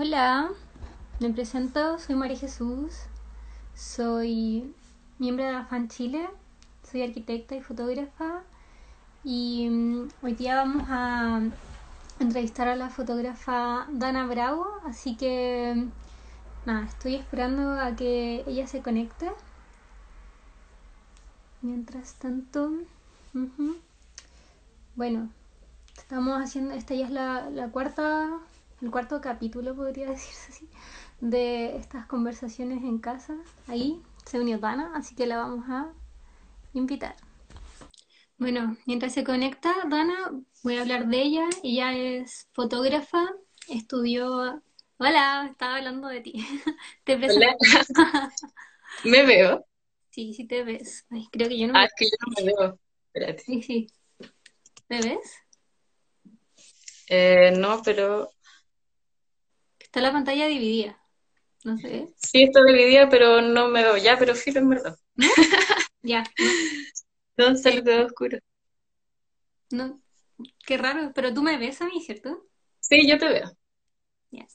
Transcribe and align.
Hola, 0.00 0.50
me 1.18 1.28
presento, 1.30 1.98
soy 1.98 2.14
María 2.14 2.38
Jesús, 2.38 2.94
soy 3.74 4.72
miembro 5.18 5.44
de 5.44 5.50
AFAN 5.50 5.88
Chile, 5.88 6.30
soy 6.88 7.02
arquitecta 7.02 7.56
y 7.56 7.62
fotógrafa 7.62 8.42
y 9.24 9.68
mm, 9.68 10.08
hoy 10.22 10.34
día 10.34 10.54
vamos 10.54 10.84
a 10.88 11.40
entrevistar 12.20 12.68
a 12.68 12.76
la 12.76 12.90
fotógrafa 12.90 13.88
Dana 13.90 14.24
Bravo, 14.28 14.68
así 14.86 15.16
que 15.16 15.88
nada, 16.64 16.86
estoy 16.86 17.16
esperando 17.16 17.72
a 17.72 17.96
que 17.96 18.44
ella 18.46 18.68
se 18.68 18.82
conecte. 18.82 19.32
Mientras 21.60 22.14
tanto, 22.14 22.70
bueno, 24.94 25.28
estamos 25.96 26.40
haciendo, 26.40 26.74
esta 26.74 26.94
ya 26.94 27.06
es 27.06 27.10
la, 27.10 27.50
la 27.50 27.66
cuarta, 27.70 28.38
el 28.82 28.90
cuarto 28.90 29.20
capítulo, 29.20 29.74
podría 29.74 30.06
decirse 30.10 30.52
así, 30.52 30.68
de 31.20 31.76
estas 31.76 32.06
conversaciones 32.06 32.82
en 32.84 32.98
casa. 32.98 33.36
Ahí 33.66 34.02
se 34.26 34.40
unió 34.40 34.58
Dana, 34.58 34.92
así 34.94 35.14
que 35.14 35.26
la 35.26 35.38
vamos 35.38 35.64
a 35.68 35.92
invitar. 36.74 37.16
Bueno, 38.38 38.76
mientras 38.86 39.12
se 39.14 39.24
conecta 39.24 39.74
Dana, 39.88 40.30
voy 40.62 40.76
a 40.76 40.82
hablar 40.82 41.08
de 41.08 41.22
ella. 41.22 41.46
Ella 41.62 41.92
es 41.96 42.48
fotógrafa, 42.52 43.26
estudió... 43.68 44.62
Hola, 45.00 45.46
estaba 45.50 45.76
hablando 45.76 46.08
de 46.08 46.20
ti. 46.20 46.32
Te 47.04 47.16
presento. 47.16 47.54
Hola, 47.96 48.32
¿me 49.04 49.24
veo? 49.26 49.64
Sí, 50.10 50.34
sí 50.34 50.46
te 50.46 50.64
ves. 50.64 51.06
Ay, 51.10 51.28
creo 51.32 51.48
que 51.48 51.58
yo 51.58 51.66
no 51.66 51.72
Ah, 51.72 51.84
me... 51.84 51.86
es 51.86 51.92
que 51.96 52.04
yo 52.06 52.16
no 52.26 52.32
me 52.44 52.52
veo. 52.52 52.78
Espérate. 53.14 53.44
Sí, 53.46 53.62
sí. 53.62 53.86
¿Me 54.88 55.00
ves? 55.02 55.38
Eh, 57.08 57.52
no, 57.56 57.82
pero 57.82 58.30
Está 59.88 60.02
la 60.02 60.12
pantalla 60.12 60.46
dividida. 60.46 60.98
No 61.64 61.76
sé. 61.78 62.08
sí 62.16 62.42
está 62.44 62.62
dividida, 62.64 63.08
pero 63.08 63.40
no 63.40 63.68
me 63.68 63.82
veo 63.82 63.96
ya, 63.96 64.18
pero 64.18 64.34
filo 64.34 64.60
en 64.60 64.68
verdad. 64.68 64.96
Ya. 66.02 66.22
¿Dónde 67.36 67.56
está 67.58 67.70
el 67.70 67.82
dedo 67.82 68.06
oscuro? 68.06 68.38
No, 69.70 69.86
no. 69.88 70.02
Qué 70.64 70.76
raro. 70.78 71.10
Pero 71.14 71.34
tú 71.34 71.42
me 71.42 71.58
ves 71.58 71.82
a 71.82 71.86
mí, 71.86 72.00
¿cierto? 72.00 72.46
Sí, 72.80 73.08
yo 73.08 73.18
te 73.18 73.28
veo. 73.28 73.50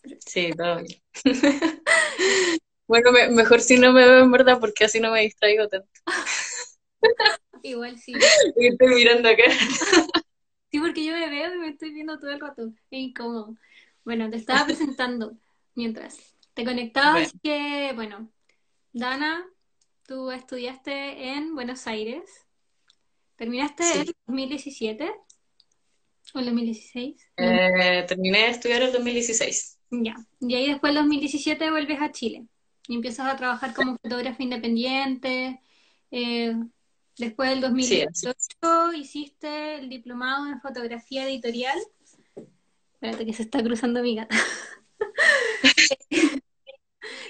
Pero- 0.02 0.18
Sí, 0.26 0.52
todo 0.58 0.78
bien. 0.78 1.02
Bueno, 2.88 3.12
me- 3.12 3.30
mejor 3.30 3.62
si 3.62 3.78
no 3.78 3.92
me 3.94 4.06
veo 4.06 4.24
en 4.24 4.32
verdad, 4.32 4.60
porque 4.60 4.84
así 4.86 5.00
no 5.00 5.12
me 5.12 5.22
distraigo 5.22 5.68
tanto. 5.68 5.90
Igual 7.64 7.98
sí. 7.98 8.14
Estoy 8.58 8.88
mirando 8.96 9.30
acá. 9.30 9.44
Sí, 10.72 10.80
porque 10.80 11.06
yo 11.06 11.14
me 11.14 11.30
veo 11.30 11.54
y 11.56 11.58
me 11.60 11.70
estoy 11.70 11.94
viendo 11.94 12.20
todo 12.20 12.32
el 12.32 12.40
rato. 12.40 12.68
Es 12.68 13.00
incómodo. 13.00 13.56
Bueno, 14.06 14.30
te 14.30 14.38
estaba 14.38 14.66
presentando 14.66 15.38
mientras 15.76 16.18
te 16.54 16.66
conectabas, 16.66 17.32
Bueno, 17.34 17.40
que, 17.42 17.92
bueno, 17.96 18.30
Dana, 18.92 19.46
tú 20.06 20.32
estudiaste 20.32 21.34
en 21.34 21.56
Buenos 21.56 21.88
Aires. 21.88 22.24
¿Terminaste 23.36 23.84
en 23.84 24.06
sí. 24.06 24.14
2017 24.28 25.12
o 26.34 26.40
el 26.40 26.46
2016? 26.46 27.16
No, 27.38 27.46
Eh, 27.46 28.06
terminé 28.08 28.40
de 28.40 28.48
estudiar 28.50 28.82
el 28.84 28.92
2016. 28.92 29.80
ya. 29.90 30.16
Y 30.40 30.56
ahí 30.56 30.68
después, 30.70 30.92
el 30.92 30.98
2017, 30.98 31.70
vuelves 31.72 32.02
a 32.02 32.12
Chile 32.12 32.48
y 32.88 32.96
empiezas 32.96 33.28
a 33.28 33.38
trabajar 33.38 33.74
como 33.74 33.98
fotógrafa 33.98 34.44
independiente. 34.44 35.62
Eh, 36.12 36.56
después 37.18 37.50
del 37.50 37.60
Sí, 37.82 38.02
así. 38.02 38.26
2018 38.26 38.94
hiciste 38.94 39.76
el 39.76 39.90
diplomado 39.90 40.48
en 40.48 40.62
fotografía 40.62 41.28
editorial. 41.28 41.80
Espérate 43.04 43.26
que 43.26 43.34
se 43.34 43.44
está 43.44 43.62
cruzando 43.62 44.02
mi 44.02 44.16
gata. 44.16 44.34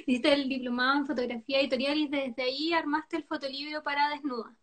Hiciste 0.06 0.32
el 0.32 0.48
diplomado 0.48 1.00
en 1.00 1.08
fotografía 1.08 1.62
editorial 1.62 1.98
y 1.98 2.08
desde 2.10 2.44
ahí 2.44 2.74
armaste 2.74 3.18
el 3.18 3.24
fotolibro 3.24 3.82
para 3.82 4.10
desnuda. 4.10 4.56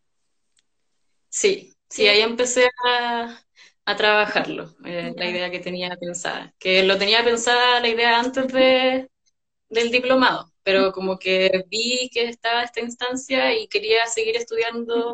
Sí, 1.29 1.75
sí, 1.89 2.07
ahí 2.07 2.21
empecé 2.21 2.71
a, 2.87 3.43
a 3.87 3.97
trabajarlo, 3.97 4.73
eh, 4.85 5.13
la 5.17 5.29
idea 5.29 5.51
que 5.51 5.59
tenía 5.59 5.97
pensada. 5.97 6.55
Que 6.61 6.85
lo 6.85 6.97
tenía 6.97 7.25
pensada 7.25 7.81
la 7.81 7.89
idea 7.89 8.21
antes 8.21 8.47
de, 8.53 9.11
del 9.69 9.91
diplomado, 9.91 10.53
pero 10.63 10.93
como 10.93 11.19
que 11.19 11.65
vi 11.69 12.09
que 12.13 12.29
estaba 12.29 12.63
esta 12.63 12.83
instancia 12.83 13.53
y 13.59 13.67
quería 13.67 14.07
seguir 14.07 14.37
estudiando, 14.37 15.13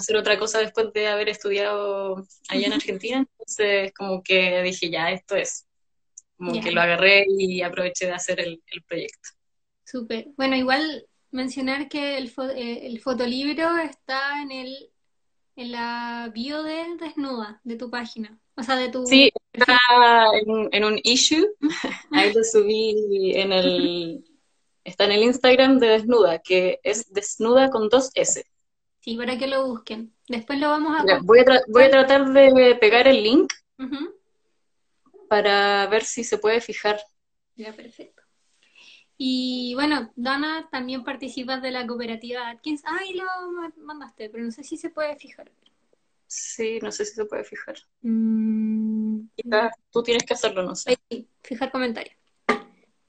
hacer 0.00 0.16
otra 0.16 0.38
cosa 0.38 0.58
después 0.58 0.92
de 0.92 1.08
haber 1.08 1.28
estudiado 1.28 2.16
allá 2.48 2.66
en. 2.66 2.72
Argentina, 2.72 3.18
entonces 3.18 3.92
como 3.94 4.22
que 4.22 4.62
dije, 4.62 4.90
ya, 4.90 5.10
esto 5.12 5.36
es. 5.36 5.66
Como 6.36 6.60
que 6.60 6.72
lo 6.72 6.80
agarré 6.80 7.26
y 7.28 7.62
aproveché 7.62 8.06
de 8.06 8.12
hacer 8.12 8.40
el, 8.40 8.62
el 8.72 8.82
proyecto. 8.84 9.28
súper. 9.84 10.28
Bueno, 10.36 10.56
igual 10.56 11.06
mencionar 11.30 11.88
que 11.88 12.16
el, 12.18 12.34
fo- 12.34 12.50
eh, 12.54 12.86
el 12.86 13.00
fotolibro 13.00 13.76
está 13.78 14.42
en 14.42 14.50
el, 14.52 14.90
en 15.56 15.72
la 15.72 16.30
bio 16.34 16.62
de 16.62 16.96
Desnuda, 16.98 17.60
de 17.64 17.76
tu 17.76 17.90
página, 17.90 18.40
o 18.56 18.62
sea, 18.62 18.76
de 18.76 18.88
tu 18.88 19.04
Sí, 19.06 19.30
está 19.52 19.78
en, 20.46 20.68
en 20.72 20.84
un 20.84 20.98
issue, 21.04 21.46
ahí 22.12 22.32
lo 22.32 22.42
subí 22.44 23.32
en 23.36 23.52
el, 23.52 24.24
está 24.84 25.04
en 25.04 25.12
el 25.12 25.22
Instagram 25.24 25.78
de 25.78 25.88
Desnuda, 25.88 26.40
que 26.40 26.80
es 26.82 27.12
Desnuda 27.12 27.70
con 27.70 27.88
dos 27.88 28.10
S. 28.14 28.44
Sí, 29.00 29.16
para 29.16 29.38
que 29.38 29.46
lo 29.46 29.66
busquen. 29.66 30.12
Después 30.28 30.58
lo 30.58 30.68
vamos 30.68 30.98
a 30.98 31.02
Mira, 31.04 31.20
voy 31.22 31.40
a, 31.40 31.44
voy 31.68 31.82
a 31.84 31.90
tratar 31.90 32.26
de 32.32 32.76
pegar 32.80 33.08
el 33.08 33.22
link 33.22 33.52
para 35.28 35.86
ver 35.86 36.04
si 36.04 36.24
se 36.24 36.38
puede 36.38 36.60
fijar. 36.60 37.00
Ya, 37.56 37.72
perfecto. 37.74 38.22
Y 39.16 39.74
bueno, 39.74 40.10
Dana, 40.16 40.68
también 40.70 41.04
participas 41.04 41.60
de 41.62 41.70
la 41.70 41.86
cooperativa 41.86 42.48
Atkins. 42.48 42.82
Ay, 42.86 43.14
lo 43.14 43.24
ma- 43.52 43.72
mandaste, 43.76 44.30
pero 44.30 44.44
no 44.44 44.50
sé 44.50 44.64
si 44.64 44.76
se 44.76 44.90
puede 44.90 45.16
fijar. 45.16 45.50
Sí, 46.26 46.78
no 46.80 46.92
sé 46.92 47.04
si 47.04 47.14
se 47.14 47.24
puede 47.24 47.44
fijar. 47.44 47.76
Mm, 48.02 49.22
Quizás 49.36 49.72
tú 49.90 50.02
tienes 50.02 50.24
que 50.24 50.34
hacerlo, 50.34 50.62
no 50.62 50.74
sé. 50.74 50.96
sí, 51.10 51.28
fijar 51.42 51.70
comentario. 51.70 52.12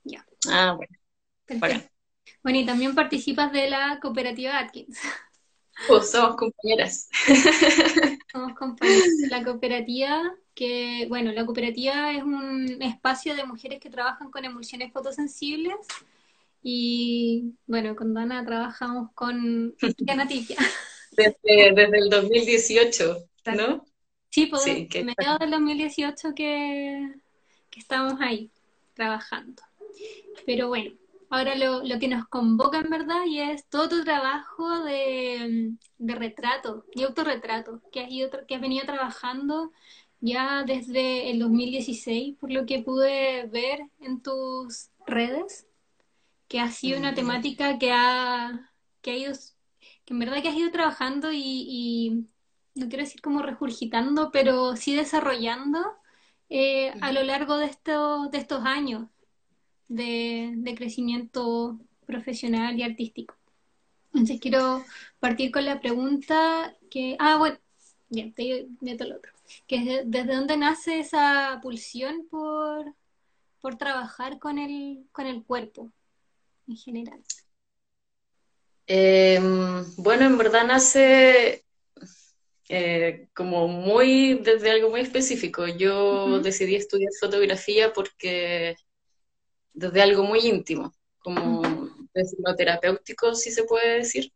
Ya, 0.04 0.26
Ah, 0.50 0.74
bueno, 0.76 0.98
perfecto. 1.46 1.90
Bueno, 2.44 2.60
y 2.60 2.66
también 2.66 2.96
participas 2.96 3.52
de 3.52 3.70
la 3.70 4.00
cooperativa 4.02 4.60
Atkins. 4.60 5.00
Pues 5.88 6.12
somos 6.12 6.36
compañeras. 6.36 7.10
Somos 8.32 8.54
compañeros 8.54 9.18
de 9.18 9.28
la 9.28 9.44
cooperativa, 9.44 10.34
que, 10.54 11.06
bueno, 11.10 11.32
la 11.32 11.46
cooperativa 11.46 12.12
es 12.14 12.24
un 12.24 12.82
espacio 12.82 13.36
de 13.36 13.44
mujeres 13.44 13.80
que 13.80 13.90
trabajan 13.90 14.32
con 14.32 14.46
emulsiones 14.46 14.94
fotosensibles. 14.94 15.76
Y 16.64 17.56
bueno, 17.66 17.96
con 17.96 18.14
Dana 18.14 18.46
trabajamos 18.46 19.10
con 19.14 19.76
Cristiana 19.78 20.28
Tipia. 20.28 20.58
Desde, 21.12 21.74
desde 21.76 21.98
el 21.98 22.10
2018, 22.10 23.18
Exacto. 23.44 23.68
¿no? 23.68 23.86
Sí, 24.30 24.46
pues 24.46 24.62
Sí, 24.62 24.88
que 24.88 25.04
mediados 25.04 25.40
del 25.40 25.52
2018 25.52 26.34
que, 26.34 27.16
que 27.70 27.80
estamos 27.82 28.14
ahí 28.22 28.50
trabajando. 28.94 29.62
Pero 30.46 30.70
bueno, 30.70 30.94
ahora 31.32 31.56
lo, 31.56 31.84
lo 31.84 32.00
que 32.00 32.08
nos 32.10 32.28
convoca 32.28 32.80
en 32.80 32.90
verdad 32.90 33.26
y 33.28 33.40
es 33.40 33.68
todo 33.70 33.90
tu 33.90 34.04
trabajo 34.04 34.84
de, 34.84 35.76
de 35.98 36.16
retrato 36.16 36.86
y 36.94 37.04
autorretrato 37.04 37.82
que 37.92 38.02
has 38.02 38.12
ido, 38.12 38.30
que 38.48 38.56
has 38.56 38.62
venido 38.62 38.86
trabajando 38.86 39.72
ya 40.20 40.64
desde 40.64 41.32
el 41.32 41.40
2016, 41.40 42.38
por 42.38 42.52
lo 42.52 42.66
que 42.66 42.84
pude 42.84 43.48
ver 43.48 43.80
en 44.02 44.22
tus 44.22 44.90
redes, 45.08 45.68
que 46.48 46.60
ha 46.60 46.72
sido 46.72 47.00
una 47.00 47.16
temática 47.16 47.80
que 47.80 47.92
ha, 47.94 48.74
que 49.02 49.12
ha 49.12 49.18
ido, 49.18 49.34
que 50.06 50.14
en 50.14 50.20
verdad 50.20 50.42
que 50.42 50.50
has 50.50 50.56
ido 50.56 50.72
trabajando 50.72 51.32
y, 51.32 51.40
y 51.42 52.28
no 52.76 52.90
quiero 52.90 53.04
decir 53.06 53.22
como 53.22 53.42
regurgitando, 53.42 54.32
pero 54.32 54.76
sí 54.76 54.96
desarrollando 54.96 55.80
eh, 56.50 56.94
a 57.02 57.12
lo 57.14 57.24
largo 57.24 57.58
de 57.58 57.68
estos, 57.68 58.32
de 58.32 58.38
estos 58.40 58.66
años 58.66 59.08
de, 59.92 60.54
de 60.56 60.76
crecimiento 60.76 61.80
profesional 62.06 62.78
y 62.80 62.84
artístico. 62.84 63.36
Entonces 64.14 64.40
quiero 64.40 64.84
partir 65.20 65.52
con 65.52 65.66
la 65.66 65.80
pregunta 65.80 66.76
que, 66.90 67.16
ah, 67.20 67.38
bueno, 67.38 67.58
bien, 68.10 68.34
te 68.34 68.68
meto 68.82 69.04
el 69.06 69.14
otro, 69.14 69.32
que 69.68 69.78
es 69.78 69.86
de- 69.86 70.04
desde 70.06 70.36
dónde 70.36 70.58
nace 70.58 71.00
esa 71.00 71.60
pulsión 71.62 72.28
por, 72.30 72.94
por 73.62 73.78
trabajar 73.78 74.40
con 74.40 74.60
el, 74.60 75.06
con 75.12 75.28
el 75.28 75.44
cuerpo 75.44 75.92
en 76.68 76.78
general. 76.78 77.22
Eh, 78.88 79.40
bueno, 79.98 80.26
en 80.26 80.38
verdad 80.38 80.66
nace 80.66 81.64
eh, 82.70 83.28
como 83.34 83.68
muy 83.68 84.36
desde 84.36 84.72
algo 84.72 84.90
muy 84.90 85.02
específico. 85.02 85.68
Yo 85.68 86.40
decidí 86.42 86.76
estudiar 86.76 87.12
fotografía 87.20 87.94
porque 87.94 88.76
desde 89.74 90.02
algo 90.02 90.24
muy 90.24 90.40
íntimo, 90.40 90.94
como 91.20 91.62
terapéutico, 92.58 93.36
si 93.36 93.52
se 93.52 93.64
puede 93.64 93.98
decir. 93.98 94.32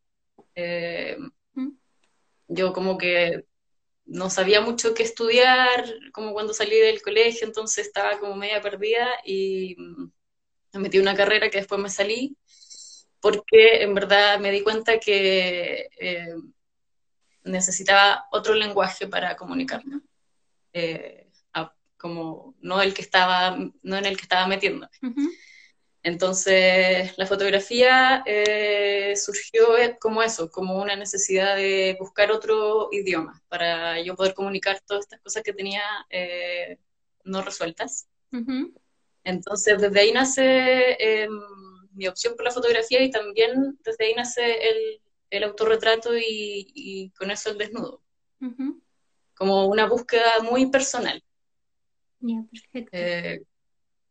Eh, 0.55 1.17
yo 2.47 2.73
como 2.73 2.97
que 2.97 3.45
no 4.05 4.29
sabía 4.29 4.61
mucho 4.61 4.93
qué 4.93 5.03
estudiar, 5.03 5.83
como 6.13 6.33
cuando 6.33 6.53
salí 6.53 6.77
del 6.77 7.01
colegio, 7.01 7.47
entonces 7.47 7.87
estaba 7.87 8.19
como 8.19 8.35
media 8.35 8.61
perdida 8.61 9.07
y 9.25 9.75
me 10.73 10.79
metí 10.79 10.99
una 10.99 11.15
carrera 11.15 11.49
que 11.49 11.57
después 11.59 11.81
me 11.81 11.89
salí, 11.89 12.37
porque 13.19 13.81
en 13.81 13.95
verdad 13.95 14.39
me 14.39 14.51
di 14.51 14.61
cuenta 14.61 14.99
que 14.99 15.89
eh, 15.99 16.35
necesitaba 17.43 18.25
otro 18.31 18.53
lenguaje 18.53 19.07
para 19.07 19.35
comunicarme, 19.35 20.01
eh, 20.73 21.24
como 22.05 22.53
no 22.61 22.83
el 22.83 22.93
que 22.93 23.01
estaba, 23.01 23.57
no 23.81 23.97
en 23.97 24.05
el 24.05 24.15
que 24.15 24.21
estaba 24.21 24.45
metiendo. 24.45 24.87
Entonces, 26.03 27.17
la 27.17 27.25
fotografía 27.25 28.21
eh, 28.27 29.15
surgió 29.15 29.65
como 29.99 30.21
eso, 30.21 30.51
como 30.51 30.79
una 30.79 30.95
necesidad 30.95 31.55
de 31.55 31.97
buscar 31.99 32.31
otro 32.31 32.89
idioma 32.91 33.41
para 33.47 33.99
yo 34.01 34.15
poder 34.15 34.35
comunicar 34.35 34.79
todas 34.85 35.05
estas 35.05 35.19
cosas 35.21 35.41
que 35.41 35.53
tenía 35.53 35.81
no 37.23 37.41
resueltas. 37.41 38.07
Entonces, 39.23 39.81
desde 39.81 39.99
ahí 39.99 40.11
nace 40.11 40.95
em, 40.99 41.31
mi 41.93 42.07
opción 42.07 42.35
por 42.35 42.45
la 42.45 42.51
fotografía 42.51 43.01
y 43.01 43.09
también 43.09 43.79
desde 43.83 44.05
ahí 44.05 44.13
nace 44.13 44.69
el, 44.69 45.01
el 45.31 45.43
autorretrato 45.43 46.11
y, 46.15 47.11
con 47.17 47.31
eso 47.31 47.49
el 47.49 47.57
desnudo. 47.57 48.03
Como 49.35 49.65
una 49.65 49.87
búsqueda 49.87 50.39
muy 50.43 50.67
personal. 50.67 51.24
Eh, 52.91 53.41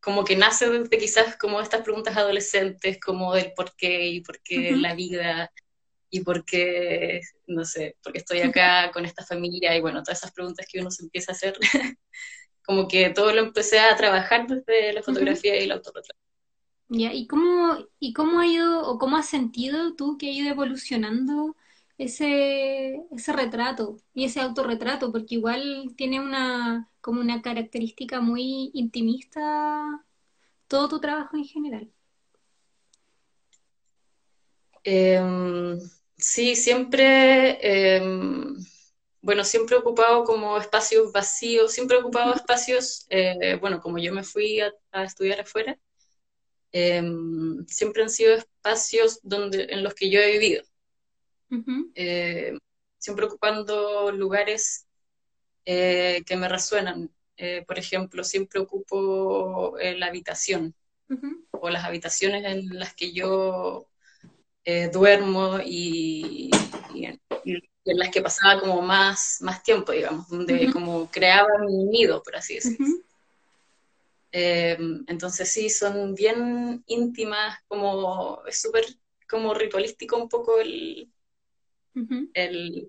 como 0.01 0.25
que 0.25 0.37
nace 0.37 0.69
desde 0.69 0.99
quizás 0.99 1.37
como 1.37 1.61
estas 1.61 1.83
preguntas 1.83 2.17
adolescentes, 2.17 3.01
como 3.01 3.33
del 3.35 3.53
por 3.55 3.75
qué 3.75 4.07
y 4.09 4.21
por 4.21 4.41
qué 4.43 4.77
la 4.77 4.95
vida 4.95 5.51
y 6.11 6.21
por 6.21 6.45
qué, 6.45 7.21
no 7.47 7.65
sé, 7.65 7.97
porque 8.03 8.19
estoy 8.19 8.41
acá 8.41 8.91
con 8.93 9.05
esta 9.05 9.25
familia 9.25 9.77
y 9.77 9.81
bueno, 9.81 10.03
todas 10.03 10.19
esas 10.19 10.33
preguntas 10.33 10.67
que 10.71 10.81
uno 10.81 10.91
se 10.91 11.03
empieza 11.03 11.33
a 11.33 11.35
hacer. 11.35 11.59
como 12.65 12.89
que 12.89 13.11
todo 13.11 13.33
lo 13.33 13.43
empecé 13.43 13.79
a 13.79 13.95
trabajar 13.97 14.47
desde 14.47 14.93
la 14.93 15.03
fotografía 15.03 15.61
y 15.61 15.65
el 15.65 15.73
autorretrato. 15.73 16.19
Ya, 16.89 17.13
¿y 17.13 17.27
cómo, 17.27 17.79
¿y 17.99 18.13
cómo 18.13 18.41
ha 18.41 18.47
ido 18.47 18.89
o 18.89 18.99
cómo 18.99 19.17
has 19.17 19.29
sentido 19.29 19.95
tú 19.95 20.17
que 20.19 20.29
ha 20.29 20.31
ido 20.31 20.51
evolucionando 20.51 21.57
ese, 21.99 23.03
ese 23.11 23.33
retrato 23.33 23.97
y 24.15 24.25
ese 24.25 24.41
autorretrato? 24.41 25.13
Porque 25.13 25.37
igual 25.37 25.95
tiene 25.97 26.21
una, 26.21 26.91
como 27.01 27.21
una 27.21 27.43
característica 27.43 28.21
muy 28.21 28.71
intimista 28.75 30.05
todo 30.69 30.89
tu 30.89 31.01
trabajo 31.01 31.37
en 31.37 31.45
general. 31.45 31.91
Em, 34.85 35.79
sí, 36.17 36.57
siempre 36.57 37.97
em, 37.97 38.57
bueno, 39.25 39.43
siempre 39.43 39.77
he 39.77 39.79
ocupado 39.79 40.25
como 40.25 40.59
espacios 40.59 41.11
vacíos, 41.11 41.73
siempre 41.73 41.97
he 41.97 42.01
ocupado 42.01 42.35
espacios, 42.35 43.07
eh, 43.09 43.57
bueno, 43.59 43.81
como 43.81 43.97
yo 43.99 44.13
me 44.13 44.23
fui 44.23 44.61
a, 44.61 45.05
estudiar 45.05 45.41
afuera, 45.41 45.79
em, 46.73 47.65
siempre 47.67 48.03
han 48.03 48.11
sido 48.11 48.35
espacios 48.35 49.21
donde, 49.23 49.67
en 49.71 49.83
los 49.83 49.95
que 49.95 50.11
yo 50.11 50.21
he 50.21 50.33
vivido. 50.33 50.63
Eh, 51.95 52.59
siempre 52.99 53.27
ocupando 53.27 54.11
lugares 54.13 54.87
eh, 55.65 56.23
que 56.27 56.37
me 56.37 56.49
resuenan. 56.49 57.11
por 57.67 57.79
ejemplo, 57.79 58.23
siempre 58.25 58.61
ocupo 58.61 59.77
la 59.79 60.07
habitación. 60.07 60.75
O 61.51 61.71
las 61.71 61.85
habitaciones 61.85 62.45
en 62.45 62.79
las 62.79 62.95
que 62.95 63.13
yo 63.13 63.89
duermo 64.93 65.59
y, 65.65 66.51
en 67.85 67.99
las 67.99 68.11
que 68.11 68.23
pasaba 68.23 68.61
como 68.61 68.81
más, 68.83 69.39
más 69.41 69.63
tiempo, 69.63 69.93
digamos, 69.93 70.29
donde 70.29 70.73
como 70.73 71.11
creaba 71.11 71.59
mi 71.67 71.85
nido, 71.85 72.23
por 72.23 72.37
así 72.37 72.55
decirlo. 72.55 73.05
Eh, 74.37 74.77
entonces 75.07 75.49
sí, 75.49 75.71
son 75.71 76.15
bien 76.15 76.83
íntimas, 76.87 77.59
como 77.69 78.43
es 78.47 78.61
súper 78.61 78.85
como 79.29 79.55
ritualístico 79.55 80.17
un 80.17 80.29
poco 80.29 80.59
el, 80.61 81.09
el, 82.35 82.89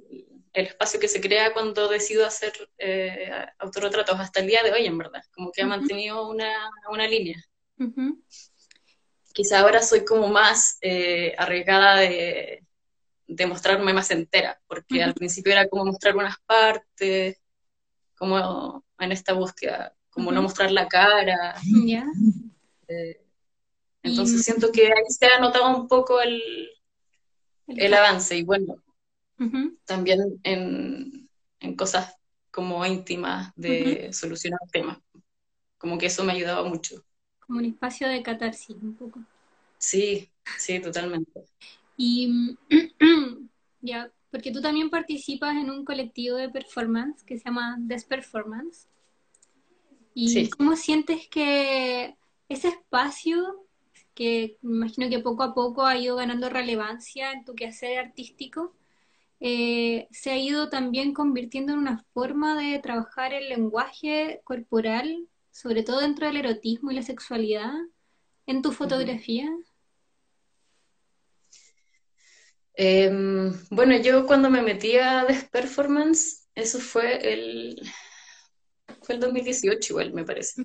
espacio 0.54 1.00
que 1.00 1.10
se 1.10 1.20
crea 1.20 1.54
cuando 1.54 1.90
decido 1.90 2.26
hacer 2.26 2.54
eh, 2.78 3.30
autorretratos 3.60 4.20
hasta 4.20 4.40
el 4.40 4.48
día 4.48 4.64
de 4.64 4.72
hoy, 4.72 4.86
en 4.86 4.98
verdad, 4.98 5.22
como 5.34 5.52
que 5.52 5.62
ha 5.62 5.68
mantenido 5.68 6.30
una, 6.30 6.72
una 6.90 7.08
línea. 7.08 7.44
Quizá 9.34 9.60
ahora 9.60 9.82
soy 9.82 10.06
como 10.06 10.30
más 10.30 10.78
eh, 10.82 11.36
arriesgada 11.38 11.98
de, 11.98 12.64
de 13.28 13.48
mostrarme 13.48 13.94
más 13.94 14.12
entera, 14.12 14.62
porque 14.68 15.04
al 15.04 15.14
principio 15.14 15.52
era 15.52 15.68
como 15.68 15.86
mostrar 15.86 16.16
unas 16.16 16.38
partes, 16.46 17.38
como 18.18 18.86
en 19.00 19.12
esta 19.12 19.34
búsqueda, 19.34 19.94
como 20.10 20.32
no 20.32 20.42
mostrar 20.42 20.72
la 20.72 20.88
cara. 20.88 21.56
Eh, 22.88 23.20
entonces 24.04 24.44
siento 24.44 24.72
que 24.72 24.86
ahí 24.88 25.10
se 25.10 25.26
ha 25.26 25.40
notado 25.40 25.76
un 25.76 25.88
poco 25.88 26.22
el, 26.22 26.42
el, 27.68 27.94
avance 27.94 28.38
y 28.38 28.44
bueno, 28.44 28.76
también 29.86 30.40
en, 30.44 31.30
en, 31.60 31.76
cosas 31.76 32.16
como 32.52 32.86
íntimas 32.86 33.52
de 33.56 34.12
solucionar 34.14 34.60
temas, 34.72 34.98
como 35.78 35.98
que 35.98 36.08
eso 36.08 36.24
me 36.24 36.32
ha 36.32 36.36
ayudado 36.36 36.66
mucho. 36.68 37.04
Como 37.40 37.60
un 37.60 37.66
espacio 37.66 38.08
de 38.08 38.24
catarsis 38.24 38.76
un 38.82 38.96
poco. 38.96 39.20
Sí, 39.78 40.30
sí, 40.58 40.80
totalmente. 40.80 41.46
Y 41.98 42.58
ya, 43.82 44.12
porque 44.32 44.52
tú 44.52 44.62
también 44.62 44.90
participas 44.90 45.56
en 45.56 45.70
un 45.70 45.86
colectivo 45.86 46.38
de 46.38 46.50
performance 46.50 47.24
que 47.24 47.38
se 47.38 47.46
llama 47.46 47.76
Desperformance. 47.80 48.88
¿Y 50.14 50.50
cómo 50.50 50.76
sientes 50.78 51.28
que 51.28 52.16
ese 52.48 52.70
espacio, 52.70 53.66
que 54.14 54.58
me 54.62 54.78
imagino 54.78 55.10
que 55.10 55.20
poco 55.20 55.44
a 55.44 55.54
poco 55.54 55.86
ha 55.86 55.98
ido 55.98 56.16
ganando 56.16 56.50
relevancia 56.50 57.34
en 57.34 57.44
tu 57.44 57.54
quehacer 57.54 58.00
artístico, 58.00 58.74
eh, 59.48 60.08
se 60.10 60.32
ha 60.32 60.38
ido 60.38 60.70
también 60.70 61.14
convirtiendo 61.14 61.72
en 61.72 61.78
una 61.78 62.04
forma 62.16 62.60
de 62.60 62.80
trabajar 62.80 63.32
el 63.32 63.48
lenguaje 63.48 64.42
corporal, 64.44 65.30
sobre 65.52 65.84
todo 65.84 66.00
dentro 66.02 66.26
del 66.26 66.38
erotismo 66.38 66.90
y 66.90 66.96
la 66.96 67.04
sexualidad, 67.04 67.72
en 68.48 68.64
tu 68.64 68.72
fotografía? 68.72 69.48
Em, 72.74 73.54
bueno, 73.70 73.96
yo 73.98 74.26
cuando 74.26 74.50
me 74.50 74.64
metí 74.64 74.98
a 74.98 75.26
Des 75.26 75.44
Performance, 75.44 76.48
eso 76.56 76.80
fue 76.80 77.32
el, 77.32 77.80
fue 79.04 79.14
el 79.14 79.22
2018 79.22 79.94
igual, 79.94 80.12
me 80.12 80.26
parece. 80.26 80.64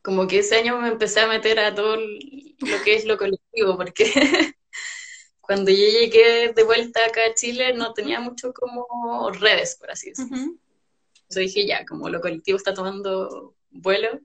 Como 0.00 0.26
que 0.26 0.38
ese 0.38 0.56
año 0.56 0.80
me 0.80 0.88
empecé 0.88 1.20
a 1.20 1.28
meter 1.28 1.58
a 1.58 1.74
todo 1.74 1.96
lo 1.96 2.82
que 2.86 2.94
es 2.94 3.04
lo 3.04 3.18
colectivo, 3.18 3.76
porque 3.76 4.06
cuando 5.46 5.70
yo 5.70 5.76
llegué 5.76 6.52
de 6.52 6.62
vuelta 6.64 7.00
acá 7.06 7.20
a 7.30 7.34
Chile 7.34 7.72
no 7.72 7.94
tenía 7.94 8.20
mucho 8.20 8.52
como 8.52 9.30
redes, 9.30 9.76
por 9.76 9.90
así 9.90 10.10
decirlo. 10.10 10.36
Entonces 11.28 11.54
dije, 11.54 11.66
ya, 11.66 11.84
como 11.86 12.08
lo 12.08 12.20
colectivo 12.20 12.56
está 12.56 12.74
tomando 12.74 13.54
vuelo, 13.70 14.20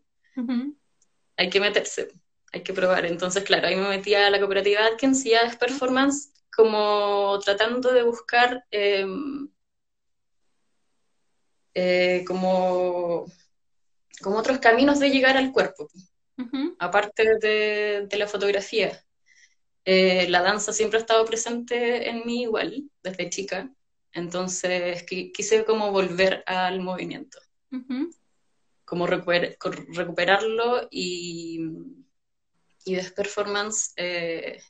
hay 1.37 1.49
que 1.49 1.59
meterse, 1.59 2.09
hay 2.51 2.61
que 2.63 2.73
probar. 2.73 3.05
Entonces, 3.05 3.43
claro, 3.43 3.67
ahí 3.67 3.75
me 3.75 3.87
metí 3.87 4.13
a 4.13 4.29
la 4.29 4.39
cooperativa 4.39 4.85
Atkins 4.85 5.25
y 5.25 5.33
a 5.33 5.43
Des 5.43 5.55
Performance 5.55 6.31
como 6.55 7.39
tratando 7.43 7.93
de 7.93 8.03
buscar 8.03 8.65
em, 8.71 9.49
eh, 11.73 12.23
como, 12.27 13.25
como 14.21 14.37
otros 14.37 14.59
caminos 14.59 14.99
de 14.99 15.09
llegar 15.09 15.37
al 15.37 15.51
cuerpo, 15.51 15.89
aparte 16.79 17.37
de, 17.39 18.17
la 18.17 18.27
fotografía. 18.27 19.01
Eh, 19.83 20.27
la 20.29 20.41
danza 20.43 20.73
siempre 20.73 20.99
ha 20.99 21.01
estado 21.01 21.25
presente 21.25 22.09
en 22.09 22.23
mí 22.25 22.43
igual, 22.43 22.83
desde 23.01 23.29
chica, 23.29 23.73
entonces 24.13 25.03
quise 25.03 25.65
como 25.65 25.91
volver 25.91 26.43
al 26.45 26.81
movimiento, 26.81 27.39
como 28.85 29.07
recuperarlo 29.07 30.87
y, 30.91 31.61
y 32.85 32.95
de 32.95 33.03
performance 33.11 33.93
eh, 33.95 34.61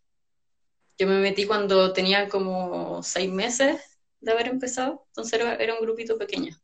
yo 0.98 1.08
me 1.08 1.20
metí 1.20 1.46
cuando 1.46 1.92
tenía 1.92 2.30
como 2.30 3.04
seis 3.04 3.30
meses 3.30 3.82
de 4.22 4.32
haber 4.32 4.48
empezado, 4.48 5.04
entonces 5.08 5.42
era, 5.42 5.74
un 5.74 5.82
grupito 5.82 6.18
pequeño. 6.18 6.56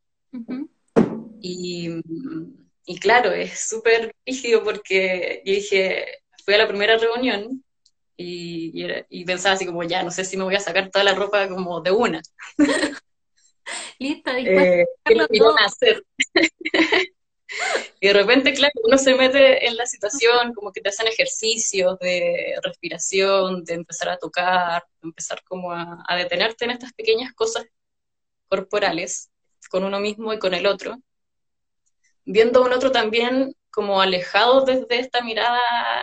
y, 1.41 1.89
y, 2.85 2.99
claro, 2.99 3.31
es 3.31 3.67
súper 3.67 4.15
rígido 4.25 4.63
porque 4.63 5.41
yo 5.43 5.53
dije, 5.53 6.05
fui 6.45 6.53
a 6.53 6.59
la 6.59 6.67
primera 6.67 6.97
reunión 6.97 7.63
y, 8.17 8.85
y, 9.09 9.25
pensaba 9.25 9.55
así 9.55 9.65
como, 9.65 9.83
ya, 9.83 10.01
no 10.03 10.11
sé 10.11 10.25
si 10.25 10.37
me 10.37 10.43
voy 10.43 10.55
a 10.55 10.59
sacar 10.59 10.89
toda 10.89 11.05
la 11.05 11.13
ropa 11.13 11.47
como 11.47 11.81
de 11.81 11.91
una. 11.91 12.21
Listo, 13.99 14.31
eh, 14.31 14.85
¿qué 15.05 15.15
a 15.15 15.65
hacer? 15.65 16.03
Y 17.99 18.07
de 18.07 18.13
repente, 18.13 18.53
claro, 18.53 18.73
uno 18.83 18.97
se 18.97 19.15
mete 19.15 19.67
en 19.67 19.77
la 19.77 19.85
situación, 19.85 20.53
como 20.53 20.71
que 20.71 20.81
te 20.81 20.89
hacen 20.89 21.07
ejercicios 21.07 21.97
de 21.99 22.55
respiración, 22.61 23.63
de 23.63 23.73
empezar 23.73 24.09
a 24.09 24.17
tocar, 24.17 24.85
empezar 25.01 25.41
como 25.43 25.71
a, 25.71 26.03
detenerte 26.15 26.65
en 26.65 26.71
estas 26.71 26.93
pequeñas 26.93 27.33
cosas 27.33 27.65
corporales, 28.47 29.31
con 29.69 29.83
uno 29.83 29.99
mismo 29.99 30.33
y 30.33 30.39
con 30.39 30.53
el 30.53 30.67
otro, 30.67 30.97
viendo 32.25 32.61
a 32.61 32.65
un 32.65 32.73
otro 32.73 32.91
también 32.91 33.55
como 33.71 34.01
alejado 34.01 34.65
desde 34.65 34.99
esta 34.99 35.21
mirada 35.21 35.59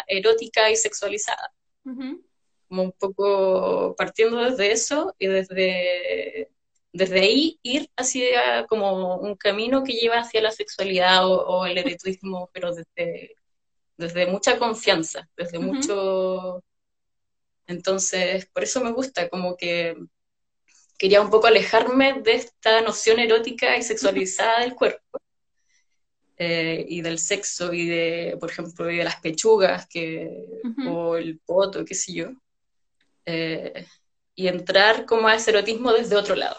erótica 0.06 0.70
y 0.70 0.76
sexualizada. 0.76 1.53
Como 2.68 2.82
un 2.82 2.92
poco 2.92 3.94
partiendo 3.96 4.38
desde 4.38 4.72
eso 4.72 5.14
y 5.18 5.26
desde, 5.26 6.50
desde 6.92 7.20
ahí 7.20 7.58
ir 7.62 7.90
hacia 7.96 8.66
como 8.66 9.16
un 9.16 9.36
camino 9.36 9.84
que 9.84 9.92
lleva 9.92 10.18
hacia 10.18 10.40
la 10.40 10.50
sexualidad 10.50 11.28
o, 11.28 11.66
el 11.66 11.78
erotismo, 11.78 12.50
pero 12.52 12.74
desde, 12.74 13.36
desde 13.96 14.26
mucha 14.26 14.58
confianza, 14.58 15.28
desde 15.36 15.58
mucho... 15.58 16.62
Entonces, 17.66 18.46
por 18.46 18.62
eso 18.62 18.82
me 18.82 18.92
gusta, 18.92 19.30
como 19.30 19.56
que 19.56 19.96
quería 20.98 21.20
un 21.20 21.30
poco 21.30 21.46
alejarme 21.46 22.20
de 22.20 22.34
esta 22.34 22.80
noción 22.82 23.18
erótica 23.18 23.76
y 23.76 23.82
sexualizada 23.82 24.60
del 24.60 24.74
cuerpo. 24.74 25.18
Eh, 26.36 26.84
y 26.88 27.00
del 27.00 27.20
sexo 27.20 27.72
y 27.72 27.86
de, 27.86 28.36
por 28.40 28.50
ejemplo, 28.50 28.86
de 28.86 29.04
las 29.04 29.20
pechugas 29.20 29.86
que, 29.86 30.46
o 30.88 31.16
el 31.16 31.38
poto, 31.38 31.84
qué 31.84 31.94
sé 31.94 32.12
yo. 32.12 32.32
Eh, 33.24 33.86
y 34.34 34.48
entrar 34.48 35.06
como 35.06 35.28
a 35.28 35.36
ese 35.36 35.50
erotismo 35.50 35.92
desde 35.92 36.16
otro 36.16 36.34
lado. 36.34 36.56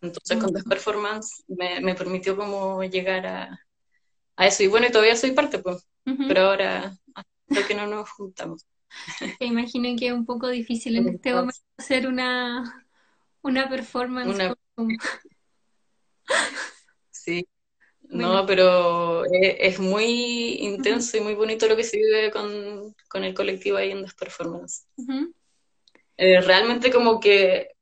Entonces 0.00 0.38
con 0.38 0.52
The 0.52 0.62
Performance 0.64 1.44
me, 1.48 1.80
me, 1.80 1.94
permitió 1.94 2.36
como 2.36 2.84
llegar 2.84 3.26
a, 3.26 3.60
a, 4.36 4.46
eso. 4.46 4.62
Y 4.62 4.66
bueno, 4.66 4.86
y 4.86 4.90
todavía 4.90 5.16
soy 5.16 5.30
parte, 5.30 5.58
pues. 5.58 5.88
Pero 6.04 6.42
ahora 6.42 6.94
creo 7.48 7.66
que 7.66 7.74
no 7.74 7.86
nos 7.86 8.10
juntamos. 8.10 8.66
Me 9.40 9.46
imagino 9.46 9.88
que 9.98 10.08
es 10.08 10.12
un 10.12 10.26
poco 10.26 10.48
difícil 10.48 10.96
en 10.96 11.08
este 11.08 11.32
momento 11.32 11.58
hacer 11.78 12.06
una, 12.06 12.86
una 13.42 13.68
performance. 13.68 14.36
Sí, 14.36 14.96
no, 18.14 18.46
pero 18.46 19.24
es, 19.26 19.78
muy 19.80 20.56
intenso 20.60 21.16
y 21.16 21.20
muy 21.20 21.34
bonito 21.34 21.66
lo 21.66 21.76
que 21.76 21.84
se 21.84 21.96
vive 21.96 22.30
con, 22.30 23.24
el 23.24 23.34
colectivo 23.34 23.76
ahí 23.76 23.90
en 23.90 24.02
las 24.02 24.14
performances. 24.14 24.86
Eh, 26.16 26.40
realmente 26.40 26.92
como 26.92 27.18
que 27.18 27.74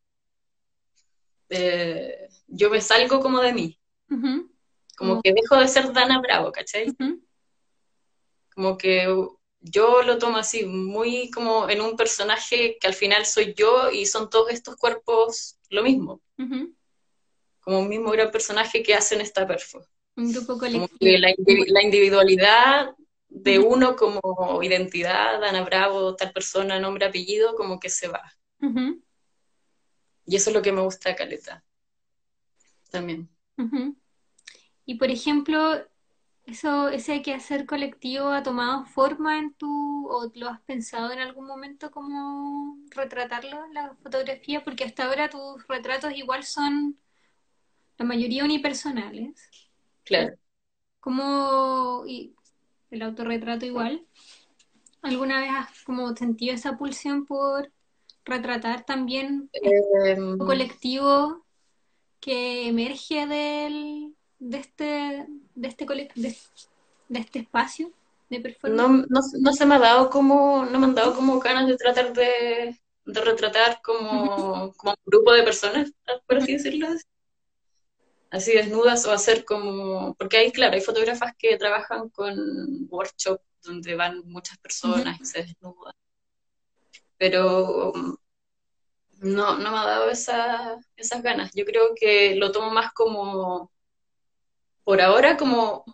eh, 1.51 2.29
yo 2.47 2.71
me 2.71 2.81
salgo 2.81 3.21
como 3.21 3.41
de 3.41 3.53
mí. 3.53 3.79
Como 4.97 5.21
que 5.23 5.33
dejo 5.33 5.57
de 5.57 5.69
ser 5.69 5.93
Dana 5.93 6.21
Bravo, 6.21 6.51
¿cachai? 6.53 6.95
Como 8.55 8.77
que 8.77 9.07
yo 9.61 10.03
lo 10.03 10.19
tomo 10.19 10.39
así, 10.39 10.67
muy 10.67 11.31
como 11.31 11.69
en 11.69 11.81
un 11.81 11.97
personaje 11.97 12.79
que 12.81 12.87
al 12.87 12.95
final 12.95 13.27
soy 13.27 13.55
yo 13.55 13.91
y 13.91 14.07
son 14.07 14.29
todos 14.29 14.51
estos 14.51 14.77
cuerpos 14.77 15.59
lo 15.71 15.83
mismo. 15.83 16.21
Como 17.61 17.81
un 17.81 17.89
mismo 17.89 18.11
gran 18.11 18.31
personaje 18.31 18.83
que 18.83 18.95
hacen 18.95 19.21
esta 19.21 19.47
perfo. 19.47 19.87
Un 20.17 20.33
grupo 20.33 20.59
colectivo. 20.59 21.19
la, 21.19 21.83
individualidad 21.83 22.95
de 23.29 23.59
uno 23.59 23.97
como 23.97 24.63
identidad, 24.63 25.43
Ana 25.43 25.65
Bravo, 25.65 26.15
tal 26.17 26.33
persona, 26.33 26.79
nombre, 26.79 27.07
apellido, 27.07 27.55
como 27.55 27.81
que 27.81 27.89
se 27.89 28.09
va. 28.09 28.23
Y 30.27 30.37
eso 30.37 30.51
es 30.51 30.55
lo 30.55 30.63
que 30.63 30.73
me 30.73 30.83
gusta 30.83 31.09
de 31.09 31.17
Caleta. 31.17 31.65
También. 32.91 33.29
Y 34.85 34.97
por 34.97 35.11
ejemplo, 35.11 35.83
eso, 36.45 36.89
ese 36.89 37.23
hacer 37.33 37.67
colectivo 37.67 38.29
ha 38.29 38.43
tomado 38.43 38.85
forma 38.85 39.39
en 39.39 39.55
tu, 39.55 40.09
o 40.09 40.31
lo 40.35 40.49
has 40.49 40.61
pensado 40.63 41.13
en 41.13 41.21
algún 41.21 41.47
momento 41.47 41.91
como 41.91 42.77
retratarlo, 42.91 43.67
la 43.73 43.95
fotografía, 44.03 44.63
porque 44.65 44.85
hasta 44.85 45.05
ahora 45.05 45.31
tus 45.31 45.67
retratos 45.69 46.13
igual 46.15 46.45
son 46.45 46.99
la 47.97 48.05
mayoría 48.05 48.45
unipersonales. 48.45 49.49
Claro. 50.05 50.37
¿Cómo, 51.01 52.05
y 52.07 52.35
el 52.91 53.03
autorretrato 53.03 53.67
igual? 53.67 54.07
¿Alguna 55.03 55.41
vez 55.41 55.51
has 55.51 55.83
como 55.83 56.15
sentido 56.15 56.55
esa 56.55 56.79
pulsión 56.79 57.27
por 57.27 57.73
retratar 58.25 58.85
también 58.85 59.51
un 59.63 60.07
em, 60.07 60.39
colectivo 60.39 61.45
que 62.21 62.69
emerge 62.69 63.27
del, 63.27 64.15
de 64.39 64.59
este, 64.59 65.27
de 65.57 65.69
este, 65.69 65.87
de, 65.87 66.37
de 67.09 67.19
este 67.19 67.39
espacio 67.41 67.91
de 68.31 68.41
performance? 68.41 69.09
No, 69.11 69.23
no, 69.41 69.53
se 69.53 69.67
me 69.67 69.75
ha 69.75 69.81
dado 69.81 70.09
como, 70.09 70.65
no 70.65 70.79
me 70.79 70.87
han 70.87 70.95
dado 70.95 71.15
como 71.17 71.41
ganas 71.41 71.67
de 71.67 71.77
tratar 71.77 72.13
de, 72.13 72.79
de 73.07 73.21
retratar 73.21 73.81
como, 73.83 74.73
como 74.77 74.93
un 74.93 74.97
grupo 75.05 75.33
de 75.33 75.43
personas, 75.43 75.93
por 76.27 76.37
así 76.37 76.53
decirlo. 76.53 76.89
Así 78.33 78.55
desnudas 78.55 79.05
o 79.05 79.13
hacer 79.13 79.45
como, 79.45 80.15
porque 80.15 80.39
hay, 80.39 80.53
claro, 80.53 80.75
hay 80.75 80.81
fotógrafas 80.81 81.35
que 81.39 81.59
trabajan 81.59 82.09
con 82.09 82.35
workshops 82.89 83.45
donde 83.63 83.95
van 83.95 84.23
muchas 84.25 84.57
personas 84.57 85.21
y 85.21 85.25
se 85.27 85.43
desnudan. 85.43 85.93
Pero 87.19 87.93
no, 89.21 89.59
no 89.59 89.71
me 89.71 89.79
ha 89.79 89.85
dado 89.85 90.11
esa, 90.11 90.79
esas 90.97 91.23
ganas. 91.23 91.53
Yo 91.55 91.67
creo 91.67 91.95
que 91.95 92.35
lo 92.37 92.51
tomo 92.53 92.71
más 92.71 92.95
como 92.95 93.71
por 94.83 95.03
ahora 95.03 95.37
como, 95.37 95.85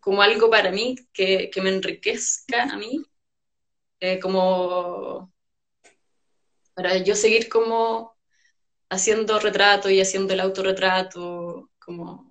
como 0.00 0.22
algo 0.22 0.48
para 0.48 0.70
mí 0.70 0.96
que, 1.12 1.50
me 1.62 1.68
enriquezca 1.68 2.62
a 2.62 2.76
mí, 2.78 3.04
eh, 4.00 4.18
como 4.18 5.30
para 6.72 6.96
yo 6.96 7.14
seguir 7.16 7.50
como 7.50 8.16
haciendo 8.88 9.38
retrato 9.38 9.90
y 9.90 10.00
haciendo 10.00 10.32
el 10.32 10.40
autorretrato, 10.40 11.68
como 11.84 12.30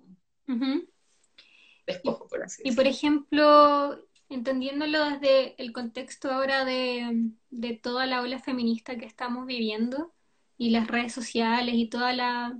despojo, 1.86 2.28
por 2.28 2.42
así 2.42 2.62
decirlo. 2.62 2.72
Y 2.72 2.76
por 2.76 2.86
ejemplo, 2.86 4.08
entendiéndolo 4.28 5.04
desde 5.10 5.60
el 5.62 5.72
contexto 5.72 6.30
ahora 6.30 6.64
de, 6.64 7.30
de 7.50 7.72
toda 7.74 8.06
la 8.06 8.22
ola 8.22 8.38
feminista 8.38 8.96
que 8.96 9.06
estamos 9.06 9.46
viviendo 9.46 10.12
y 10.58 10.70
las 10.70 10.86
redes 10.86 11.12
sociales 11.12 11.74
y 11.74 11.88
toda 11.88 12.12
la 12.12 12.58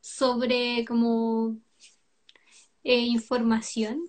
sobre 0.00 0.84
como 0.86 1.58
eh, 2.84 3.00
información 3.00 4.08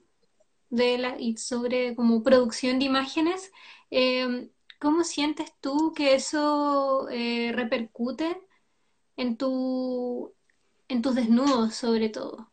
de 0.70 0.98
la, 1.00 1.20
y 1.20 1.38
sobre 1.38 1.96
como 1.96 2.24
producción 2.24 2.80
de 2.80 2.86
imágenes, 2.86 3.52
em, 3.90 4.50
¿cómo 4.80 5.04
sientes 5.04 5.52
tú 5.60 5.94
que 5.96 6.16
eso 6.16 7.10
eh, 7.10 7.52
repercute 7.54 8.40
en, 9.18 9.38
tu, 9.38 10.36
en 10.88 11.02
tus 11.02 11.16
desnudos 11.16 11.76
sobre 11.76 12.10
todo? 12.10 12.52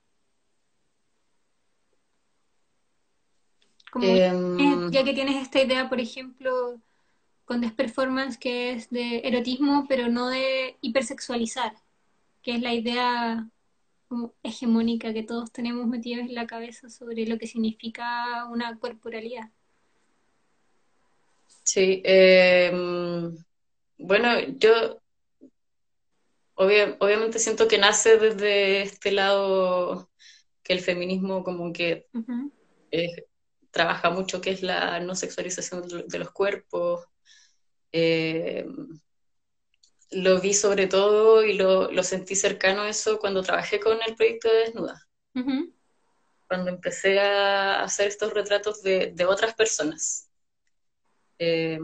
Em, 4.02 4.90
ya 4.90 5.04
que 5.04 5.14
tienes 5.14 5.36
esta 5.36 5.62
idea, 5.62 5.88
por 5.88 6.00
ejemplo, 6.00 6.80
con 7.44 7.60
Des 7.60 7.72
Performance, 7.72 8.38
que 8.38 8.72
es 8.72 8.90
de 8.90 9.20
erotismo, 9.24 9.86
pero 9.88 10.08
no 10.08 10.28
de 10.28 10.76
hipersexualizar, 10.80 11.74
que 12.42 12.56
es 12.56 12.62
la 12.62 12.74
idea 12.74 13.48
hegemónica 14.42 15.12
que 15.12 15.22
todos 15.22 15.52
tenemos 15.52 15.86
metidos 15.86 16.26
en 16.26 16.34
la 16.34 16.46
cabeza 16.46 16.88
sobre 16.88 17.26
lo 17.26 17.38
que 17.38 17.46
significa 17.46 18.46
una 18.46 18.78
corporalidad. 18.78 19.50
Sí, 21.62 22.02
em, 22.04 23.36
bueno, 23.98 24.40
yo 24.58 25.00
obviamente 26.56 27.38
siento 27.38 27.68
que 27.68 27.78
nace 27.78 28.18
desde 28.18 28.82
este 28.82 29.12
lado 29.12 30.10
que 30.62 30.72
el 30.72 30.80
feminismo 30.80 31.44
como 31.44 31.72
que 31.72 32.06
eh, 32.90 33.26
trabaja 33.70 34.10
mucho, 34.10 34.40
que 34.40 34.50
es 34.50 34.62
la 34.62 35.00
no 35.00 35.14
sexualización 35.14 35.86
de 36.06 36.18
los 36.18 36.30
cuerpos. 36.30 37.04
Eh, 37.92 38.66
lo 40.10 40.40
vi 40.40 40.54
sobre 40.54 40.86
todo 40.86 41.44
y 41.44 41.54
lo, 41.54 42.02
sentí 42.02 42.36
cercano 42.36 42.84
eso 42.84 43.18
cuando 43.18 43.42
trabajé 43.42 43.80
con 43.80 43.98
el 44.06 44.14
proyecto 44.14 44.48
de 44.48 44.58
Desnuda. 44.58 45.08
Cuando 46.46 46.70
empecé 46.70 47.18
a 47.20 47.82
hacer 47.82 48.08
estos 48.08 48.32
retratos 48.32 48.82
de, 48.82 49.26
otras 49.28 49.54
personas. 49.54 50.30
Eh, 51.38 51.80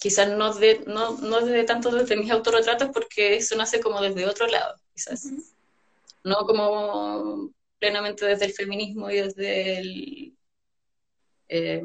quizás 0.00 0.28
no, 0.28 0.54
de, 0.54 0.84
no, 0.86 1.18
no 1.18 1.40
desde 1.40 1.64
tanto 1.64 1.90
desde 1.90 2.16
mis 2.16 2.30
autorretratos 2.30 2.90
porque 2.92 3.36
eso 3.36 3.56
nace 3.56 3.80
como 3.80 4.00
desde 4.00 4.26
otro 4.26 4.46
lado, 4.46 4.76
quizás. 4.94 5.28
No 6.24 6.38
como 6.46 7.50
plenamente 7.78 8.26
desde 8.26 8.46
el 8.46 8.52
feminismo 8.52 9.10
y 9.10 9.16
desde 9.16 9.78
el... 9.78 10.36
Eh, 11.48 11.82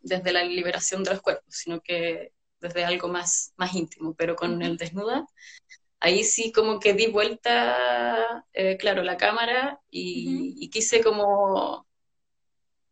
desde 0.00 0.32
la 0.32 0.42
liberación 0.42 1.04
de 1.04 1.12
los 1.12 1.22
cuerpos, 1.22 1.54
sino 1.54 1.80
que 1.80 2.32
desde 2.60 2.84
algo 2.84 3.08
más, 3.08 3.52
más 3.56 3.74
íntimo, 3.74 4.14
pero 4.14 4.34
con 4.34 4.60
el 4.62 4.76
desnuda, 4.76 5.26
ahí 6.00 6.24
sí 6.24 6.52
como 6.52 6.80
que 6.80 6.94
di 6.94 7.06
vuelta, 7.06 8.44
eh, 8.52 8.76
claro, 8.76 9.02
la 9.04 9.16
cámara 9.16 9.80
y, 9.90 10.68
quise 10.70 11.02
como 11.02 11.86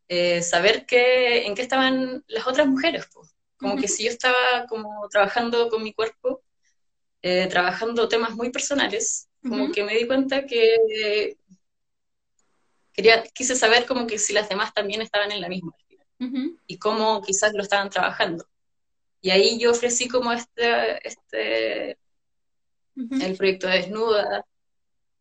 eh, 0.09 0.43
saber 0.43 0.87
qué, 0.87 1.47
en 1.47 1.55
qué 1.55 1.63
estaban 1.63 2.25
las 2.29 2.47
otras 2.47 2.67
mujeres, 2.69 3.07
pues. 3.13 3.35
Como 3.61 3.77
que 3.77 3.89
si 3.89 4.05
yo 4.05 4.11
estaba 4.11 4.67
como 4.69 5.09
trabajando 5.09 5.69
con 5.69 5.83
mi 5.83 5.93
cuerpo, 5.93 6.43
eh, 7.23 7.47
trabajando 7.49 8.09
temas 8.09 8.35
muy 8.35 8.51
personales, 8.51 9.29
como 9.43 9.71
que 9.71 9.85
me 9.85 9.95
di 9.95 10.07
cuenta 10.07 10.47
que 10.47 11.37
quería, 12.93 13.23
quise 13.23 13.55
saber 13.55 13.87
como 13.87 14.07
que 14.07 14.19
si 14.19 14.33
las 14.33 14.49
demás 14.49 14.73
también 14.75 15.03
estaban 15.03 15.33
en 15.33 15.41
la 15.41 15.49
misma 15.49 15.73
y 16.67 16.79
cómo 16.79 17.23
quizás 17.23 17.53
lo 17.55 17.63
estaban 17.63 17.91
trabajando. 17.91 18.45
Y 19.23 19.31
ahí 19.31 19.59
yo 19.59 19.71
ofrecí 19.71 20.09
como 20.09 20.33
este, 20.33 21.07
este 21.07 21.99
el 22.97 23.37
proyecto 23.37 23.67
de 23.67 23.77
Desnuda, 23.79 24.47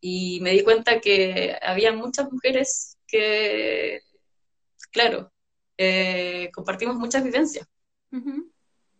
y 0.00 0.40
me 0.40 0.52
di 0.52 0.62
cuenta 0.64 1.00
que 1.00 1.56
había 1.60 1.92
muchas 1.92 2.30
mujeres 2.32 2.96
que, 3.06 4.00
claro, 4.90 5.32
eh, 5.76 6.50
compartimos 6.54 6.96
muchas 6.96 7.22
vivencias, 7.22 7.66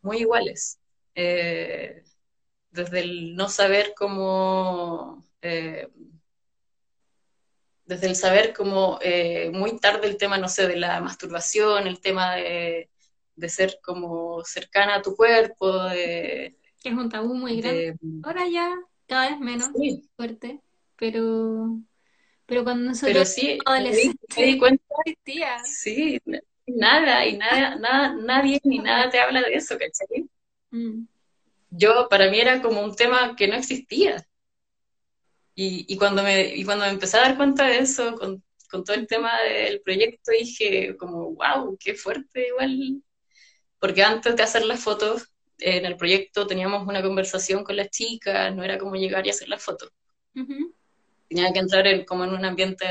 muy 0.03 0.19
iguales. 0.19 0.79
Eh, 1.15 2.03
desde 2.71 3.01
el 3.01 3.35
no 3.35 3.49
saber 3.49 3.95
cómo, 3.97 5.25
eh, 5.43 5.89
desde 7.85 8.07
el 8.07 8.17
saber 8.17 8.53
como 8.53 8.99
muy 9.53 9.79
tarde 9.79 10.07
el 10.07 10.17
tema, 10.17 10.39
no 10.39 10.49
sé, 10.49 10.69
de 10.69 10.77
la 10.77 11.01
masturbación, 11.01 11.87
el 11.87 12.01
tema 12.01 12.37
de, 12.37 12.89
ser 13.49 13.79
como 13.83 14.45
cercana 14.45 14.97
a 14.97 15.03
tu 15.03 15.17
cuerpo, 15.17 15.85
de, 15.85 16.57
que 16.83 16.89
es 16.89 16.95
un 16.95 17.09
tabú 17.09 17.35
muy 17.35 17.61
grande. 17.61 17.97
Ahora 18.23 18.47
ya 18.49 18.79
cada 19.07 19.31
vez 19.31 19.41
menos 19.41 19.71
fuerte, 20.17 20.61
pero 20.97 21.81
pero 22.51 22.65
cuando 22.65 22.91
nosotros 22.91 23.13
pero 23.13 23.25
sí, 23.25 23.59
me 24.37 24.45
di 24.45 24.59
cuenta, 24.59 24.85
sí, 25.65 26.19
nada, 26.77 27.27
y 27.27 27.37
nada, 27.37 27.77
nada, 27.77 28.15
nadie 28.15 28.61
ni 28.65 28.79
nada 28.79 29.11
te 29.11 29.21
habla 29.21 29.43
de 29.43 29.55
eso, 29.55 29.77
¿cachai? 29.79 30.29
Mm. 30.71 31.07
Yo, 31.71 32.09
para 32.09 32.31
mí 32.31 32.41
era 32.41 32.61
como 32.63 32.83
un 32.83 32.95
tema 32.95 33.37
que 33.37 33.49
no 33.49 33.55
existía. 33.55 34.27
Y, 35.55 35.85
y, 35.93 35.97
cuando 35.97 36.23
me, 36.23 36.55
y 36.55 36.65
cuando 36.65 36.85
me 36.85 36.91
empecé 36.91 37.19
a 37.19 37.23
dar 37.23 37.37
cuenta 37.37 37.67
de 37.67 37.79
eso, 37.79 38.17
con, 38.17 38.43
con 38.71 38.85
todo 38.85 38.97
el 38.97 39.07
tema 39.07 39.31
del 39.43 39.81
proyecto, 39.83 40.33
dije 40.33 40.97
como, 40.97 41.35
wow, 41.35 41.77
qué 41.79 41.95
fuerte 41.95 42.49
igual. 42.49 43.03
Porque 43.79 44.03
antes 44.03 44.37
de 44.37 44.43
hacer 44.43 44.65
las 44.65 44.81
fotos, 44.81 45.31
en 45.59 45.85
el 45.85 45.97
proyecto 45.97 46.47
teníamos 46.47 46.87
una 46.87 47.03
conversación 47.03 47.65
con 47.65 47.77
las 47.77 47.91
chicas, 47.91 48.55
no 48.55 48.63
era 48.63 48.79
como 48.79 48.95
llegar 48.95 49.27
y 49.27 49.31
hacer 49.31 49.49
las 49.49 49.63
fotos. 49.63 49.91
Tenía 51.29 51.53
que 51.53 51.59
entrar 51.59 51.87
en, 51.87 52.05
como 52.05 52.25
en 52.25 52.31
un 52.31 52.45
ambiente 52.45 52.85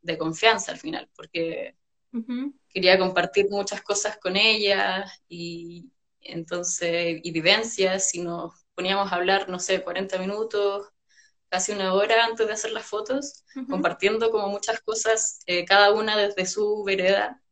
de, 0.00 0.18
confianza 0.18 0.72
al 0.72 0.78
final, 0.78 1.08
porque 1.14 1.74
quería 2.68 2.98
compartir 2.98 3.48
muchas 3.50 3.82
cosas 3.82 4.18
con 4.18 4.36
ellas 4.36 5.22
y 5.28 5.90
entonces, 6.20 7.20
y 7.22 7.30
vivencias, 7.32 8.14
y 8.14 8.20
nos 8.20 8.54
poníamos 8.74 9.12
a 9.12 9.16
hablar, 9.16 9.48
no 9.48 9.58
sé, 9.58 9.82
40 9.82 10.18
minutos, 10.18 10.88
casi 11.48 11.72
una 11.72 11.94
hora 11.94 12.24
antes 12.24 12.46
de 12.46 12.52
hacer 12.52 12.72
las 12.72 12.86
fotos, 12.86 13.44
compartiendo 13.68 14.30
como 14.30 14.48
muchas 14.48 14.80
cosas, 14.80 15.40
eh, 15.46 15.64
cada 15.64 15.92
una 15.92 16.16
desde 16.16 16.46
su 16.46 16.82
vereda, 16.84 17.42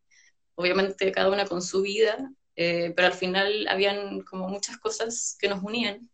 obviamente 0.54 1.12
cada 1.12 1.30
una 1.30 1.46
con 1.46 1.62
su 1.62 1.82
vida, 1.82 2.30
eh, 2.56 2.92
pero 2.96 3.08
al 3.08 3.14
final 3.14 3.66
habían 3.68 4.20
como 4.22 4.48
muchas 4.48 4.78
cosas 4.78 5.36
que 5.38 5.48
nos 5.48 5.62
unían, 5.62 6.08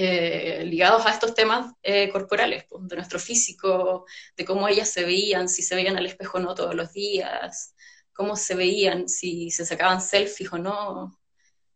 eh, 0.00 0.64
ligados 0.64 1.04
a 1.06 1.10
estos 1.10 1.34
temas 1.34 1.74
eh, 1.82 2.08
corporales, 2.10 2.64
pues, 2.68 2.86
de 2.86 2.96
nuestro 2.96 3.18
físico, 3.18 4.06
de 4.36 4.44
cómo 4.44 4.68
ellas 4.68 4.90
se 4.90 5.04
veían, 5.04 5.48
si 5.48 5.62
se 5.62 5.74
veían 5.74 5.96
al 5.96 6.06
espejo 6.06 6.38
o 6.38 6.40
no 6.40 6.54
todos 6.54 6.74
los 6.74 6.92
días, 6.92 7.74
cómo 8.12 8.36
se 8.36 8.54
veían, 8.54 9.08
si 9.08 9.50
se 9.50 9.66
sacaban 9.66 10.00
selfies 10.00 10.52
o 10.52 10.58
no, 10.58 11.18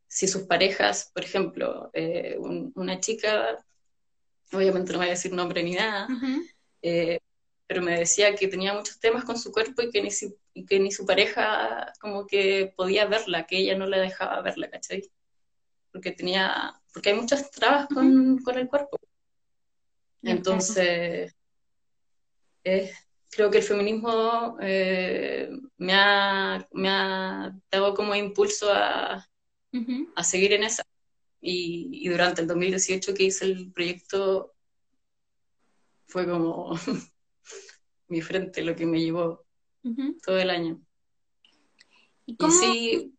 si 0.07 0.29
sus 0.29 0.43
parejas, 0.43 1.11
por 1.15 1.25
ejemplo, 1.25 1.91
una 2.75 3.01
chica, 3.01 3.65
obviamente 4.53 4.93
no 4.93 4.99
voy 4.99 5.09
a 5.09 5.11
decir 5.11 5.33
nombre 5.33 5.63
ni 5.63 5.75
nada, 5.75 6.07
pero 7.73 7.81
me 7.81 7.99
decía 7.99 8.35
que 8.35 8.49
tenía 8.49 8.75
muchos 8.75 9.01
temas 9.01 9.25
con 9.25 9.39
su 9.39 9.51
cuerpo 9.51 9.81
y 9.81 9.91
que 9.91 10.03
ni, 10.03 10.11
y 10.53 10.67
que 10.67 10.79
ni 10.79 10.93
su 10.93 11.07
pareja 11.07 11.91
como 12.01 12.27
que 12.27 12.73
podía 12.77 13.07
verla, 13.07 13.47
que 13.47 13.57
ella 13.57 13.77
no 13.77 13.87
la 13.87 13.99
dejaba 13.99 14.43
verla, 14.43 14.69
¿cachai? 14.69 15.11
Porque 15.91 16.13
tenía, 16.13 16.82
porque 16.93 17.11
hay 17.11 17.17
muchas 17.17 17.51
trabas 17.51 17.89
con, 17.89 18.39
el 18.55 18.69
cuerpo. 18.69 18.99
Entonces, 20.23 21.35
creo 22.63 23.51
que 23.51 23.59
el 23.59 23.65
feminismo 23.65 24.57
eh, 24.61 25.51
me, 25.79 25.95
ha, 25.95 26.67
me 26.73 26.89
ha 26.89 27.53
dado 27.71 27.95
como 27.95 28.15
impulso 28.15 28.71
a, 28.71 29.27
a 30.15 30.25
seguir 30.25 30.53
en 30.53 30.65
esa. 30.65 30.85
Y, 31.41 31.89
y, 31.91 32.09
durante 32.09 32.43
el 32.43 32.47
2018 32.47 33.15
que 33.15 33.25
hice 33.25 33.47
el 33.47 33.73
proyecto 33.73 34.55
fue 36.07 36.29
como 36.29 36.77
mi 38.09 38.21
frente 38.21 38.63
lo 38.63 38.77
que 38.77 38.87
me 38.87 39.01
llevó 39.01 39.45
todo 40.25 40.39
el 40.39 40.51
año. 40.51 40.81
¿Y, 42.27 42.37
cómo? 42.37 42.53
sí, 42.53 43.13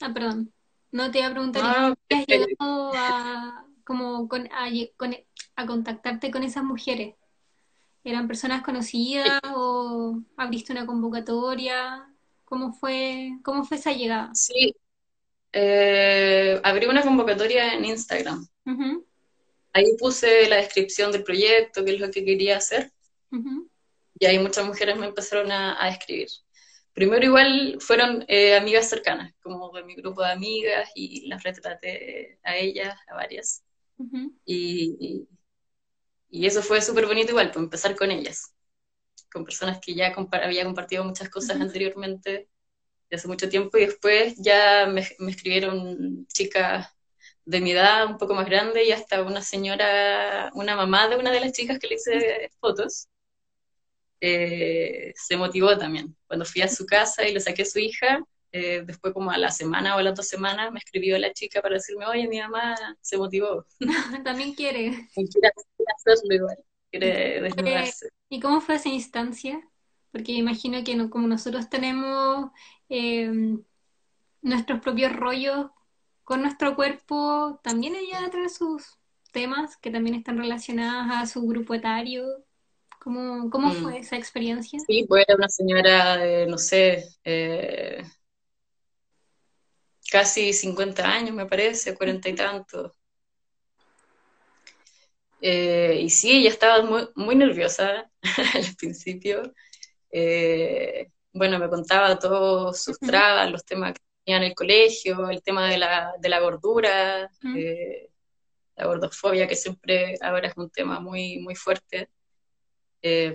Ah, 0.00 0.12
perdón. 0.14 0.52
No 0.92 1.10
te 1.10 1.18
iba 1.18 1.28
a 1.28 1.32
preguntar, 1.32 1.62
ah, 1.64 1.94
has 2.10 2.26
llegado 2.26 2.92
a, 2.94 3.66
como 3.84 4.28
con, 4.28 4.48
a, 4.52 5.66
contactarte 5.66 6.30
con 6.30 6.42
esas 6.42 6.64
mujeres? 6.64 7.14
¿Eran 8.02 8.26
personas 8.26 8.62
conocidas 8.62 9.40
o 9.54 10.20
abriste 10.36 10.72
una 10.72 10.86
convocatoria? 10.86 12.06
¿Cómo 12.44 12.72
fue, 12.72 13.32
cómo 13.44 13.64
fue 13.64 13.76
esa 13.76 13.92
llegada? 13.92 14.30
Sí, 14.34 14.74
eh, 15.52 16.60
abrí 16.64 16.86
una 16.86 17.02
convocatoria 17.02 17.74
en 17.74 17.84
Instagram. 17.84 18.46
Ahí 19.72 19.96
puse 19.98 20.48
la 20.48 20.56
descripción 20.56 21.12
del 21.12 21.22
proyecto, 21.22 21.84
qué 21.84 21.94
es 21.94 22.00
lo 22.00 22.10
que 22.10 22.24
quería 22.24 22.56
hacer 22.56 22.90
y 24.20 24.26
ahí 24.26 24.38
muchas 24.38 24.66
mujeres 24.66 24.98
me 24.98 25.06
empezaron 25.06 25.50
a, 25.50 25.88
escribir. 25.88 26.28
Primero 27.00 27.24
igual 27.24 27.78
fueron 27.80 28.26
eh, 28.28 28.54
amigas 28.54 28.90
cercanas, 28.90 29.32
como 29.42 29.72
de 29.72 29.84
mi 29.84 29.94
grupo 29.94 30.22
de 30.22 30.32
amigas, 30.32 30.90
y 30.94 31.26
las 31.28 31.42
retraté 31.42 32.38
a 32.42 32.56
ellas, 32.56 32.94
a 33.08 33.14
varias. 33.14 33.62
y, 34.44 35.26
y, 36.28 36.46
eso 36.46 36.60
fue 36.62 36.82
súper 36.82 37.06
bonito 37.06 37.30
igual, 37.30 37.52
pues 37.52 37.64
empezar 37.64 37.96
con 37.96 38.10
ellas, 38.10 38.54
con 39.32 39.46
personas 39.46 39.78
que 39.80 39.94
ya 39.94 40.14
había 40.14 40.64
compartido 40.64 41.02
muchas 41.02 41.30
cosas 41.30 41.58
anteriormente, 41.58 42.50
de 43.08 43.16
hace 43.16 43.28
mucho 43.28 43.48
tiempo, 43.48 43.78
y 43.78 43.86
después 43.86 44.34
ya 44.36 44.86
me, 44.86 45.08
me 45.20 45.30
escribieron 45.30 46.26
chicas 46.26 46.86
de 47.46 47.62
mi 47.62 47.70
edad, 47.72 48.08
un 48.08 48.18
poco 48.18 48.34
más 48.34 48.44
grande, 48.44 48.84
y 48.84 48.92
hasta 48.92 49.22
una 49.22 49.40
señora, 49.40 50.50
una 50.52 50.76
mamá 50.76 51.08
de 51.08 51.16
una 51.16 51.30
de 51.32 51.40
las 51.40 51.52
chicas 51.52 51.78
que 51.78 51.88
le 51.88 51.94
hice 51.94 52.50
fotos, 52.60 53.08
eh, 54.20 55.12
se 55.16 55.36
motivó 55.36 55.76
también. 55.78 56.16
Cuando 56.26 56.44
fui 56.44 56.62
a 56.62 56.68
su 56.68 56.86
casa 56.86 57.26
y 57.26 57.32
le 57.32 57.40
saqué 57.40 57.62
a 57.62 57.66
su 57.66 57.78
hija, 57.78 58.20
eh, 58.52 58.82
después 58.84 59.14
como 59.14 59.30
a 59.30 59.38
la 59.38 59.50
semana 59.50 59.94
o 59.94 59.98
a 59.98 60.02
las 60.02 60.16
dos 60.16 60.26
semanas 60.26 60.72
me 60.72 60.80
escribió 60.80 61.16
la 61.18 61.32
chica 61.32 61.62
para 61.62 61.76
decirme, 61.76 62.06
oye, 62.06 62.26
mi 62.28 62.40
mamá 62.40 62.74
se 63.00 63.16
motivó. 63.16 63.64
También 64.24 64.54
quiere. 64.54 65.08
quiere, 65.14 65.52
hacerlo 65.96 66.34
igual, 66.34 66.58
quiere 66.90 67.42
desnudarse. 67.42 68.08
¿Y 68.28 68.40
cómo 68.40 68.60
fue 68.60 68.74
esa 68.74 68.88
instancia? 68.88 69.60
Porque 70.10 70.32
imagino 70.32 70.82
que 70.82 71.08
como 71.08 71.28
nosotros 71.28 71.70
tenemos 71.70 72.50
em, 72.88 73.62
nuestros 74.42 74.80
propios 74.80 75.14
rollos 75.14 75.70
con 76.24 76.42
nuestro 76.42 76.74
cuerpo, 76.74 77.60
también 77.62 77.94
ella 77.94 78.28
trae 78.30 78.48
sus 78.48 78.98
temas 79.32 79.76
que 79.76 79.90
también 79.90 80.16
están 80.16 80.38
relacionados 80.38 81.06
a 81.10 81.26
su 81.26 81.46
grupo 81.46 81.74
etario 81.74 82.44
¿Cómo, 83.00 83.48
cómo 83.48 83.68
mm. 83.68 83.82
fue 83.82 83.98
esa 83.98 84.16
experiencia? 84.16 84.78
Sí, 84.86 85.06
era 85.08 85.34
una 85.34 85.48
señora 85.48 86.18
de, 86.18 86.46
no 86.46 86.58
sé, 86.58 87.08
eh, 87.24 88.04
casi 90.10 90.52
50 90.52 91.02
años, 91.10 91.34
me 91.34 91.46
parece, 91.46 91.94
cuarenta 91.94 92.28
y 92.28 92.34
tantos. 92.34 92.92
Eh, 95.40 95.98
y 96.02 96.10
sí, 96.10 96.40
ella 96.40 96.50
estaba 96.50 96.82
muy, 96.82 97.08
muy 97.14 97.34
nerviosa 97.36 98.10
al 98.54 98.76
principio. 98.76 99.54
Eh, 100.12 101.10
bueno, 101.32 101.58
me 101.58 101.70
contaba 101.70 102.18
todos 102.18 102.82
sus 102.82 102.98
trabas, 102.98 103.50
los 103.50 103.64
temas 103.64 103.94
que 103.94 104.00
tenía 104.24 104.36
en 104.36 104.50
el 104.50 104.54
colegio, 104.54 105.30
el 105.30 105.42
tema 105.42 105.70
de 105.70 105.78
la, 105.78 106.12
de 106.20 106.28
la 106.28 106.40
gordura, 106.40 107.30
la 108.76 108.86
gordofobia, 108.86 109.48
que 109.48 109.56
siempre 109.56 110.16
ahora 110.20 110.48
es 110.48 110.56
un 110.58 110.68
tema 110.68 111.00
muy, 111.00 111.38
muy 111.38 111.54
fuerte. 111.54 112.10
Eh, 113.02 113.34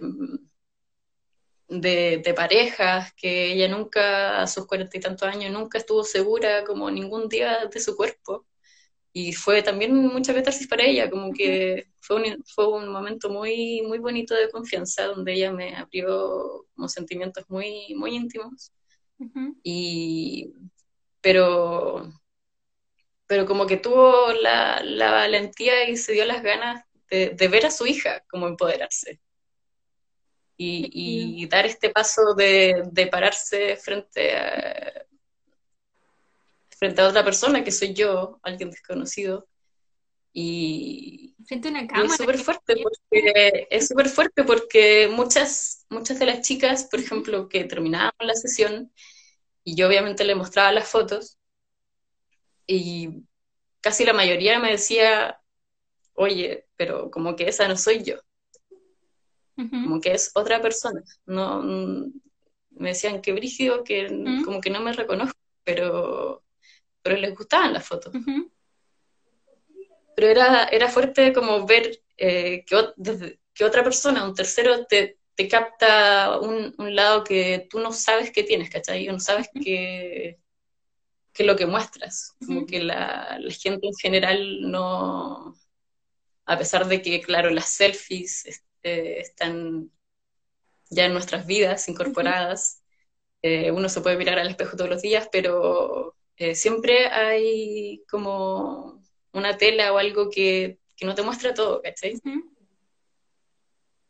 de, 1.67 2.34
parejas, 2.36 3.13
que 3.13 3.54
ella 3.54 3.67
nunca, 3.67 4.41
a 4.41 4.47
sus 4.47 4.67
cuarenta 4.67 4.97
y 4.97 4.99
tantos 4.99 5.28
años, 5.28 5.51
nunca 5.51 5.78
estuvo 5.78 6.04
segura 6.04 6.63
como 6.65 6.89
ningún 6.91 7.28
día 7.30 7.65
de 7.67 7.80
su 7.80 7.95
cuerpo. 7.95 8.45
Y 9.13 9.34
fue 9.34 9.63
también 9.63 9.95
mucha 9.95 10.34
catarsis 10.34 10.67
para 10.67 10.84
ella, 10.84 11.10
como 11.10 11.32
que 11.34 11.88
fue 12.01 12.17
un, 12.17 12.43
fue 12.45 12.67
un 12.67 12.89
momento 12.89 13.30
muy, 13.30 13.82
muy 13.84 13.99
bonito 13.99 14.36
de 14.36 14.49
confianza, 14.49 15.06
donde 15.06 15.34
ella 15.34 15.51
me 15.54 15.75
abrió 15.75 16.67
como 16.75 16.89
sentimientos 16.89 17.45
muy, 17.49 17.93
muy 17.95 18.15
íntimos. 18.15 18.71
Y, 19.63 20.54
pero, 21.21 22.12
pero 23.28 23.45
como 23.45 23.65
que 23.65 23.78
tuvo 23.78 24.34
la, 24.34 24.82
la 24.84 25.12
valentía 25.12 25.89
y 25.89 25.95
se 25.97 26.12
dio 26.12 26.25
las 26.25 26.43
ganas 26.43 26.84
de, 27.10 27.30
de 27.30 27.47
ver 27.47 27.65
a 27.65 27.71
su 27.71 27.88
hija 27.88 28.23
como 28.30 28.47
empoderarse 28.47 29.21
y, 30.58 31.48
dar 31.48 31.65
este 31.65 31.89
paso 31.89 32.34
de, 32.36 32.84
de 32.91 33.08
pararse 33.08 33.76
frente 33.78 34.36
a, 34.36 35.06
frente 36.78 37.02
a 37.02 37.08
otra 37.08 37.24
persona 37.24 37.63
que 37.63 37.72
soy 37.72 37.94
yo, 37.94 38.39
alguien 38.44 38.70
desconocido. 38.72 39.48
Y, 40.34 41.36
frente 41.46 41.70
a 41.70 41.72
una 41.72 41.88
cámara. 41.88 42.08
es 42.08 42.18
súper 42.18 42.38
fuerte 42.38 42.76
porque 42.84 43.68
es 43.70 43.88
súper 43.88 44.10
fuerte 44.10 44.44
porque 44.44 45.08
muchas, 45.10 45.86
muchas 45.89 46.20
de 46.20 46.26
las 46.26 46.41
chicas, 46.41 46.88
por 46.91 47.00
ejemplo, 47.00 47.48
que 47.48 47.63
terminaban 47.63 48.13
la 48.20 48.34
sesión 48.34 48.91
y 49.63 49.76
yo 49.76 49.88
obviamente 49.88 50.26
le 50.26 50.36
mostraba 50.36 50.72
las 50.72 50.89
fotos 50.89 51.38
y 52.68 53.24
casi 53.80 54.04
la 54.04 54.13
mayoría 54.13 54.60
me 54.60 54.72
decía, 54.72 55.39
oye, 56.13 56.68
pero 56.76 57.10
como 57.12 57.36
que 57.36 57.48
esa 57.48 57.68
no 57.68 57.78
soy 57.78 58.04
yo, 58.04 58.18
como 59.56 60.00
que 60.02 60.13
es 60.13 60.32
otra 60.36 60.62
persona. 60.62 61.02
No, 61.26 61.62
me 61.63 62.89
decían 62.89 63.22
que 63.22 63.34
brígido, 63.34 63.84
que 63.84 64.08
como 64.44 64.62
que 64.62 64.70
no 64.70 64.82
me 64.82 64.94
reconozco, 64.94 65.39
pero, 65.63 66.44
pero 67.02 67.18
les 67.18 67.36
gustaban 67.36 67.74
las 67.74 67.86
fotos. 67.86 68.13
Pero 70.15 70.28
era, 70.28 70.65
era 70.65 70.89
fuerte 70.89 71.34
como 71.34 71.65
ver 71.65 72.00
eh, 72.18 72.63
que, 72.65 73.38
que, 73.54 73.65
otra 73.65 73.84
persona, 73.84 74.26
un 74.26 74.34
tercero, 74.34 74.86
te, 74.86 75.20
te 75.36 75.48
capta 75.48 76.39
un, 76.39 76.74
un, 76.78 76.96
lado 76.96 77.24
que 77.24 77.68
tú 77.70 77.80
no 77.80 77.91
sabes 77.91 78.32
que 78.32 78.44
tienes, 78.44 78.70
¿cachai? 78.70 79.08
No 79.08 79.20
sabes 79.20 79.50
que 79.54 80.39
que 81.36 81.44
lo 81.44 81.56
que 81.56 81.68
muestras. 81.68 82.34
Como 82.44 82.65
que 82.65 82.82
la, 82.82 83.38
gente 83.62 83.88
en 83.88 83.94
general 84.02 84.72
no, 84.72 85.54
a 86.46 86.58
pesar 86.58 86.88
de 86.88 87.02
que, 87.02 87.22
claro, 87.22 87.50
las 87.50 87.70
selfies 87.70 88.63
este, 88.86 89.19
están 89.19 89.91
ya 90.91 91.06
en 91.06 91.13
nuestras 91.13 91.48
vidas 91.48 91.89
incorporadas, 91.89 92.84
eh, 93.41 93.71
uno 93.71 93.89
se 93.89 94.02
puede 94.02 94.17
mirar 94.17 94.38
al 94.38 94.50
espejo 94.50 94.78
todos 94.78 94.89
los 94.89 95.02
días, 95.02 95.28
pero 95.32 96.15
eh, 96.38 96.54
siempre 96.54 97.08
hay 97.08 98.04
como 98.10 99.02
una 99.34 99.58
tela 99.58 99.91
o 99.91 99.98
algo 99.98 100.30
que, 100.30 100.80
no 101.02 101.15
te 101.15 101.24
muestra 101.24 101.54
todo, 101.54 101.82
¿cachai? 101.82 102.19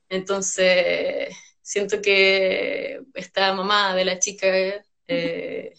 Entonces, 0.10 1.36
siento 1.62 2.02
que 2.02 3.02
esta 3.14 3.54
mamá 3.54 3.96
de 3.96 4.06
la 4.06 4.20
chica 4.20 4.48
eh, 5.08 5.74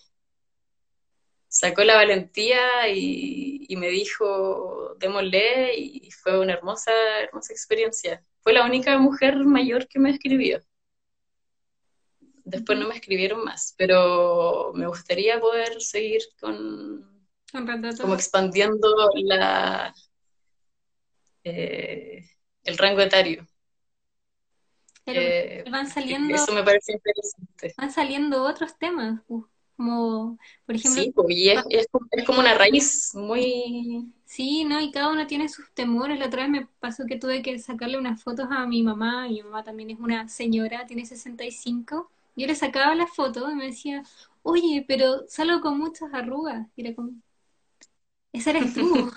sacó 1.57 1.85
la 1.85 1.95
valentía 1.95 2.87
y, 2.95 3.75
me 3.79 3.89
dijo, 3.89 4.95
démosle, 4.99 5.75
y 5.75 6.11
fue 6.11 6.39
una 6.39 6.53
hermosa, 6.53 6.93
hermosa 7.23 7.55
experiencia. 7.55 8.23
Fue 8.43 8.53
la 8.53 8.67
única 8.67 8.99
mujer 8.99 9.37
mayor 9.39 9.89
que 9.89 9.99
me 9.99 10.11
escribió. 10.11 10.61
Después 12.45 12.79
no 12.79 12.87
me 12.87 12.95
escribieron 12.95 13.43
más, 13.43 13.75
pero 13.79 14.73
me 14.75 14.87
gustaría 14.87 15.41
poder 15.41 15.81
seguir 15.81 16.21
con, 16.39 17.27
como 17.51 18.15
expandiendo 18.15 19.11
la, 19.15 19.95
eh, 21.43 22.23
el 22.65 22.77
rango 22.77 23.01
etario. 23.01 23.47
Eh, 25.07 25.65
van 25.71 25.89
saliendo, 25.89 26.35
eso 26.35 26.53
me 26.53 26.63
parece 26.63 26.93
interesante. 26.93 27.75
Van 27.79 27.91
saliendo 27.91 28.43
otros 28.43 28.77
temas. 28.77 29.23
Como, 29.77 30.39
por 30.65 30.75
ejemplo... 30.75 31.03
Sí, 31.03 31.13
pues, 31.15 31.29
y 31.31 31.51
es, 31.51 31.87
como 32.27 32.41
una 32.41 32.55
raíz 32.55 33.15
muy... 33.15 34.13
Sí, 34.25 34.65
¿no? 34.65 34.81
Y 34.81 34.91
cada 34.91 35.11
uno 35.11 35.27
tiene 35.27 35.49
sus 35.49 35.71
temores. 35.73 36.19
La 36.19 36.27
otra 36.27 36.43
vez 36.43 36.51
me 36.51 36.67
pasó 36.81 37.05
que 37.07 37.19
tuve 37.19 37.43
que 37.43 37.59
sacarle 37.59 37.99
unas 37.99 38.23
fotos 38.23 38.47
a 38.51 38.67
mi 38.67 38.83
mamá. 38.83 39.29
Mi 39.29 39.43
mamá 39.43 39.63
también 39.63 39.91
es 39.91 39.99
una 39.99 40.29
señora, 40.29 40.87
tiene 40.87 41.05
65. 41.05 42.11
Yo 42.37 42.47
le 42.47 42.55
sacaba 42.55 42.95
las 42.95 43.11
fotos 43.15 43.53
y 43.53 43.55
me 43.55 43.67
decía, 43.67 44.03
oye, 44.43 44.85
pero 44.89 45.25
salgo 45.29 45.61
con 45.61 45.79
muchas 45.79 46.13
arrugas. 46.13 46.67
Y 46.77 46.83
era 46.83 46.95
como, 46.95 47.13
esa 48.33 48.51
eres 48.51 48.75
tú. 48.75 49.13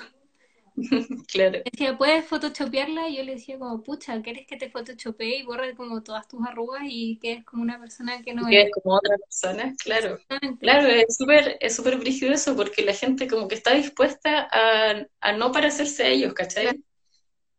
claro. 1.28 1.60
Decía, 1.72 1.98
¿puedes 1.98 2.26
photoshopearla? 2.26 3.10
Y 3.10 3.18
yo 3.18 3.24
le 3.24 3.34
decía 3.36 3.58
como, 3.58 3.82
pucha, 3.84 4.22
¿quieres 4.22 4.48
que 4.48 4.58
te 4.58 4.70
photoshopee 4.70 5.40
y 5.40 5.44
borre 5.44 5.76
como 5.76 6.04
todas 6.04 6.28
tus 6.28 6.46
arrugas 6.46 6.84
y 6.86 7.18
que 7.20 7.34
es 7.34 7.46
como 7.46 7.64
una 7.64 7.80
persona 7.80 8.22
que 8.22 8.34
no 8.34 8.48
es? 8.48 8.72
como 8.72 8.96
otra 8.96 9.18
persona, 9.18 9.74
claro. 9.84 10.20
Claro, 10.60 10.88
es 10.88 11.16
súper 11.18 11.58
es 11.60 11.76
súper 11.76 11.98
brígido 11.98 12.34
eso 12.34 12.56
porque 12.56 12.84
la 12.84 12.94
gente 12.94 13.28
como 13.28 13.48
que 13.48 13.56
está 13.56 13.74
dispuesta 13.74 14.48
a, 14.52 15.06
a 15.22 15.32
no 15.34 15.52
parecerse 15.52 16.04
a 16.04 16.08
ellos, 16.08 16.34
¿cachai? 16.34 16.84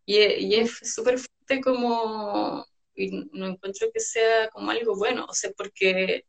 Y, 0.07 0.17
y, 0.19 0.55
es 0.57 0.79
súper 0.83 1.19
fuerte 1.19 1.61
como, 1.63 2.65
y 2.95 3.29
no 3.33 3.47
encuentro 3.47 3.89
que 3.93 4.01
sea 4.01 4.49
como 4.51 4.71
algo 4.71 4.97
bueno, 4.97 5.27
o 5.29 5.35
sea, 5.35 5.51
porque 5.57 6.25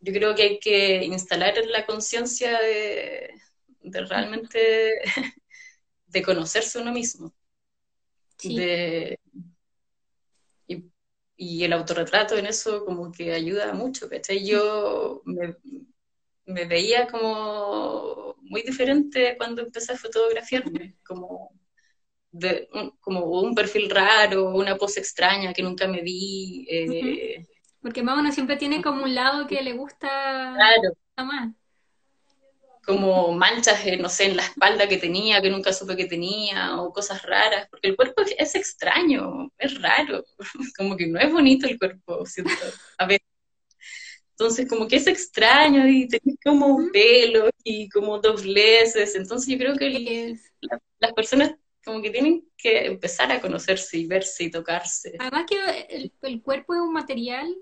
yo 0.00 0.12
creo 0.12 0.34
que 0.34 0.42
hay 0.42 0.58
que 0.58 1.04
instalar 1.04 1.54
la 1.66 1.86
conciencia 1.86 2.60
de 2.60 3.40
de 3.82 4.04
realmente 4.04 5.00
de 6.06 6.22
conocerse 6.22 6.78
uno 6.78 6.92
mismo. 6.92 7.32
De, 8.42 9.18
y, 11.36 11.64
el 11.64 11.72
autorretrato 11.72 12.36
en 12.36 12.46
eso 12.46 12.84
como 12.84 13.10
que 13.12 13.32
ayuda 13.32 13.72
mucho, 13.72 14.08
¿cachai? 14.08 14.44
Yo 14.44 15.22
me, 15.24 15.56
veía 16.66 17.06
como 17.06 18.36
muy 18.42 18.62
diferente 18.62 19.36
cuando 19.36 19.62
empecé 19.62 19.92
a 19.92 19.96
fotografiarme, 19.96 20.96
como, 21.04 21.52
de, 22.30 22.68
un, 22.72 22.90
como 23.00 23.24
un 23.40 23.54
perfil 23.54 23.90
raro, 23.90 24.50
una 24.54 24.76
pose 24.76 25.00
extraña 25.00 25.52
que 25.52 25.62
nunca 25.62 25.86
me 25.86 26.02
vi. 26.02 26.66
Eh, 26.68 27.46
Porque 27.80 28.02
más 28.02 28.18
uno 28.18 28.32
siempre 28.32 28.56
tiene 28.56 28.82
como 28.82 29.04
un 29.04 29.14
lado 29.14 29.46
que 29.46 29.62
le 29.62 29.72
gusta 29.72 30.54
claro. 30.54 30.96
más 31.16 31.54
como 32.84 33.32
manchas, 33.32 33.80
no 33.98 34.08
sé, 34.08 34.26
en 34.26 34.36
la 34.36 34.42
espalda 34.42 34.88
que 34.88 34.96
tenía, 34.96 35.40
que 35.40 35.50
nunca 35.50 35.72
supe 35.72 35.96
que 35.96 36.06
tenía, 36.06 36.80
o 36.80 36.92
cosas 36.92 37.22
raras, 37.22 37.68
porque 37.70 37.88
el 37.88 37.96
cuerpo 37.96 38.22
es 38.36 38.54
extraño, 38.54 39.50
es 39.58 39.80
raro, 39.80 40.24
como 40.76 40.96
que 40.96 41.06
no 41.06 41.20
es 41.20 41.32
bonito 41.32 41.66
el 41.66 41.78
cuerpo, 41.78 42.26
¿cierto? 42.26 42.52
A 42.98 43.06
ver. 43.06 43.20
Entonces, 44.30 44.68
como 44.68 44.88
que 44.88 44.96
es 44.96 45.06
extraño 45.06 45.86
y 45.86 46.08
tenés 46.08 46.36
como 46.42 46.90
pelo 46.92 47.50
y 47.62 47.88
como 47.88 48.18
dobleces, 48.18 49.14
entonces 49.14 49.48
yo 49.48 49.58
creo 49.58 49.76
que 49.76 50.36
las 50.98 51.12
personas 51.12 51.54
como 51.84 52.00
que 52.00 52.10
tienen 52.10 52.48
que 52.56 52.86
empezar 52.86 53.30
a 53.30 53.40
conocerse 53.40 53.98
y 53.98 54.06
verse 54.06 54.44
y 54.44 54.50
tocarse. 54.50 55.16
Además 55.18 55.46
que 55.48 55.86
el, 55.90 56.12
el 56.22 56.42
cuerpo 56.42 56.74
es 56.74 56.80
un 56.80 56.92
material 56.92 57.56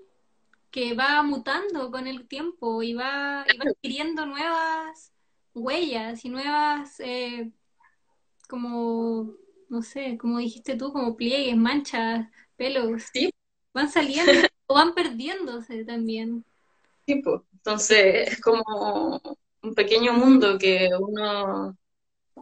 que 0.71 0.93
va 0.93 1.21
mutando 1.21 1.91
con 1.91 2.07
el 2.07 2.27
tiempo 2.27 2.81
y 2.81 2.93
va, 2.93 3.45
y 3.47 3.57
va 3.57 3.65
adquiriendo 3.69 4.25
nuevas 4.25 5.10
huellas 5.53 6.23
y 6.25 6.29
nuevas, 6.29 6.99
eh, 6.99 7.51
como, 8.47 9.33
no 9.69 9.81
sé, 9.81 10.17
como 10.17 10.39
dijiste 10.39 10.75
tú, 10.75 10.91
como 10.91 11.15
pliegues, 11.15 11.55
manchas, 11.55 12.27
pelos. 12.55 13.03
Sí. 13.13 13.31
Van 13.73 13.89
saliendo 13.89 14.31
o 14.67 14.73
van 14.75 14.93
perdiéndose 14.93 15.85
también. 15.85 16.45
Sí, 17.05 17.15
pues. 17.15 17.41
Entonces 17.53 18.31
es 18.31 18.41
como 18.41 19.21
un 19.61 19.75
pequeño 19.75 20.13
mundo 20.13 20.57
que 20.57 20.89
uno, 20.99 21.77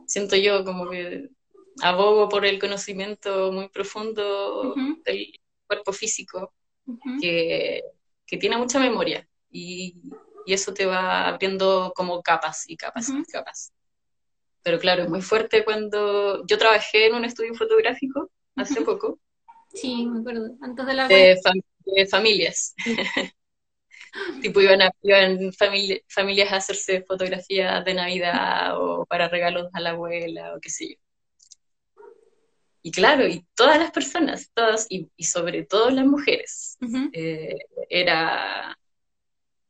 siento 0.06 0.36
yo, 0.38 0.64
como 0.64 0.90
que 0.90 1.30
abogo 1.82 2.30
por 2.30 2.46
el 2.46 2.60
conocimiento 2.60 3.52
muy 3.52 3.68
profundo 3.70 4.74
del 5.04 5.34
cuerpo 5.68 5.92
físico, 5.94 6.54
que, 7.22 7.82
que 8.26 8.38
tiene 8.38 8.58
mucha 8.58 8.80
memoria. 8.80 9.28
Y, 9.52 10.02
y 10.50 10.54
eso 10.54 10.74
te 10.74 10.88
va 10.88 11.28
abriendo 11.28 11.94
como 11.96 12.24
capas 12.24 12.68
y 12.68 12.76
capas 12.76 13.08
y 13.10 13.24
capas. 13.32 13.72
Pero 14.64 14.80
claro, 14.80 15.04
es 15.04 15.10
muy 15.10 15.22
fuerte 15.22 15.64
cuando 15.64 16.44
yo 16.48 16.58
trabajé 16.58 17.06
en 17.06 17.14
un 17.14 17.24
estudio 17.24 17.54
fotográfico 17.54 18.32
hace 18.56 18.82
poco. 18.82 19.20
Sí, 19.72 20.08
me 20.08 20.22
acuerdo, 20.22 20.50
antes 20.60 20.88
de 20.88 20.94
la... 20.96 21.08
De, 21.08 21.38
familias. 22.10 22.74
tipo 24.42 24.60
iban, 24.60 24.82
a, 24.82 24.92
iban 25.04 25.52
familias 25.54 26.52
a 26.52 26.56
hacerse 26.56 27.04
fotografías 27.04 27.86
de 27.86 27.94
Navidad 27.94 28.76
o 28.76 29.06
para 29.06 29.30
regalos 29.30 29.70
a 29.74 29.80
la 29.80 29.92
abuela 29.92 30.56
o 30.56 30.60
qué 30.60 30.70
sé 30.72 30.90
yo. 30.90 30.96
Y 32.82 32.92
claro, 32.92 33.28
y 33.28 33.46
todas 33.56 33.78
las 33.78 33.92
personas, 33.92 34.50
todas, 34.56 34.88
y, 34.90 35.12
sobre 35.24 35.64
todo 35.64 35.92
las 35.92 36.06
mujeres, 36.06 36.78
eh, 37.14 37.56
era 37.90 38.79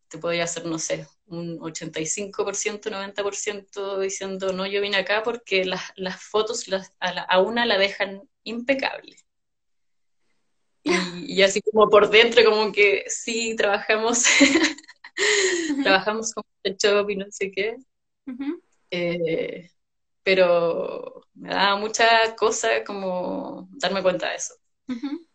te 0.09 0.17
podría 0.17 0.43
hacer, 0.43 0.65
no 0.65 0.79
sé, 0.79 1.07
un 1.27 1.59
85%, 1.59 2.89
90% 2.89 3.99
diciendo, 3.99 4.51
no, 4.51 4.65
yo 4.65 4.81
vine 4.81 4.97
acá 4.97 5.21
porque 5.23 5.63
las, 5.65 5.81
las 5.95 6.21
fotos 6.21 6.67
las, 6.67 6.91
a, 6.99 7.39
una 7.39 7.65
la 7.65 7.77
dejan 7.77 8.21
impecable. 8.43 9.15
Y, 10.83 11.43
así 11.43 11.61
como 11.61 11.89
por 11.89 12.09
dentro, 12.09 12.43
como 12.43 12.71
que 12.71 13.05
sí, 13.07 13.55
trabajamos, 13.55 14.23
trabajamos 15.83 16.33
con 16.33 16.43
Photoshop 16.63 17.09
y 17.11 17.15
no 17.15 17.25
sé 17.29 17.51
qué. 17.51 17.77
Eh, 18.89 19.69
pero 20.23 21.21
me 21.35 21.49
da 21.49 21.75
mucha 21.75 22.35
cosa 22.35 22.83
como 22.83 23.67
darme 23.73 24.01
cuenta 24.01 24.29
de 24.29 24.35
eso. 24.35 24.55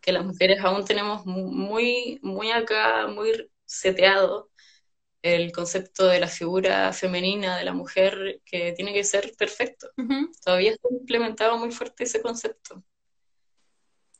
que 0.01 0.11
las 0.11 0.25
mujeres 0.25 0.59
aún 0.61 0.83
tenemos 0.83 1.25
muy, 1.25 2.19
muy 2.21 2.51
acá, 2.51 3.07
muy 3.07 3.49
seteado 3.63 4.49
el 5.25 5.51
concepto 5.51 6.05
de 6.05 6.19
la 6.19 6.27
figura 6.27 6.93
femenina 6.93 7.57
de 7.57 7.63
la 7.63 7.73
mujer 7.73 8.41
que 8.45 8.73
tiene 8.73 8.93
que 8.93 9.03
ser 9.03 9.33
perfecto. 9.35 9.89
Todavía 10.43 10.71
está 10.71 10.87
implementado 10.91 11.57
muy 11.57 11.71
fuerte 11.71 12.03
ese 12.03 12.21
concepto. 12.21 12.83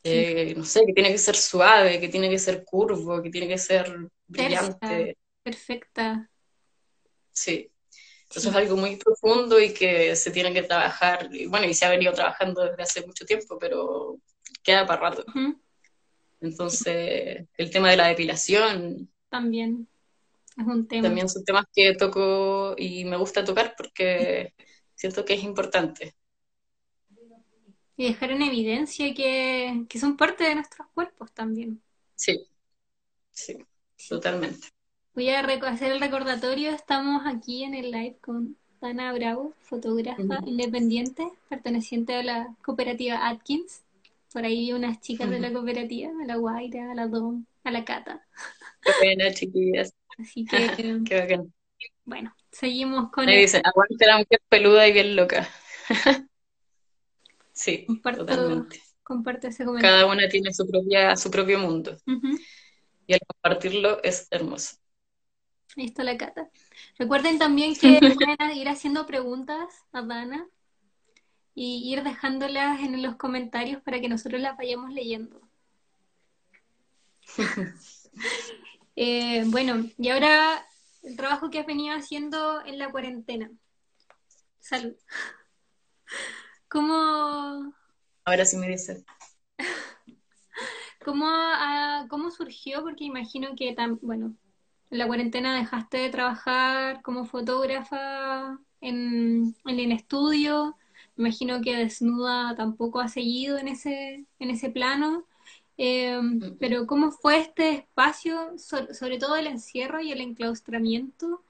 Eh, 0.04 0.56
no 0.58 0.66
sé, 0.66 0.84
que 0.84 0.94
tiene 0.94 1.12
que 1.12 1.20
ser 1.20 1.36
suave, 1.36 2.00
que 2.00 2.10
tiene 2.10 2.28
que 2.28 2.40
ser 2.40 2.64
curvo, 2.66 3.22
que 3.22 3.30
tiene 3.30 3.48
que 3.48 3.60
ser 3.60 3.96
brillante. 4.26 5.16
perfecta. 5.44 6.28
Sí. 7.32 7.72
Eso 8.34 8.50
es 8.50 8.56
algo 8.56 8.76
muy 8.76 8.96
profundo 8.96 9.62
y 9.62 9.74
que 9.76 10.16
se 10.16 10.32
tiene 10.32 10.52
que 10.54 10.64
trabajar, 10.64 11.30
y 11.32 11.46
bueno, 11.46 11.68
y 11.68 11.76
se 11.76 11.86
ha 11.86 11.90
venido 11.90 12.14
trabajando 12.14 12.66
desde 12.66 12.82
hace 12.82 13.06
mucho 13.06 13.26
tiempo, 13.26 13.60
pero 13.60 14.18
queda 14.64 14.88
para 14.88 15.02
rato. 15.02 15.24
Entonces, 16.42 17.46
el 17.58 17.70
tema 17.70 17.92
de 17.92 17.98
la 17.98 18.08
depilación. 18.08 19.10
También 19.30 19.88
es 20.58 20.66
un 20.66 20.88
tema. 20.88 21.08
También 21.08 21.30
son 21.30 21.44
temas 21.44 21.66
que 21.74 21.96
toco 21.96 22.76
y 22.78 23.06
me 23.06 23.18
gusta 23.18 23.44
tocar 23.44 23.74
porque 23.78 24.54
siento 24.96 25.26
que 25.26 25.34
es 25.34 25.44
importante. 25.44 26.16
Y 27.98 28.08
dejar 28.08 28.32
en 28.32 28.42
evidencia 28.42 29.14
que, 29.14 29.86
que 29.88 30.00
son 30.00 30.18
parte 30.18 30.44
de 30.44 30.56
nuestros 30.56 30.88
cuerpos 30.94 31.32
también. 31.32 31.82
Sí, 32.16 32.48
sí, 33.32 33.58
totalmente. 34.10 34.68
Voy 35.14 35.30
a 35.30 35.40
hacer 35.40 35.92
el 35.92 36.02
recordatorio, 36.02 36.72
estamos 36.72 37.22
aquí 37.26 37.64
en 37.64 37.74
el 37.74 37.92
live 37.92 38.18
con 38.20 38.58
Dana 38.82 39.14
Bravo, 39.14 39.54
fotógrafa 39.62 40.42
independiente, 40.46 41.32
perteneciente 41.48 42.16
a 42.16 42.24
la 42.24 42.56
cooperativa 42.64 43.28
Atkins. 43.30 43.82
Por 44.34 44.44
ahí 44.44 44.60
vi 44.60 44.74
unas 44.74 45.00
chicas 45.00 45.30
de 45.30 45.40
la 45.40 45.54
cooperativa, 45.54 46.12
a 46.22 46.26
la 46.26 46.36
Guaira, 46.36 46.92
a 46.92 46.96
la 46.96 47.08
Dom, 47.08 47.46
a 47.64 47.72
la 47.72 47.86
Cata. 47.86 48.26
Qué 48.84 48.92
pena, 49.00 49.32
chiquillas. 49.34 49.94
Así 50.18 50.46
que, 50.46 50.58
Qué 51.06 51.20
bacán. 51.20 51.54
bueno, 52.04 52.36
seguimos 52.52 53.12
con... 53.12 53.26
Me 53.26 53.38
dicen, 53.38 53.62
aguante 53.66 54.06
la 54.06 54.18
mujer 54.18 54.42
peluda 54.50 54.88
y 54.88 54.94
bien 54.94 55.16
loca. 55.16 55.48
sí, 57.52 57.86
Comparto, 57.86 58.26
totalmente. 58.26 58.82
Comparte 59.04 59.48
ese 59.50 59.66
comentario. 59.66 59.98
Cada 59.98 60.12
una 60.12 60.28
tiene 60.28 60.52
su, 60.54 60.68
propia, 60.68 61.16
su 61.16 61.30
propio 61.30 61.60
mundo. 61.60 61.98
Y 63.06 63.14
al 63.14 63.20
compartirlo 63.28 64.02
es 64.04 64.28
hermoso. 64.32 64.78
Ahí 65.78 65.86
está 65.86 66.04
la 66.04 66.18
cata. 66.18 66.50
Recuerden 66.98 67.38
también 67.38 67.76
que 67.76 68.00
pueden 68.40 68.58
ir 68.58 68.70
haciendo 68.70 69.06
preguntas 69.06 69.84
a 69.92 70.02
Dana 70.02 70.48
y 71.54 71.92
ir 71.92 72.04
dejándolas 72.04 72.82
en 72.82 73.02
los 73.02 73.16
comentarios 73.16 73.82
para 73.82 74.00
que 74.00 74.10
nosotros 74.10 74.42
las 74.42 74.58
vayamos 74.58 74.92
leyendo. 74.92 75.42
Eh, 78.96 79.44
bueno, 79.48 79.86
y 79.98 80.10
ahora 80.10 80.66
el 81.04 81.16
trabajo 81.16 81.50
que 81.50 81.60
has 81.60 81.66
venido 81.66 81.96
haciendo 81.96 82.66
en 82.66 82.80
la 82.80 82.92
cuarentena. 82.92 83.52
Salud. 84.60 84.96
¿Cómo... 86.68 87.74
Ahora 88.24 88.46
sí 88.46 88.58
me 88.58 88.68
dice. 88.68 89.06
¿Cómo, 91.06 91.28
¿Cómo 92.10 92.32
surgió? 92.32 92.82
Porque 92.82 93.04
imagino 93.04 93.56
que, 93.56 93.74
tan, 93.74 94.00
bueno, 94.02 94.36
en 94.90 94.98
la 94.98 95.08
cuarentena 95.08 95.56
dejaste 95.56 95.98
de 95.98 96.10
trabajar 96.10 97.02
como 97.02 97.26
fotógrafa 97.26 98.60
en, 98.82 99.56
el 99.66 99.92
estudio. 99.92 100.78
Imagino 101.18 101.62
que 101.62 101.76
Desnuda 101.76 102.56
tampoco 102.56 103.00
ha 103.00 103.08
seguido 103.08 103.58
en 103.58 103.68
ese, 103.68 104.26
en 104.40 104.50
ese 104.50 104.70
plano. 104.70 105.26
Em, 105.78 106.58
pero 106.58 106.88
¿cómo 106.88 107.12
fue 107.12 107.40
este 107.40 107.72
espacio, 107.72 108.58
sobre 108.58 109.18
todo 109.18 109.36
el 109.36 109.48
encierro 109.48 110.00
y 110.00 110.12
el 110.12 110.22
enclaustramiento 110.22 111.44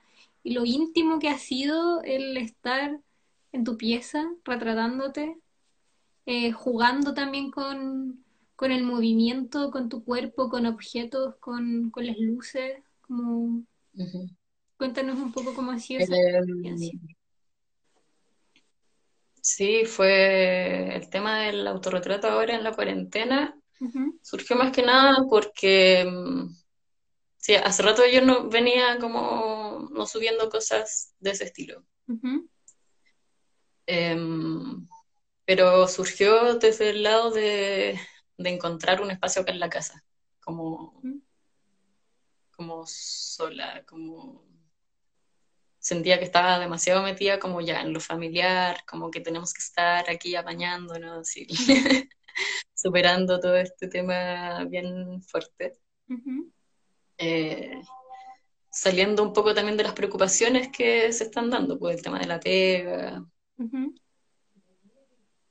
y 0.43 0.53
lo 0.53 0.65
íntimo 0.65 1.19
que 1.19 1.29
ha 1.29 1.37
sido 1.37 2.01
el 2.01 2.35
estar 2.37 2.99
en 3.51 3.63
tu 3.63 3.77
pieza, 3.77 4.25
retratándote, 4.43 5.37
eh, 6.25 6.51
jugando 6.51 7.13
también 7.13 7.51
con, 7.51 8.23
el 8.59 8.83
movimiento, 8.83 9.69
con 9.69 9.89
tu 9.89 10.03
cuerpo, 10.03 10.49
con 10.49 10.65
objetos, 10.65 11.35
con, 11.35 11.91
con 11.91 12.05
las 12.07 12.17
luces? 12.17 12.81
Como... 13.01 13.63
Cuéntanos 14.77 15.19
un 15.19 15.31
poco 15.31 15.53
cómo 15.53 15.71
ha 15.71 15.79
sido 15.79 16.01
esa 16.01 16.15
experiencia. 16.15 16.99
sí, 19.39 19.85
fue 19.85 20.95
el 20.95 21.09
tema 21.09 21.41
del 21.41 21.65
autorretrato 21.67 22.27
ahora 22.27 22.55
en 22.55 22.63
la 22.63 22.73
cuarentena. 22.73 23.57
Surgió 24.21 24.55
más 24.55 24.71
que 24.71 24.81
nada 24.81 25.25
porque 25.29 26.05
mm, 26.05 26.55
sí, 27.37 27.55
hace 27.55 27.83
rato 27.83 28.03
yo 28.05 28.21
no 28.21 28.49
venía 28.49 28.97
como 28.99 29.89
no 29.91 30.05
subiendo 30.05 30.49
cosas 30.49 31.13
de 31.19 31.31
ese 31.31 31.45
estilo. 31.45 31.83
Em, 33.87 34.87
pero 35.45 35.87
surgió 35.87 36.55
desde 36.55 36.89
el 36.89 37.03
lado 37.03 37.31
de, 37.31 37.99
de 38.37 38.49
encontrar 38.49 39.01
un 39.01 39.11
espacio 39.11 39.41
acá 39.41 39.51
en 39.51 39.59
la 39.59 39.69
casa, 39.69 40.03
como, 40.43 41.01
como 42.51 42.83
sola, 42.87 43.83
como 43.85 44.43
sentía 45.85 46.17
que 46.17 46.25
estaba 46.25 46.57
demasiado 46.57 47.03
metida 47.03 47.37
como 47.37 47.61
ya 47.61 47.81
en 47.81 47.93
lo 47.93 47.99
familiar, 47.99 48.83
como 48.87 49.11
que 49.11 49.21
tenemos 49.21 49.53
que 49.53 49.61
estar 49.61 50.09
aquí 50.09 50.35
apañándonos 50.35 51.37
y 51.37 51.45
superando 52.75 53.39
todo 53.39 53.55
este 53.55 53.87
tema 53.87 54.63
bien 54.65 55.21
fuerte. 55.23 55.79
Eh, 57.17 57.81
saliendo 58.69 59.23
un 59.23 59.33
poco 59.33 59.53
también 59.53 59.77
de 59.77 59.83
las 59.83 59.93
preocupaciones 59.93 60.67
que 60.67 61.11
se 61.13 61.23
están 61.23 61.49
dando, 61.49 61.79
pues 61.79 61.95
el 61.95 62.03
tema 62.03 62.19
de 62.19 62.27
la 62.27 62.39
pega, 62.39 63.25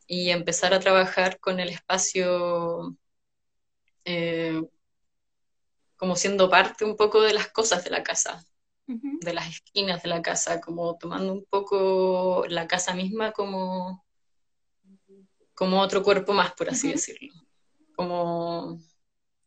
y 0.06 0.30
empezar 0.30 0.74
a 0.74 0.80
trabajar 0.80 1.40
con 1.40 1.58
el 1.58 1.70
espacio 1.70 2.94
eh, 4.04 4.62
como 5.96 6.16
siendo 6.16 6.50
parte 6.50 6.84
un 6.84 6.96
poco 6.96 7.22
de 7.22 7.32
las 7.32 7.48
cosas 7.48 7.82
de 7.84 7.90
la 7.90 8.02
casa, 8.02 8.44
de 8.86 9.32
las 9.32 9.48
esquinas 9.48 10.02
de 10.02 10.10
la 10.10 10.20
casa, 10.20 10.60
como 10.60 10.98
tomando 10.98 11.32
un 11.32 11.46
poco 11.46 12.44
la 12.48 12.66
casa 12.68 12.94
misma 12.94 13.32
como, 13.32 14.03
como 15.54 15.80
otro 15.80 16.02
cuerpo 16.02 16.32
más, 16.32 16.52
por 16.52 16.68
así 16.70 16.90
decirlo. 16.90 17.32
Como, 17.94 18.80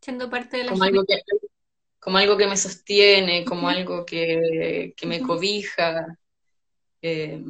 Siendo 0.01 0.29
parte 0.29 0.57
de 0.57 0.63
la 0.63 0.71
como 0.71 0.83
algo 0.83 1.03
que, 1.05 1.21
como 1.99 2.17
algo 2.17 2.37
que 2.37 2.47
me 2.47 2.57
sostiene, 2.57 3.43
como 3.43 3.67
algo 3.67 4.05
que, 4.05 4.93
que 4.95 5.05
me 5.05 5.21
cobija. 5.21 6.17
Eh, 7.01 7.43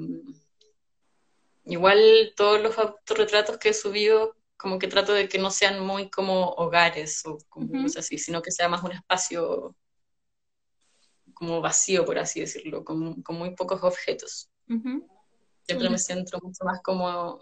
igual 1.66 2.34
todos 2.36 2.62
los 2.62 2.78
autorretratos 2.78 3.58
que 3.58 3.70
he 3.70 3.74
subido, 3.74 4.36
como 4.58 4.80
que 4.80 4.88
trato 4.88 5.14
de 5.14 5.30
que 5.30 5.38
no 5.38 5.52
sean 5.52 5.86
muy 5.86 6.10
como 6.10 6.50
hogares 6.54 7.24
o 7.26 7.38
como 7.50 7.84
cosas 7.84 8.06
así, 8.06 8.18
sino 8.18 8.42
que 8.42 8.52
sea 8.52 8.68
más 8.68 8.84
un 8.84 8.94
espacio 8.94 9.76
como 11.34 11.62
vacío, 11.62 12.04
por 12.04 12.18
así 12.18 12.40
decirlo, 12.40 12.84
con, 12.84 13.22
con 13.22 13.38
muy 13.38 13.52
pocos 13.52 13.84
objetos. 13.84 14.50
Siempre 14.66 15.90
me 15.90 16.00
centro 16.00 16.40
mucho 16.42 16.64
más 16.66 16.82
como 16.82 17.40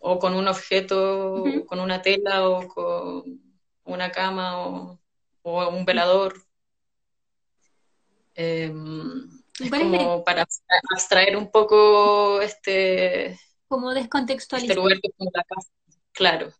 o 0.00 0.18
con 0.18 0.34
un 0.34 0.48
objeto, 0.48 1.44
con 1.66 1.80
una 1.80 2.02
tela 2.02 2.48
o 2.48 2.68
con 2.68 3.40
una 3.84 4.10
cama 4.12 4.58
o, 4.66 4.98
o 5.42 5.68
un 5.70 5.84
velador. 5.84 6.34
Eh, 8.34 8.72
¿Y 9.58 9.64
es 9.64 9.70
cuál 9.70 9.82
es 9.82 9.90
la 9.90 9.98
como 9.98 10.24
para 10.24 10.46
abstraer 10.92 11.36
un 11.36 11.50
poco 11.50 12.40
este, 12.42 13.38
como 13.68 13.90
este 13.90 14.00
descontextualizar? 14.02 14.76
lugar 14.76 15.00
que 15.00 15.08
es 15.08 15.14
como 15.16 15.30
la 15.32 15.44
casa. 15.44 15.70
Claro, 16.12 16.52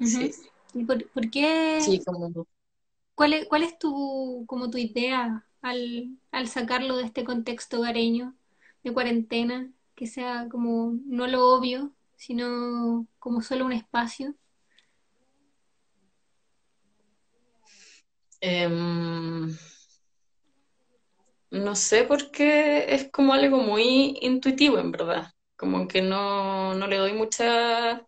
sí, 0.00 0.32
¿Y 0.74 0.84
por, 0.84 1.08
por 1.10 1.30
qué? 1.30 1.80
sí, 1.80 2.02
como 2.04 2.46
¿Cuál 3.14 3.34
es, 3.34 3.48
cuál 3.48 3.62
es 3.64 3.78
tu, 3.78 4.44
como 4.46 4.70
tu 4.70 4.78
idea 4.78 5.44
al, 5.62 6.16
al 6.32 6.48
sacarlo 6.48 6.96
de 6.96 7.04
este 7.04 7.24
contexto 7.24 7.78
hogareño, 7.80 8.34
de 8.82 8.92
cuarentena, 8.92 9.70
que 10.00 10.06
sea 10.06 10.48
como 10.50 10.94
no 11.04 11.26
lo 11.26 11.46
obvio, 11.50 11.92
sino 12.16 13.06
como 13.18 13.42
solo 13.42 13.66
un 13.66 13.72
espacio? 13.72 14.34
em, 18.40 19.54
no 21.50 21.76
sé 21.76 22.04
por 22.04 22.30
qué 22.30 22.94
es 22.94 23.10
como 23.10 23.34
algo 23.34 23.58
muy 23.58 24.16
intuitivo 24.22 24.78
en 24.78 24.90
verdad, 24.90 25.34
como 25.54 25.86
que 25.86 26.00
no, 26.00 26.72
no 26.72 26.86
le 26.86 26.96
doy 26.96 27.12
mucha, 27.12 28.02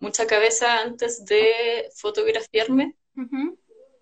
mucha 0.00 0.26
cabeza 0.26 0.82
antes 0.82 1.24
de 1.24 1.88
fotografiarme, 1.96 2.94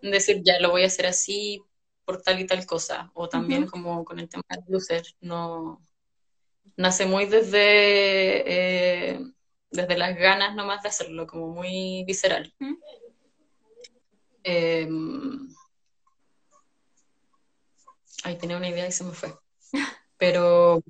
decir 0.03 0.43
ya 0.43 0.59
lo 0.59 0.73
voy 0.73 0.83
a 0.83 0.87
hacer 0.87 1.07
así 1.07 1.63
por 2.05 2.23
tal 2.23 2.41
y 2.41 2.47
tal 2.49 2.67
cosa, 2.67 3.13
o 3.15 3.29
también 3.29 3.69
como 3.69 4.05
con 4.05 4.19
el 4.19 4.29
tema 4.29 4.43
del 4.49 4.65
lucer, 4.67 5.05
no 5.21 5.81
nace 6.77 7.07
muy 7.07 7.27
desde 7.27 9.13
eh, 9.13 9.21
desde 9.71 9.97
las 9.99 10.17
ganas 10.17 10.55
nomás 10.55 10.83
de 10.83 10.89
hacerlo, 10.89 11.27
como 11.27 11.49
muy 11.49 12.05
visceral. 12.07 12.53
¿Mm? 12.59 12.75
Eh, 14.45 14.89
ay, 18.25 18.39
tenía 18.39 18.57
una 18.57 18.69
idea 18.69 18.87
y 18.87 18.93
se 18.93 19.05
me 19.05 19.13
fue. 19.13 19.33
Pero, 20.19 20.83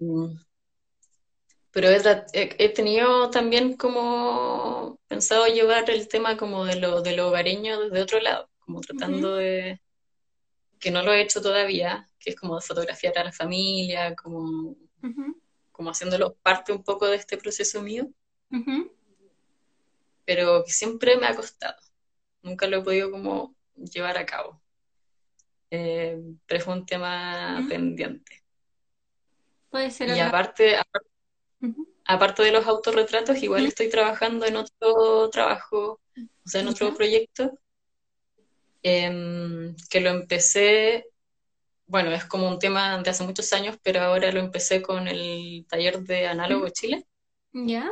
pero 1.71 1.89
he, 1.89 2.01
he- 2.33 2.69
tenido 2.71 3.31
también 3.31 3.77
como 3.77 4.99
pensado 5.07 5.47
llevar 5.47 5.89
el 5.89 6.09
tema 6.09 6.37
como 6.37 6.65
de 6.65 6.77
lo, 6.81 7.01
de 7.01 7.15
lo 7.15 7.29
hogareño 7.29 7.79
desde 7.81 8.03
otro 8.03 8.21
lado, 8.21 8.51
como 8.59 8.81
tratando 8.81 9.37
de, 9.37 9.81
que 10.81 10.91
no 10.91 11.03
lo 11.03 11.13
he 11.13 11.21
hecho 11.23 11.41
todavía, 11.41 12.09
que 12.19 12.31
es 12.31 12.37
como 12.37 12.57
de 12.57 12.63
fotografiar 12.63 13.17
a 13.19 13.25
la 13.25 13.33
familia, 13.33 14.17
como, 14.17 14.75
como 15.81 15.93
haciéndolo 15.93 16.35
parte 16.43 16.73
un 16.73 16.85
poco 16.85 17.07
de 17.07 17.17
este 17.17 17.39
proceso 17.39 17.81
mío, 17.81 18.07
pero 20.27 20.63
que 20.63 20.73
siempre 20.73 21.17
me 21.17 21.27
ha 21.27 21.35
costado. 21.35 21.81
Nunca 22.43 22.67
lo 22.67 22.77
he 22.77 22.83
podido 22.83 23.11
como 23.11 23.55
llevar 23.77 24.19
a 24.19 24.27
cabo. 24.27 24.61
Eh, 25.71 26.21
pero 26.45 26.63
fue 26.63 26.75
un 26.75 26.85
tema 26.85 27.65
pendiente. 27.67 28.43
Puede 29.71 29.91
ser 29.91 30.11
Y 30.11 30.21
aparte, 30.21 30.77
aparte 32.05 32.43
de 32.43 32.53
los 32.53 32.67
autorretratos, 32.67 33.43
igual 33.43 33.65
estoy 33.65 33.89
trabajando 33.89 34.45
en 34.45 34.57
otro 34.57 35.31
trabajo, 35.31 35.99
o 36.45 36.47
sea, 36.47 36.61
en 36.61 36.69
otro 36.69 36.95
proyecto, 36.95 37.59
em, 38.83 39.75
que 39.89 40.01
lo 40.01 40.11
empecé, 40.11 41.07
bueno, 41.91 42.13
es 42.13 42.25
como 42.25 42.49
un 42.49 42.61
tema 42.61 43.03
de 43.03 43.11
hace 43.11 43.25
muchos 43.25 43.53
años, 43.53 43.77
pero 43.83 44.01
ahora 44.01 44.31
lo 44.31 44.39
empecé 44.39 44.81
con 44.81 45.09
el 45.09 45.67
taller 45.69 46.01
de 46.03 46.29
Análogo 46.29 46.69
Chile, 46.69 47.05
¿Ya? 47.53 47.91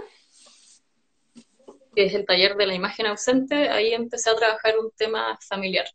que 1.97 2.05
es 2.05 2.15
el 2.15 2.25
taller 2.25 2.55
de 2.55 2.67
la 2.67 2.75
imagen 2.75 3.07
ausente. 3.07 3.69
Ahí 3.71 3.93
empecé 3.93 4.31
a 4.31 4.37
trabajar 4.37 4.79
un 4.79 4.93
tema 4.93 5.37
familiar. 5.49 5.87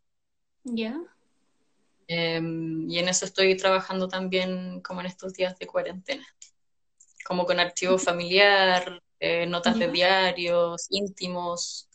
¿Ya? 0.65 0.99
Em, 2.07 2.89
y 2.89 2.99
en 2.99 3.07
eso 3.07 3.23
estoy 3.23 3.55
trabajando 3.55 4.09
también 4.09 4.81
como 4.81 4.99
en 4.99 5.05
estos 5.07 5.31
días 5.33 5.57
de 5.57 5.65
cuarentena, 5.65 6.27
como 7.25 7.45
con 7.45 7.61
archivo 7.61 7.97
familiar, 7.97 9.01
eh, 9.21 9.45
notas 9.45 9.79
de 9.79 9.87
diarios, 9.87 10.87
íntimos. 10.89 11.87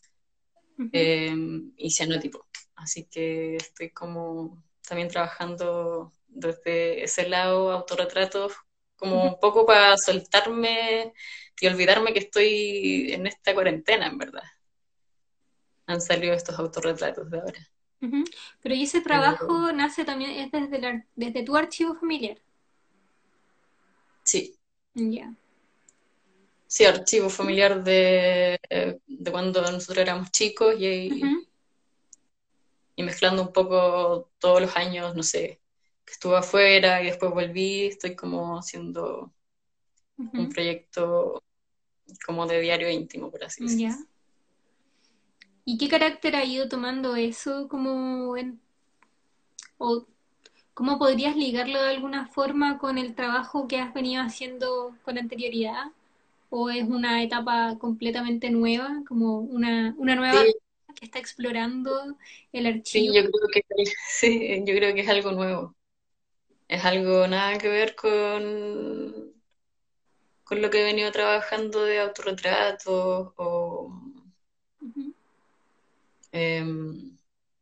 Eh, 0.93 1.35
y 1.77 1.91
cianotipo. 1.91 2.47
Así 2.77 3.05
que 3.05 3.57
estoy 3.57 3.91
como 3.91 4.63
también 4.89 5.09
trabajando 5.09 6.13
desde 6.29 7.05
ese 7.05 7.29
lado, 7.29 7.73
autorretratos, 7.73 8.55
como 8.97 9.25
un 9.25 9.39
poco 9.41 9.67
para 9.67 9.97
soltarme 9.97 11.13
y 11.61 11.67
olvidarme 11.67 12.13
que 12.13 12.21
estoy 12.21 13.13
en 13.13 13.27
esta 13.27 13.55
cuarentena, 13.55 14.07
en 14.09 14.19
verdad. 14.19 14.43
Han 15.89 16.01
salido 16.01 16.35
estos 16.35 16.57
autorretratos 16.57 17.29
de 17.33 17.41
ahora. 17.41 17.69
Pero 18.63 18.75
¿y 18.75 18.83
ese 18.85 19.01
trabajo 19.01 19.73
nace 19.73 20.05
también, 20.05 20.31
es 20.33 20.51
desde, 20.53 20.77
el 20.79 20.85
ar- 20.85 21.07
desde 21.17 21.43
tu 21.43 21.57
archivo 21.57 21.95
familiar? 21.95 22.39
Sí, 24.25 24.55
Ya. 24.95 25.35
sí, 26.67 26.85
archivo 26.85 27.29
familiar 27.31 27.83
de, 27.85 28.59
eh, 28.71 28.99
de 29.07 29.31
cuando 29.31 29.61
nosotros 29.63 29.99
éramos 29.99 30.31
chicos 30.31 30.75
y, 30.79 31.11
Ujú, 31.15 31.48
y 32.99 33.05
mezclando 33.05 33.43
un 33.43 33.53
poco 33.53 34.29
todos 34.41 34.61
los 34.61 34.77
años, 34.77 35.15
no 35.15 35.23
sé, 35.23 35.61
que 36.05 36.13
estuve 36.15 36.37
afuera 36.37 37.01
y 37.01 37.07
después 37.07 37.31
volví, 37.31 37.87
estoy 37.87 38.17
como 38.17 38.59
haciendo 38.59 39.33
un 40.17 40.49
proyecto 40.49 41.45
como 42.27 42.45
de 42.49 42.61
diario 42.61 42.91
íntimo, 42.91 43.31
por 43.31 43.45
así 43.45 43.63
decirlo. 43.63 44.05
¿Y 45.65 45.79
qué 45.79 45.89
carácter 45.89 46.35
ha 46.35 46.45
ido 46.45 46.69
tomando 46.69 47.15
eso 47.15 47.69
como 47.69 48.37
en, 48.37 48.61
o 49.77 50.05
cómo 50.75 50.99
podrías 50.99 51.37
ligarlo 51.37 51.81
de 51.81 51.91
alguna 51.91 52.27
forma 52.27 52.79
con 52.79 52.99
el 52.99 53.15
trabajo 53.15 53.69
que 53.69 53.79
has 53.79 53.95
venido 53.95 54.25
haciendo 54.25 54.97
con 55.05 55.19
anterioridad? 55.19 55.93
¿O 56.51 56.69
es 56.69 56.83
una 56.83 57.23
etapa 57.23 57.77
completamente 57.79 58.51
nueva, 58.51 59.03
como 59.07 59.39
una, 59.39 59.95
una 59.99 60.17
nueva 60.17 60.41
Sí, 60.41 60.55
que 60.99 61.07
está 61.07 61.19
explorando 61.19 62.17
el 62.53 62.67
sí, 62.85 63.07
archivo? 63.07 63.15
yo 63.15 63.23
creo 63.23 63.49
que 63.53 63.63
sí, 64.09 64.65
yo 64.67 64.75
creo 64.75 64.95
que 64.95 65.01
es 65.03 65.09
algo 65.09 65.33
nuevo. 65.33 65.77
Es 66.69 66.85
algo 66.85 67.27
nada 67.27 67.59
que 67.59 67.69
ver 67.69 67.95
con, 67.95 69.33
con 70.45 70.63
lo 70.63 70.71
que 70.71 70.81
he 70.81 70.85
venido 70.85 71.11
trabajando 71.13 71.85
de 71.85 72.01
autorretrato 72.01 73.35
o 73.37 73.93
em, 76.33 77.17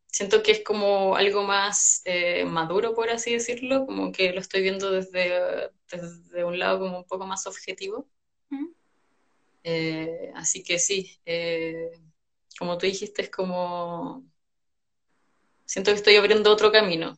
siento 0.08 0.42
que 0.42 0.52
es 0.52 0.64
como 0.64 1.16
algo 1.16 1.42
más 1.44 2.02
eh, 2.04 2.44
maduro, 2.44 2.94
por 2.94 3.10
así 3.10 3.32
decirlo, 3.34 3.86
como 3.86 4.12
que 4.12 4.32
lo 4.32 4.40
estoy 4.40 4.62
viendo 4.62 4.90
desde, 4.90 5.70
desde 5.90 6.44
un 6.44 6.58
lado 6.58 6.80
como 6.80 6.98
un 6.98 7.04
poco 7.04 7.26
más 7.26 7.46
objetivo. 7.46 8.08
Eh, 9.64 10.30
así 10.34 10.62
que 10.62 10.78
sí, 10.78 11.18
eh, 11.26 11.90
como 12.58 12.78
tú 12.78 12.86
dijiste, 12.86 13.22
es 13.22 13.30
como 13.30 14.24
siento 15.64 15.90
que 15.90 15.96
estoy 15.96 16.16
abriendo 16.16 16.50
otro 16.52 16.70
camino 16.72 17.14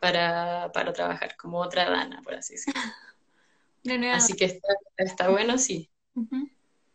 para, 0.00 0.70
para 0.72 0.92
trabajar, 0.92 1.36
como 1.36 1.58
otra 1.60 1.88
Dana, 1.90 2.22
por 2.22 2.34
así 2.34 2.54
decirlo. 2.54 2.80
Nueva- 3.84 4.14
Así 4.16 4.34
que 4.34 4.44
está, 4.46 4.68
está 4.96 5.28
bueno, 5.28 5.58
sí. 5.58 5.90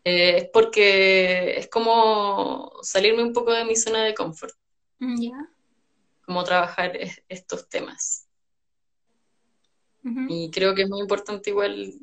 Eh, 0.05 0.38
es 0.38 0.49
porque 0.51 1.57
es 1.57 1.69
como 1.69 2.71
salirme 2.81 3.23
un 3.23 3.33
poco 3.33 3.51
de 3.51 3.65
mi 3.65 3.75
zona 3.75 4.03
de 4.03 4.13
confort, 4.13 4.53
mm, 4.99 5.21
Ya. 5.21 5.49
como 6.25 6.43
trabajar 6.43 6.95
es- 6.97 7.21
estos 7.29 7.67
temas. 7.69 8.27
Y 10.29 10.51
creo 10.51 10.75
que 10.75 10.83
es 10.83 10.89
muy 10.89 10.99
importante 10.99 11.49
igual 11.49 11.93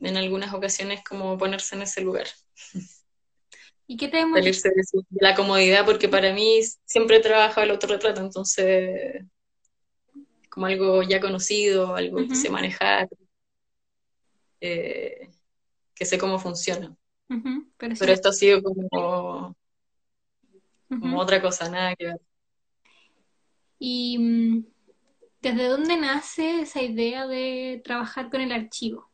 en 0.00 0.16
algunas 0.16 0.52
ocasiones 0.52 1.02
como 1.08 1.38
ponerse 1.38 1.74
en 1.76 1.82
ese 1.82 2.00
lugar, 2.00 2.26
¿Y 3.86 3.96
qué 3.96 4.08
te 4.08 4.20
salirse 4.32 4.70
de, 4.70 4.84
su- 4.84 5.04
de 5.08 5.18
la 5.20 5.34
comodidad, 5.34 5.84
porque 5.84 6.08
para 6.08 6.32
mí 6.32 6.60
siempre 6.84 7.16
he 7.16 7.20
trabajado 7.20 7.64
el 7.64 7.70
autorretrato, 7.70 8.20
entonces 8.20 9.24
es 10.42 10.48
como 10.48 10.66
algo 10.66 11.02
ya 11.02 11.20
conocido, 11.20 11.94
algo 11.96 12.18
que 12.26 12.34
sé 12.34 12.50
manejar, 12.50 13.08
eh, 14.60 15.28
que 15.94 16.06
sé 16.06 16.18
cómo 16.18 16.38
funciona. 16.38 16.96
Pero 17.78 17.96
sí, 17.96 18.10
esto 18.12 18.28
ha 18.30 18.32
sido 18.32 18.62
como, 18.62 19.56
otra 21.20 21.40
cosa, 21.40 21.68
nada 21.70 21.94
que 21.96 22.06
ver. 22.06 22.20
¿Y 23.78 24.18
mm, 24.18 24.66
desde 25.42 25.68
dónde 25.68 25.96
nace 25.96 26.62
esa 26.62 26.82
idea 26.82 27.26
de 27.26 27.80
trabajar 27.84 28.30
con 28.30 28.40
el 28.40 28.52
archivo, 28.52 29.10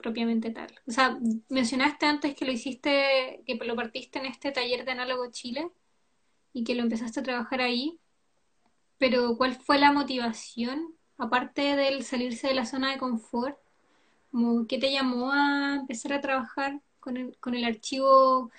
propiamente 0.00 0.50
tal? 0.50 0.72
O 0.86 0.90
sea, 0.90 1.18
mencionaste 1.48 2.06
antes 2.06 2.34
que 2.34 2.44
lo 2.44 2.52
hiciste, 2.52 3.42
que 3.46 3.54
lo 3.56 3.76
partiste 3.76 4.18
en 4.18 4.26
este 4.26 4.52
taller 4.52 4.84
de 4.84 4.92
Análogo 4.92 5.30
Chile 5.30 5.70
y 6.52 6.64
que 6.64 6.74
lo 6.74 6.82
empezaste 6.82 7.20
a 7.20 7.22
trabajar 7.22 7.60
ahí, 7.60 7.98
pero 8.98 9.36
¿cuál 9.36 9.54
fue 9.54 9.78
la 9.78 9.92
motivación, 9.92 10.94
aparte 11.16 11.76
del 11.76 12.02
salirse 12.04 12.48
de 12.48 12.54
la 12.54 12.66
zona 12.66 12.90
de 12.92 12.98
confort? 12.98 13.58
¿qué 14.68 14.78
te 14.78 14.92
llamó 14.92 15.32
a 15.32 15.76
empezar 15.80 16.12
a 16.12 16.20
trabajar 16.20 16.80
con 17.00 17.16
el, 17.16 17.36
con 17.38 17.54
el 17.54 17.64
archivo 17.64 18.50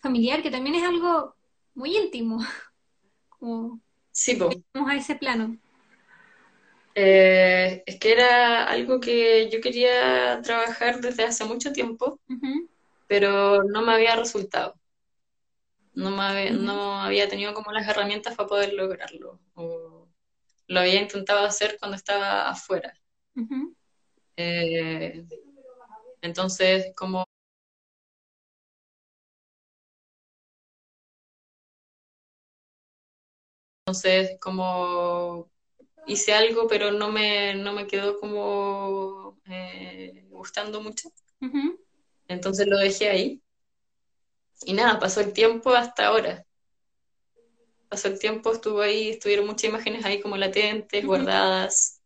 familiar, 0.00 0.42
que 0.42 0.50
también 0.50 0.74
es 0.76 0.82
algo 0.82 1.34
muy 1.74 1.96
íntimo, 1.96 2.38
como 3.28 3.80
Sí, 4.12 4.36
vamos 4.74 4.90
a 4.90 4.96
ese 4.96 5.14
plano? 5.14 5.56
Eh, 6.94 7.82
es 7.86 7.98
que 7.98 8.12
era 8.12 8.64
algo 8.64 9.00
que 9.00 9.48
yo 9.50 9.60
quería 9.60 10.40
trabajar 10.42 11.00
desde 11.00 11.24
hace 11.24 11.44
mucho 11.44 11.72
tiempo, 11.72 12.20
pero 13.08 13.62
no 13.64 13.82
me 13.82 13.92
había 13.92 14.16
resultado. 14.16 14.74
No 15.94 16.10
me 16.10 16.22
había, 16.22 16.50
no 16.52 17.00
había 17.00 17.28
tenido 17.28 17.52
como 17.54 17.72
las 17.72 17.86
herramientas 17.88 18.34
para 18.36 18.48
poder 18.48 18.72
lograrlo. 18.74 19.40
O 19.54 20.08
lo 20.68 20.80
había 20.80 21.00
intentado 21.02 21.44
hacer 21.44 21.76
cuando 21.78 21.96
estaba 21.96 22.48
afuera. 22.48 22.94
Eh, 24.36 25.24
entonces, 26.22 26.92
como 26.96 27.24
entonces 33.86 34.38
como 34.40 35.50
hice 36.06 36.32
algo, 36.34 36.66
pero 36.68 36.90
no 36.90 37.10
me, 37.10 37.54
no 37.54 37.72
me 37.72 37.86
quedó 37.86 38.18
como 38.18 39.40
eh, 39.46 40.26
gustando 40.28 40.80
mucho. 40.80 41.10
Entonces 42.28 42.66
lo 42.66 42.78
dejé 42.78 43.08
ahí. 43.08 43.42
Y 44.64 44.72
nada, 44.74 44.98
pasó 44.98 45.20
el 45.20 45.32
tiempo 45.32 45.70
hasta 45.70 46.06
ahora. 46.06 46.44
Pasó 47.88 48.08
el 48.08 48.18
tiempo, 48.18 48.52
estuvo 48.52 48.80
ahí, 48.80 49.10
estuvieron 49.10 49.46
muchas 49.46 49.64
imágenes 49.64 50.04
ahí 50.04 50.20
como 50.20 50.36
latentes, 50.36 51.04
guardadas. 51.04 52.00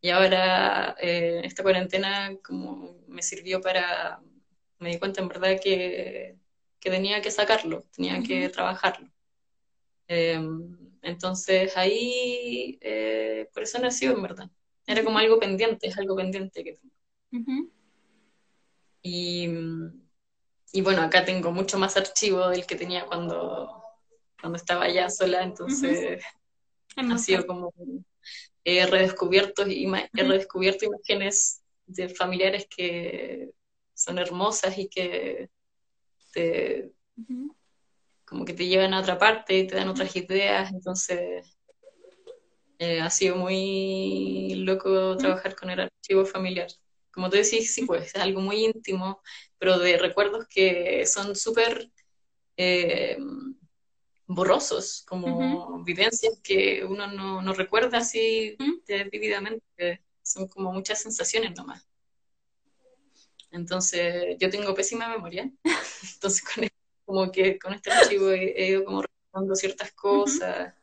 Y 0.00 0.10
ahora 0.10 0.96
eh, 1.00 1.40
esta 1.44 1.62
cuarentena 1.62 2.36
como 2.44 2.98
me 3.06 3.22
sirvió 3.22 3.60
para, 3.60 4.20
me 4.78 4.90
di 4.90 4.98
cuenta 4.98 5.22
en 5.22 5.28
verdad 5.28 5.58
que, 5.62 6.36
tenía 6.80 7.22
que 7.22 7.30
sacarlo, 7.30 7.84
tenía 7.94 8.20
que 8.22 8.48
trabajarlo. 8.48 9.08
Em, 10.08 10.81
entonces 11.02 11.76
ahí, 11.76 12.78
eh, 12.80 13.48
por 13.52 13.64
eso 13.64 13.78
nació 13.78 14.12
en 14.12 14.22
verdad. 14.22 14.50
Era 14.86 15.04
como 15.04 15.18
algo 15.18 15.38
pendiente, 15.38 15.88
es 15.88 15.98
algo 15.98 16.16
pendiente 16.16 16.64
que 16.64 16.72
tengo. 16.74 17.70
y, 19.02 19.48
y, 20.72 20.80
bueno, 20.80 21.02
acá 21.02 21.24
tengo 21.24 21.50
mucho 21.50 21.78
más 21.78 21.96
archivo 21.96 22.48
del 22.48 22.66
que 22.66 22.76
tenía 22.76 23.06
cuando, 23.06 23.82
cuando 24.40 24.56
estaba 24.56 24.88
ya 24.88 25.10
sola, 25.10 25.42
entonces 25.42 26.22
ha 26.96 27.18
sido 27.18 27.46
como 27.46 27.72
he 28.64 28.86
redescubierto, 28.86 29.64
he 29.66 30.22
redescubierto 30.22 30.86
imágenes 30.86 31.62
de 31.86 32.08
familiares 32.08 32.66
que 32.74 33.50
son 33.94 34.18
hermosas 34.18 34.78
y 34.78 34.88
que 34.88 35.50
te, 36.32 36.92
como 38.32 38.46
que 38.46 38.54
te 38.54 38.66
llevan 38.66 38.94
a 38.94 39.00
otra 39.00 39.18
parte 39.18 39.58
y 39.58 39.66
te 39.66 39.76
dan 39.76 39.90
otras 39.90 40.16
ideas, 40.16 40.72
entonces 40.72 41.54
eh, 42.78 42.98
ha 42.98 43.10
sido 43.10 43.36
muy 43.36 44.54
loco 44.54 45.18
trabajar 45.18 45.54
con 45.54 45.68
el 45.68 45.80
archivo 45.80 46.24
familiar. 46.24 46.68
Como 47.10 47.28
tú 47.28 47.36
decís, 47.36 47.74
sí, 47.74 47.84
pues 47.84 48.06
es 48.06 48.16
algo 48.16 48.40
muy 48.40 48.64
íntimo, 48.64 49.20
pero 49.58 49.78
de 49.78 49.98
recuerdos 49.98 50.46
que 50.48 51.04
son 51.04 51.36
súper 51.36 51.90
eh, 52.56 53.18
borrosos, 54.26 55.04
como 55.06 55.84
vivencias 55.84 56.40
que 56.42 56.86
uno 56.86 57.08
no, 57.08 57.52
recuerda 57.52 57.98
así 57.98 58.56
vividamente, 59.12 60.02
son 60.22 60.48
como 60.48 60.72
muchas 60.72 61.02
sensaciones 61.02 61.52
nomás. 61.54 61.86
Entonces, 63.50 64.38
yo 64.38 64.48
tengo 64.48 64.74
pésima 64.74 65.06
memoria, 65.06 65.52
entonces 66.14 66.42
con, 66.42 66.64
como 67.04 67.30
que 67.30 67.58
con 67.58 67.74
este 67.74 67.90
archivo 67.90 68.30
he, 68.30 68.68
ido 68.68 68.84
como 68.84 69.02
recordando 69.02 69.54
ciertas 69.54 69.92
cosas, 69.92 70.74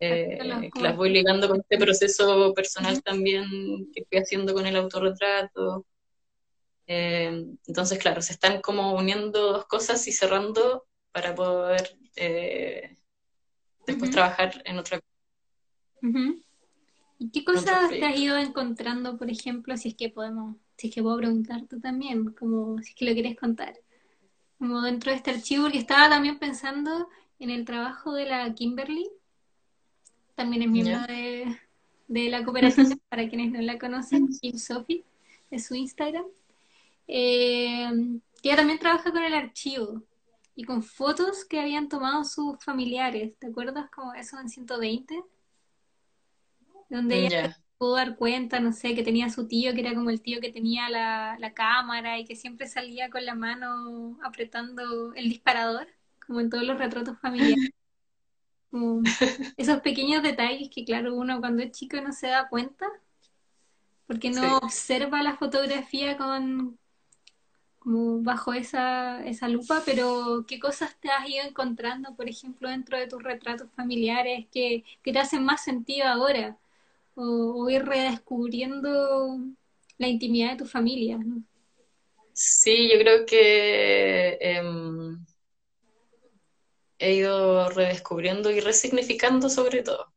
eh, 0.00 0.38
las 0.74 0.96
voy 0.96 1.10
ligando 1.10 1.48
con 1.48 1.60
este 1.60 1.76
proceso 1.76 2.54
personal 2.54 3.02
también 3.02 3.44
que 3.92 4.04
fui 4.04 4.18
haciendo 4.18 4.54
con 4.54 4.66
el 4.66 4.76
autorretrato. 4.76 5.86
Eh, 6.86 7.44
entonces, 7.66 7.98
claro, 7.98 8.22
se 8.22 8.32
están 8.32 8.60
como 8.60 8.94
uniendo 8.94 9.52
dos 9.52 9.66
cosas 9.66 10.06
y 10.06 10.12
cerrando 10.12 10.86
para 11.12 11.34
poder 11.34 11.98
eh, 12.16 12.96
después 13.86 14.10
trabajar 14.10 14.62
en 14.64 14.78
otra 14.78 15.00
cosa. 15.00 16.38
¿Y 17.18 17.30
qué 17.30 17.44
cosas 17.44 17.90
te 17.90 18.04
has 18.04 18.18
ido 18.18 18.38
encontrando, 18.38 19.18
por 19.18 19.28
ejemplo, 19.28 19.76
si 19.76 19.88
es 19.88 19.94
que 19.96 20.08
podemos, 20.08 20.56
si 20.76 20.88
es 20.88 20.94
que 20.94 21.02
puedo 21.02 21.16
preguntarte 21.16 21.80
también, 21.80 22.32
como 22.32 22.80
si 22.80 22.90
es 22.90 22.94
que 22.94 23.04
lo 23.04 23.12
quieres 23.12 23.36
contar? 23.36 23.74
Como 24.58 24.80
dentro 24.82 25.10
de 25.10 25.16
este 25.16 25.30
archivo, 25.30 25.64
porque 25.64 25.78
estaba 25.78 26.08
también 26.08 26.38
pensando 26.38 27.08
en 27.38 27.50
el 27.50 27.64
trabajo 27.64 28.12
de 28.12 28.26
la 28.26 28.52
Kimberly, 28.54 29.08
también 30.34 30.62
es 30.62 30.68
miembro 30.68 31.00
de, 31.06 32.30
la 32.30 32.44
cooperación, 32.44 33.00
para 33.08 33.28
quienes 33.28 33.52
no 33.52 33.60
la 33.60 33.78
conocen, 33.78 34.28
Kim 34.40 34.58
Sophie, 34.58 35.04
es 35.50 35.66
su 35.66 35.74
Instagram. 35.74 36.24
Eh, 37.06 37.90
ella 38.42 38.56
también 38.56 38.78
trabaja 38.78 39.10
con 39.10 39.22
el 39.22 39.34
archivo 39.34 40.02
y 40.54 40.64
con 40.64 40.82
fotos 40.82 41.44
que 41.44 41.60
habían 41.60 41.88
tomado 41.88 42.24
sus 42.24 42.62
familiares. 42.64 43.36
¿Te 43.38 43.48
acuerdas 43.48 43.90
como 43.90 44.14
eso 44.14 44.38
en 44.38 44.48
120? 44.48 45.22
Donde 46.88 47.26
ella 47.26 47.56
pudo 47.78 47.94
dar 47.94 48.16
cuenta, 48.16 48.60
no 48.60 48.72
sé, 48.72 48.94
que 48.94 49.02
tenía 49.02 49.30
su 49.30 49.46
tío, 49.46 49.72
que 49.72 49.80
era 49.80 49.94
como 49.94 50.10
el 50.10 50.20
tío 50.20 50.40
que 50.40 50.52
tenía 50.52 50.88
la, 50.90 51.52
cámara 51.54 52.18
y 52.18 52.24
que 52.24 52.36
siempre 52.36 52.66
salía 52.66 53.08
con 53.08 53.24
la 53.24 53.34
mano 53.34 54.18
apretando 54.22 55.14
el 55.14 55.28
disparador, 55.28 55.88
como 56.26 56.40
en 56.40 56.50
todos 56.50 56.64
los 56.64 56.78
retratos 56.78 57.18
familiares. 57.20 57.70
esos 59.56 59.80
pequeños 59.80 60.22
detalles 60.22 60.68
que, 60.68 60.84
claro, 60.84 61.14
uno 61.14 61.40
cuando 61.40 61.62
es 61.62 61.72
chico 61.72 62.00
no 62.00 62.12
se 62.12 62.26
da 62.26 62.48
cuenta, 62.48 62.86
porque 64.06 64.30
no 64.30 64.58
observa 64.58 65.22
la 65.22 65.36
fotografía 65.36 66.16
con, 66.16 66.78
como 67.78 68.22
bajo 68.22 68.52
esa, 68.52 69.24
esa 69.24 69.48
lupa, 69.48 69.82
pero 69.84 70.44
¿qué 70.46 70.58
cosas 70.58 70.94
te 71.00 71.10
has 71.10 71.28
ido 71.28 71.44
encontrando, 71.44 72.14
por 72.14 72.28
ejemplo, 72.28 72.68
dentro 72.68 72.98
de 72.98 73.06
tus 73.06 73.22
retratos 73.22 73.68
familiares 73.76 74.46
que, 74.52 74.84
te 75.02 75.18
hacen 75.18 75.44
más 75.44 75.64
sentido 75.64 76.06
ahora? 76.06 76.56
O, 77.20 77.68
ir 77.68 77.84
redescubriendo 77.84 79.40
la 79.98 80.06
intimidad 80.06 80.52
de 80.52 80.58
tu 80.58 80.66
familia. 80.66 81.18
Sí, 82.32 82.88
yo 82.92 82.98
creo 83.00 83.26
que 83.26 84.38
em, 84.40 85.26
he 86.98 87.14
ido 87.14 87.70
redescubriendo 87.70 88.52
y 88.52 88.60
resignificando 88.60 89.48
sobre 89.48 89.82
todo, 89.82 90.14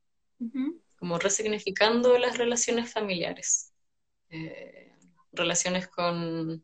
como 0.99 1.18
resignificando 1.18 2.20
las 2.20 2.38
relaciones 2.38 2.93
familiares, 2.93 3.74
eh, 4.30 4.93
relaciones 5.32 5.88
con 5.88 6.64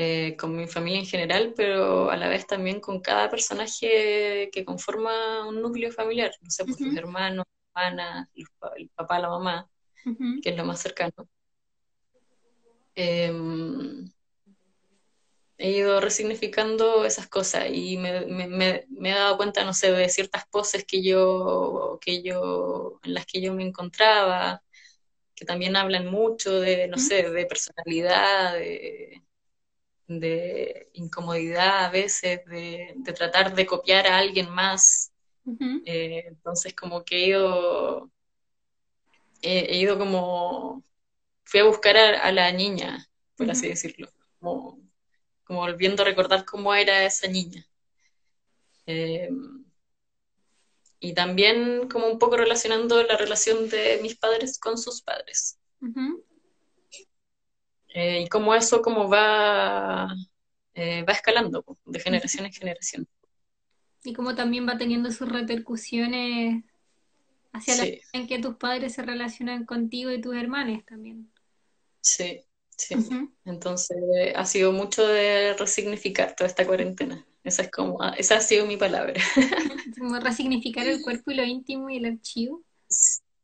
eh, 0.00 0.36
con 0.36 0.54
mi 0.54 0.68
familia 0.68 1.00
en 1.00 1.06
general, 1.06 1.54
pero 1.56 2.08
a 2.08 2.16
la 2.16 2.28
vez 2.28 2.46
también 2.46 2.80
con 2.80 3.00
cada 3.00 3.28
personaje 3.28 4.48
que 4.52 4.64
conforma 4.64 5.44
un 5.48 5.60
núcleo 5.60 5.90
familiar, 5.90 6.30
no 6.40 6.50
sé, 6.50 6.64
pues 6.64 6.80
los 6.80 6.94
hermanos, 6.94 7.44
hermanas, 7.78 8.28
el 8.76 8.90
papá, 8.90 9.18
la 9.18 9.28
mamá, 9.28 9.70
que 10.42 10.50
es 10.50 10.56
lo 10.56 10.64
más 10.64 10.80
cercano. 10.80 11.28
Em, 12.94 14.10
he 15.58 15.70
ido 15.70 16.00
resignificando 16.00 17.04
esas 17.04 17.28
cosas 17.28 17.66
y 17.72 17.96
me, 17.96 18.86
he 19.04 19.14
dado 19.14 19.36
cuenta, 19.36 19.64
no 19.64 19.72
sé, 19.72 19.92
de 19.92 20.08
ciertas 20.08 20.46
poses 20.48 20.84
que 20.84 21.02
yo, 21.02 21.98
que 22.00 22.22
yo, 22.22 23.00
en 23.02 23.14
las 23.14 23.26
que 23.26 23.40
yo 23.40 23.54
me 23.54 23.64
encontraba, 23.64 24.62
que 25.34 25.44
también 25.44 25.76
hablan 25.76 26.06
mucho 26.06 26.60
de, 26.60 26.88
no 26.88 26.98
sé, 26.98 27.30
de 27.30 27.46
personalidad, 27.46 28.54
de, 28.54 29.22
de 30.08 30.88
incomodidad 30.94 31.84
a 31.84 31.90
veces, 31.90 32.44
de, 32.46 32.96
tratar 33.14 33.54
de 33.54 33.66
copiar 33.66 34.06
a 34.06 34.18
alguien 34.18 34.50
más. 34.50 35.07
Eh, 35.84 36.24
entonces 36.26 36.74
como 36.74 37.04
que 37.04 37.16
he 37.16 37.26
ido, 37.28 38.10
he, 39.42 39.78
ido 39.78 39.98
como, 39.98 40.84
fui 41.44 41.60
a 41.60 41.64
buscar 41.64 41.96
a, 41.96 42.32
la 42.32 42.52
niña, 42.52 43.08
por 43.36 43.50
así 43.50 43.68
decirlo, 43.68 44.08
como, 44.38 44.80
volviendo 45.48 46.02
a 46.02 46.06
recordar 46.06 46.44
cómo 46.44 46.74
era 46.74 47.04
esa 47.04 47.28
niña. 47.28 47.66
Eh, 48.86 49.30
y 51.00 51.14
también 51.14 51.88
como 51.88 52.06
un 52.06 52.18
poco 52.18 52.36
relacionando 52.36 53.02
la 53.04 53.16
relación 53.16 53.68
de 53.68 54.00
mis 54.02 54.16
padres 54.16 54.58
con 54.58 54.78
sus 54.78 55.02
padres. 55.02 55.58
Eh, 57.88 58.22
y 58.22 58.28
cómo 58.28 58.54
eso 58.54 58.82
como 58.82 59.08
va, 59.08 60.14
eh, 60.74 61.02
va 61.04 61.12
escalando 61.12 61.64
de 61.86 62.00
generación 62.00 62.46
en 62.46 62.52
generación. 62.52 63.08
Y 64.04 64.12
cómo 64.12 64.34
también 64.34 64.66
va 64.68 64.78
teniendo 64.78 65.10
sus 65.10 65.28
repercusiones 65.28 66.64
hacia 67.52 67.76
la 67.76 67.84
la 67.84 67.90
en 68.12 68.26
que 68.26 68.38
tus 68.38 68.56
padres 68.56 68.94
se 68.94 69.02
relacionan 69.02 69.64
contigo 69.64 70.10
y 70.10 70.20
tus 70.20 70.36
hermanos 70.36 70.84
también. 70.84 71.30
Sí, 72.00 72.44
sí. 72.76 72.94
Entonces 73.44 73.96
ha 74.34 74.44
sido 74.44 74.72
mucho 74.72 75.06
de 75.06 75.54
resignificar 75.54 76.34
toda 76.36 76.48
esta 76.48 76.66
cuarentena. 76.66 77.24
Esa 77.44 77.62
es 77.62 77.70
como, 77.70 77.98
esa 78.16 78.36
ha 78.36 78.40
sido 78.40 78.66
mi 78.66 78.76
palabra. 78.76 79.14
como 79.98 80.18
resignificar 80.18 80.86
el 80.86 81.02
cuerpo 81.02 81.30
y 81.30 81.34
lo 81.34 81.44
íntimo 81.44 81.88
y 81.90 81.96
el 81.96 82.06
archivo. 82.06 82.62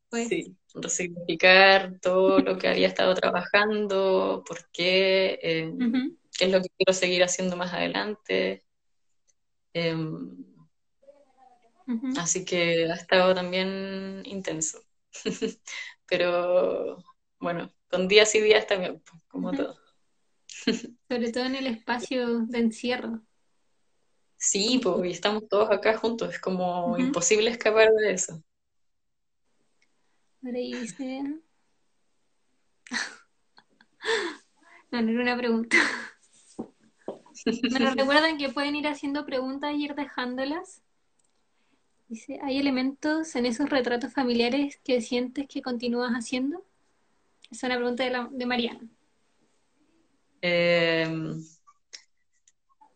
Pues. 0.09 0.27
Sí, 0.29 0.55
resignificar 0.73 1.99
todo 2.01 2.39
lo 2.39 2.57
que 2.57 2.67
había 2.67 2.87
estado 2.87 3.13
trabajando, 3.15 4.43
por 4.47 4.69
qué, 4.71 5.39
em, 5.41 6.17
qué 6.37 6.45
es 6.45 6.51
lo 6.51 6.61
que 6.61 6.69
quiero 6.77 6.93
seguir 6.93 7.23
haciendo 7.23 7.55
más 7.55 7.73
adelante. 7.73 8.64
Em, 9.75 10.29
así 12.17 12.45
que 12.45 12.89
ha 12.89 12.95
estado 12.95 13.35
también 13.35 14.23
intenso. 14.25 14.79
Pero 16.07 17.03
bueno, 17.39 17.73
con 17.89 18.07
días 18.07 18.33
y 18.35 18.41
días 18.41 18.67
también, 18.67 19.01
pues, 19.01 19.21
como 19.27 19.51
todo. 19.51 19.77
Sobre 21.09 21.31
todo 21.31 21.45
en 21.45 21.55
el 21.55 21.67
espacio 21.67 22.45
de 22.45 22.59
encierro. 22.59 23.21
Sí, 24.37 24.79
pues, 24.81 25.05
y 25.05 25.11
estamos 25.11 25.47
todos 25.49 25.69
acá 25.71 25.97
juntos, 25.97 26.29
es 26.33 26.39
como 26.39 26.97
imposible 26.97 27.49
escapar 27.49 27.89
de 27.91 28.13
eso. 28.13 28.41
No, 34.91 35.01
no 35.01 35.11
era 35.11 35.21
una 35.21 35.37
pregunta. 35.37 35.77
Bueno, 37.69 37.91
recuerden 37.95 38.37
que 38.37 38.49
pueden 38.49 38.75
ir 38.75 38.87
haciendo 38.87 39.25
preguntas 39.25 39.73
y 39.73 39.85
ir 39.85 39.95
dejándolas. 39.95 40.81
Dice, 42.07 42.39
¿hay 42.43 42.59
elementos 42.59 43.35
en 43.35 43.45
esos 43.45 43.69
retratos 43.69 44.13
familiares 44.13 44.79
que 44.83 45.01
sientes 45.01 45.47
que 45.47 45.61
continúas 45.61 46.11
haciendo? 46.11 46.63
Es 47.49 47.63
una 47.63 47.77
pregunta 47.77 48.03
de, 48.03 48.09
la, 48.11 48.29
de 48.31 48.45
Mariana. 48.45 48.87
Em, 50.41 51.43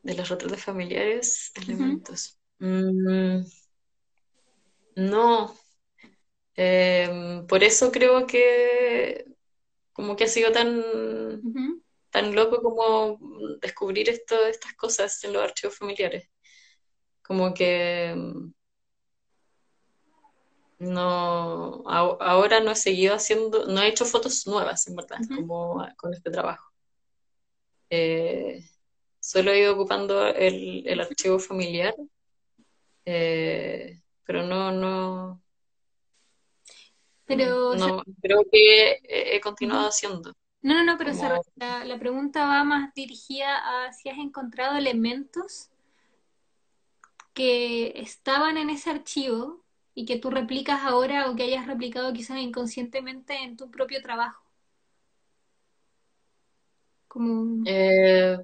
de 0.03 0.13
los 0.13 0.29
retratos 0.29 0.63
familiares, 0.63 1.51
elementos. 1.55 2.37
Mm, 2.59 3.41
no. 4.95 5.55
Em, 6.55 7.47
por 7.47 7.63
eso 7.63 7.91
creo 7.91 8.27
que 8.27 9.25
como 9.93 10.15
que 10.15 10.25
ha 10.25 10.27
sido 10.27 10.51
tan, 10.51 10.83
tan 12.09 12.33
loco 12.35 12.61
como 12.61 13.19
descubrir 13.61 14.09
esto, 14.09 14.45
estas 14.45 14.73
cosas 14.73 15.23
en 15.23 15.33
los 15.33 15.43
archivos 15.43 15.77
familiares. 15.77 16.29
Como 17.21 17.53
que 17.53 18.13
mm, 18.15 18.51
no, 20.79 21.83
ahora 21.87 22.61
no 22.61 22.71
he 22.71 22.75
seguido 22.75 23.15
haciendo, 23.15 23.65
no 23.67 23.81
he 23.81 23.89
hecho 23.89 24.05
fotos 24.05 24.47
nuevas, 24.47 24.87
en 24.87 24.95
verdad, 24.95 25.19
como 25.35 25.85
con 25.97 26.13
este 26.13 26.31
trabajo. 26.31 26.71
Eh, 27.89 28.63
solo 29.19 29.51
he 29.51 29.59
ido 29.59 29.73
ocupando 29.73 30.27
el, 30.27 30.99
archivo 30.99 31.37
familiar, 31.39 31.93
pero 33.03 34.43
no, 34.43 34.71
no, 34.71 35.41
pero, 37.25 37.75
no, 37.75 38.03
creo 38.21 38.43
que 38.51 38.99
he 39.03 39.39
continuado 39.41 39.89
haciendo. 39.89 40.33
No, 40.61 40.73
no, 40.73 40.83
no, 40.83 40.97
pero 40.97 41.13
la, 41.55 41.85
la, 41.85 41.99
pregunta 41.99 42.45
va 42.45 42.65
más 42.65 42.93
dirigida 42.93 43.85
a 43.85 43.93
si 43.93 44.09
has 44.09 44.17
encontrado 44.17 44.77
elementos 44.77 45.69
que 47.33 47.93
estaban 47.95 48.57
en 48.57 48.69
ese 48.69 48.89
archivo 48.89 49.63
y 49.95 50.05
que 50.05 50.17
tú 50.17 50.29
replicas 50.29 50.81
ahora 50.83 51.29
o 51.29 51.35
que 51.35 51.43
hayas 51.43 51.65
replicado 51.65 52.11
quizás 52.11 52.39
inconscientemente 52.39 53.35
en 53.35 53.55
tu 53.55 53.71
propio 53.71 54.01
trabajo. 54.01 54.43
Como... 57.07 57.63
Eh, 57.65 58.37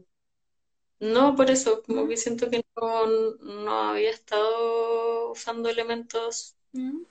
no, 0.99 1.35
por 1.35 1.51
eso, 1.51 1.83
como 1.83 2.07
que 2.07 2.15
siento 2.15 2.49
que 2.49 2.65
no, 2.75 3.07
no 3.41 3.71
había 3.89 4.11
estado 4.11 5.31
usando 5.31 5.69
elementos. 5.69 6.55
¿Mm? 6.71 7.01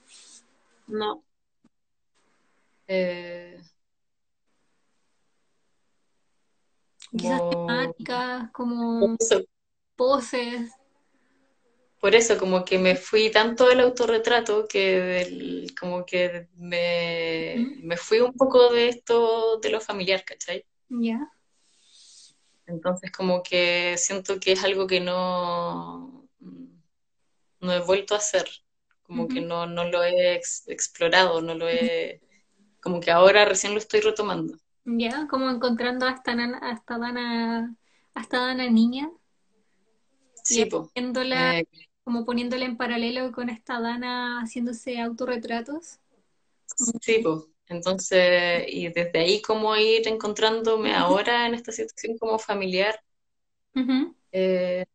No. 0.87 1.23
Eh, 2.87 3.61
Quizás 7.17 7.49
temáticas, 7.49 8.51
como 8.51 9.17
poses. 9.95 10.71
Por 11.99 12.13
eso, 12.13 12.37
como 12.37 12.63
que 12.65 12.77
me 12.77 12.95
fui 12.95 13.31
tanto 13.31 13.67
del 13.67 13.79
autorretrato 13.79 14.67
que 14.67 15.65
como 15.79 16.05
que 16.05 16.47
me, 16.55 17.55
me, 17.81 17.97
fui 17.97 18.19
un 18.19 18.33
poco 18.33 18.71
de 18.71 18.89
esto 18.89 19.57
de 19.59 19.69
lo 19.69 19.81
familiar, 19.81 20.23
¿cachai? 20.23 20.65
Ya. 20.89 21.31
Entonces, 22.67 23.11
como 23.11 23.41
que 23.41 23.95
siento 23.97 24.39
que 24.39 24.51
es 24.51 24.63
algo 24.63 24.85
que 24.85 24.99
no, 24.99 26.27
no 27.59 27.73
he 27.73 27.79
vuelto 27.79 28.13
a 28.13 28.17
hacer, 28.17 28.47
como 29.03 29.27
que 29.27 29.41
no, 29.41 29.65
no 29.65 29.85
lo 29.85 30.03
he 30.03 30.35
explorado, 30.35 31.41
no 31.41 31.55
lo 31.55 31.69
he, 31.69 32.21
como 32.81 32.99
que 32.99 33.11
ahora 33.11 33.45
recién 33.45 33.73
lo 33.73 33.79
estoy 33.79 34.01
retomando. 34.01 34.57
Ya, 34.85 35.27
como 35.27 35.49
encontrando 35.49 36.05
hasta 36.05 36.33
hasta 36.61 36.97
Dana, 36.97 37.75
hasta 38.13 38.39
Dana 38.39 38.69
niña. 38.69 39.09
Sí, 40.43 40.65
pues 40.65 40.89
como 42.05 42.23
poniéndola 42.23 42.65
en 42.65 42.77
paralelo 42.77 43.31
con 43.31 43.49
esta 43.49 43.81
Dana 43.81 44.39
haciéndose 44.41 45.01
autorretratos. 45.01 45.99
Sí, 47.01 47.19
pues. 47.23 47.45
Entonces, 47.67 48.63
y 48.67 48.89
desde 48.89 49.19
ahí 49.19 49.41
como 49.41 49.75
ir 49.75 50.07
encontrándome 50.07 50.93
ahora 50.93 51.47
en 51.47 51.55
esta 51.55 51.71
situación 51.71 52.15
como 52.19 52.37
familiar. 52.37 53.01
Eh, 54.31 54.85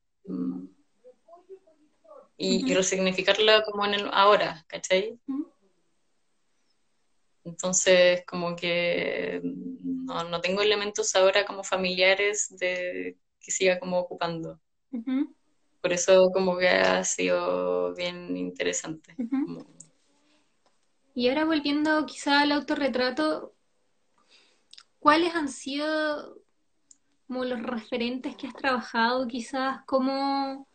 y, 2.36 2.72
resignificarla 2.72 3.64
como 3.64 3.84
en 3.84 3.95
el 3.95 4.09
ahora, 4.12 4.64
¿cachai? 4.68 5.18
Entonces, 7.51 8.24
como 8.26 8.57
que 8.57 9.40
no, 9.44 10.24
no, 10.24 10.40
tengo 10.40 10.62
elementos 10.62 11.14
ahora 11.14 11.44
como 11.44 11.62
familiares 11.62 12.57
de 12.59 13.18
que 13.40 13.51
siga 13.51 13.78
como 13.78 13.98
ocupando 13.98 14.61
por 15.80 15.92
eso 15.92 16.30
como 16.32 16.59
que 16.59 16.68
ha 16.68 17.03
sido 17.05 17.94
bien 17.94 18.36
interesante. 18.36 19.16
Y 21.14 21.28
ahora 21.28 21.44
volviendo 21.44 22.07
quizá 22.07 22.42
al 22.42 22.53
autorretrato, 22.53 23.55
¿cuáles 24.98 25.34
han 25.34 25.48
sido 25.48 26.38
como 27.26 27.44
los 27.44 27.62
referentes 27.62 28.36
que 28.36 28.46
has 28.46 28.55
trabajado 28.55 29.26
quizás? 29.26 29.80
¿Cómo, 29.86 30.68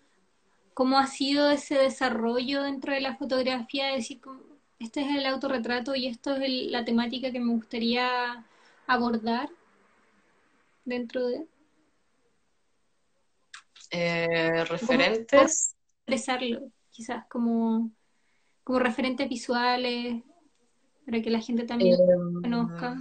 cómo 0.74 0.98
ha 0.98 1.08
sido 1.08 1.50
ese 1.52 1.76
desarrollo 1.76 2.64
dentro 2.64 2.94
de 2.94 3.02
la 3.02 3.16
fotografía? 3.16 3.92
Es 3.92 4.04
decir, 4.04 4.22
este 4.80 5.02
es 5.02 5.16
el 5.16 5.26
autorretrato 5.26 5.96
y 5.96 6.08
esto 6.08 6.36
es 6.36 6.72
la 6.72 6.84
temática 6.86 7.32
que 7.32 7.40
me 7.40 7.54
gustaría 7.54 8.46
abordar 8.88 9.50
dentro 10.84 11.26
de... 11.28 11.48
Eh, 13.92 14.66
referentes. 14.66 15.76
Expresarlo, 16.00 16.72
quizás 16.92 17.26
como, 17.30 17.92
como 18.64 18.80
referentes 18.80 19.30
visuales, 19.30 20.22
para 21.06 21.22
que 21.22 21.30
la 21.30 21.40
gente 21.40 21.64
también 21.64 21.94
em, 21.94 22.42
conozca. 22.42 22.98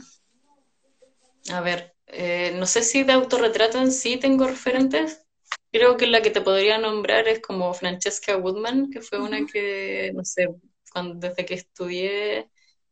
A 1.52 1.60
ver, 1.60 1.94
eh, 2.06 2.54
no 2.56 2.66
sé 2.66 2.82
si 2.82 3.02
de 3.02 3.12
autorretrato 3.12 3.78
en 3.78 3.92
sí 3.92 4.18
tengo 4.18 4.46
referentes. 4.46 5.26
Creo 5.72 5.96
que 5.96 6.06
la 6.06 6.22
que 6.22 6.30
te 6.30 6.40
podría 6.40 6.78
nombrar 6.78 7.26
es 7.28 7.40
como 7.40 7.74
Francesca 7.74 8.36
Woodman, 8.36 8.90
que 8.90 9.00
fue 9.00 9.20
una 9.20 9.44
que, 9.44 10.12
no 10.14 10.24
sé, 10.24 10.48
cuando, 10.94 11.16
desde 11.28 11.44
que 11.44 11.54
estudié 11.54 12.50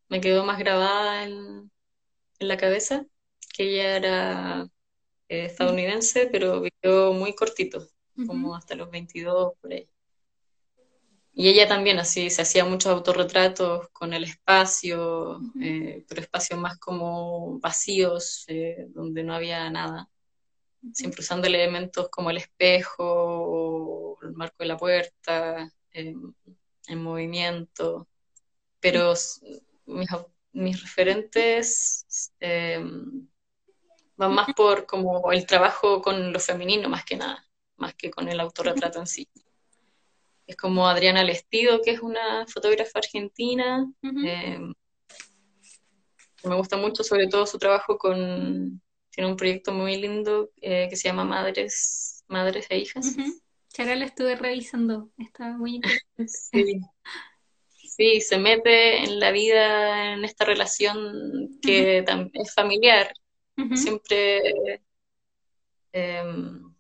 me 0.09 0.21
quedó 0.21 0.45
más 0.45 0.59
grabada 0.59 1.25
en, 1.25 1.71
en 2.41 2.49
la 2.49 2.57
cabeza, 2.59 3.07
que 3.55 3.65
ella 3.65 3.97
era 3.97 4.65
eh, 5.29 5.47
estadounidense, 5.47 6.29
pero 6.33 6.63
vivió 6.63 7.13
muy 7.15 7.35
cortito, 7.35 7.89
como 8.27 8.57
hasta 8.57 8.75
los 8.75 8.91
22 8.91 9.55
por 9.61 9.73
ahí. 9.73 9.89
Y 11.35 11.49
ella 11.49 11.67
también 11.69 11.99
así, 11.99 12.29
se 12.31 12.43
hacía 12.43 12.65
muchos 12.65 12.93
autorretratos 12.93 13.89
con 13.93 14.13
el 14.13 14.25
espacio, 14.25 15.41
eh, 15.63 16.05
pero 16.09 16.21
espacios 16.21 16.61
más 16.61 16.79
como 16.79 17.59
vacíos, 17.61 18.45
eh, 18.49 18.87
donde 18.91 19.25
no 19.25 19.35
había 19.35 19.71
nada. 19.71 20.11
Siempre 20.93 21.21
usando 21.23 21.47
elementos 21.47 22.09
como 22.11 22.31
el 22.31 22.39
espejo 22.39 23.05
o 23.07 24.19
el 24.23 24.33
marco 24.35 24.57
de 24.61 24.67
la 24.67 24.77
puerta, 24.77 25.73
en 26.87 27.03
movimiento. 27.03 28.09
Pero 28.81 29.15
mis, 29.87 30.09
mis 30.53 30.83
referentes 30.83 32.07
va 34.21 34.29
más 34.29 34.49
por 34.55 34.87
como 34.87 35.33
el 35.33 35.47
trabajo 35.47 36.03
con 36.03 36.33
lo 36.33 36.41
femenino 36.41 36.89
más 36.89 37.05
que 37.05 37.17
nada, 37.17 37.47
más 37.77 37.95
que 37.95 38.11
con 38.11 38.29
el 38.29 38.41
autorretrato 38.41 39.01
en 39.01 39.07
sí. 39.07 39.29
Es 40.47 40.57
como 40.57 40.89
Adriana 40.89 41.23
Lestido, 41.23 41.81
que 41.83 41.93
es 41.93 42.01
una 42.01 42.47
fotógrafa 42.47 42.99
argentina. 42.99 43.91
Eh, 44.25 44.59
me 46.45 46.57
gusta 46.57 46.77
mucho, 46.77 47.05
sobre 47.05 47.29
todo 47.29 47.47
su 47.47 47.59
trabajo 47.59 47.97
con. 47.97 48.83
Tiene 49.11 49.31
un 49.31 49.37
proyecto 49.37 49.73
muy 49.73 49.97
lindo 49.97 50.51
eh, 50.61 50.89
que 50.89 50.97
se 50.97 51.09
llama 51.09 51.25
Madres, 51.25 52.25
Madres 52.29 52.67
e 52.71 52.79
Hijas. 52.79 53.15
Uh 53.17 53.43
lo 53.79 54.05
estuve 54.05 54.37
revisando, 54.37 55.11
está 55.19 55.57
muy 55.57 55.77
interesante. 55.77 56.27
sí. 56.27 56.81
sí, 57.77 58.21
se 58.21 58.39
mete 58.39 59.05
en 59.05 59.21
la 59.21 59.31
vida, 59.31 60.15
en 60.15 60.25
esta 60.25 60.45
relación 60.45 61.59
que 61.63 62.05
es 62.35 62.55
familiar, 62.55 63.13
Siempre 63.75 64.83
em, 65.93 66.75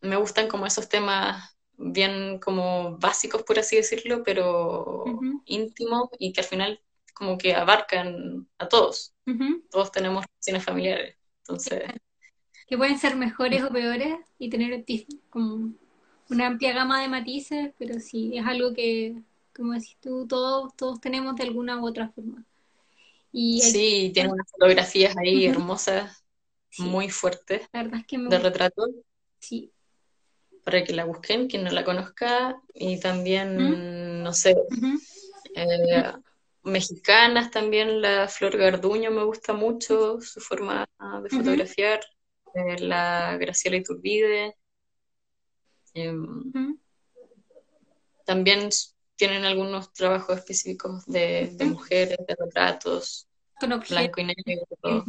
me 0.00 0.16
gustan 0.16 0.48
como 0.48 0.66
esos 0.66 0.88
temas 0.88 1.56
bien 1.76 2.38
como 2.38 2.96
básicos, 2.98 3.42
por 3.42 3.58
así 3.58 3.76
decirlo, 3.76 4.22
pero 4.24 5.04
íntimos 5.44 6.08
y 6.18 6.32
que 6.32 6.40
al 6.40 6.46
final 6.46 6.80
como 7.12 7.36
que 7.38 7.54
abarcan 7.54 8.48
a 8.58 8.68
todos. 8.68 9.14
Todos 9.70 9.92
tenemos 9.92 10.24
relaciones 10.26 10.64
familiares. 10.64 11.16
Entonces... 11.38 11.82
Que 12.68 12.76
pueden 12.76 12.98
ser 12.98 13.16
mejores 13.16 13.64
o 13.64 13.70
peores 13.70 14.18
y 14.38 14.50
tener 14.50 14.84
como 15.30 15.72
una 16.30 16.46
amplia 16.46 16.72
gama 16.72 17.00
de 17.00 17.08
matices, 17.08 17.72
pero 17.78 17.98
sí, 18.00 18.36
es 18.36 18.44
algo 18.44 18.74
que, 18.74 19.22
como 19.56 19.72
decís 19.72 19.96
tú, 20.00 20.26
todos, 20.26 20.76
todos 20.76 21.00
tenemos 21.00 21.34
de 21.36 21.44
alguna 21.44 21.80
u 21.80 21.86
otra 21.86 22.08
forma. 22.08 22.44
Sí, 23.32 24.10
tiene 24.14 24.32
unas 24.32 24.50
fotografías 24.50 25.16
ahí 25.16 25.46
hermosas, 25.46 26.24
muy 26.76 27.08
fuertes, 27.08 27.62
de 27.72 28.38
retrato. 28.38 28.88
Sí. 29.38 29.72
Para 30.64 30.84
que 30.84 30.92
la 30.92 31.06
busquen, 31.06 31.48
quien 31.48 31.64
no 31.64 31.70
la 31.70 31.84
conozca, 31.84 32.60
y 32.74 33.00
también, 33.00 34.22
no 34.22 34.34
sé, 34.34 34.54
eh, 35.54 36.12
mexicanas 36.62 37.50
también, 37.50 38.02
la 38.02 38.28
Flor 38.28 38.58
Garduño 38.58 39.10
me 39.10 39.24
gusta 39.24 39.54
mucho, 39.54 40.20
su 40.20 40.40
forma 40.40 40.86
de 41.22 41.30
fotografiar, 41.30 42.00
eh, 42.58 42.78
la 42.80 43.36
Graciela 43.36 43.76
Iturbide, 43.76 44.56
Em, 45.94 46.78
también 48.24 48.68
tienen 49.16 49.44
algunos 49.44 49.92
trabajos 49.92 50.38
específicos 50.38 51.04
de, 51.06 51.56
mujeres, 51.60 52.18
de 52.26 52.36
retratos, 52.38 53.26
blanco 53.88 54.20
y 54.20 54.24
negro. 54.24 55.04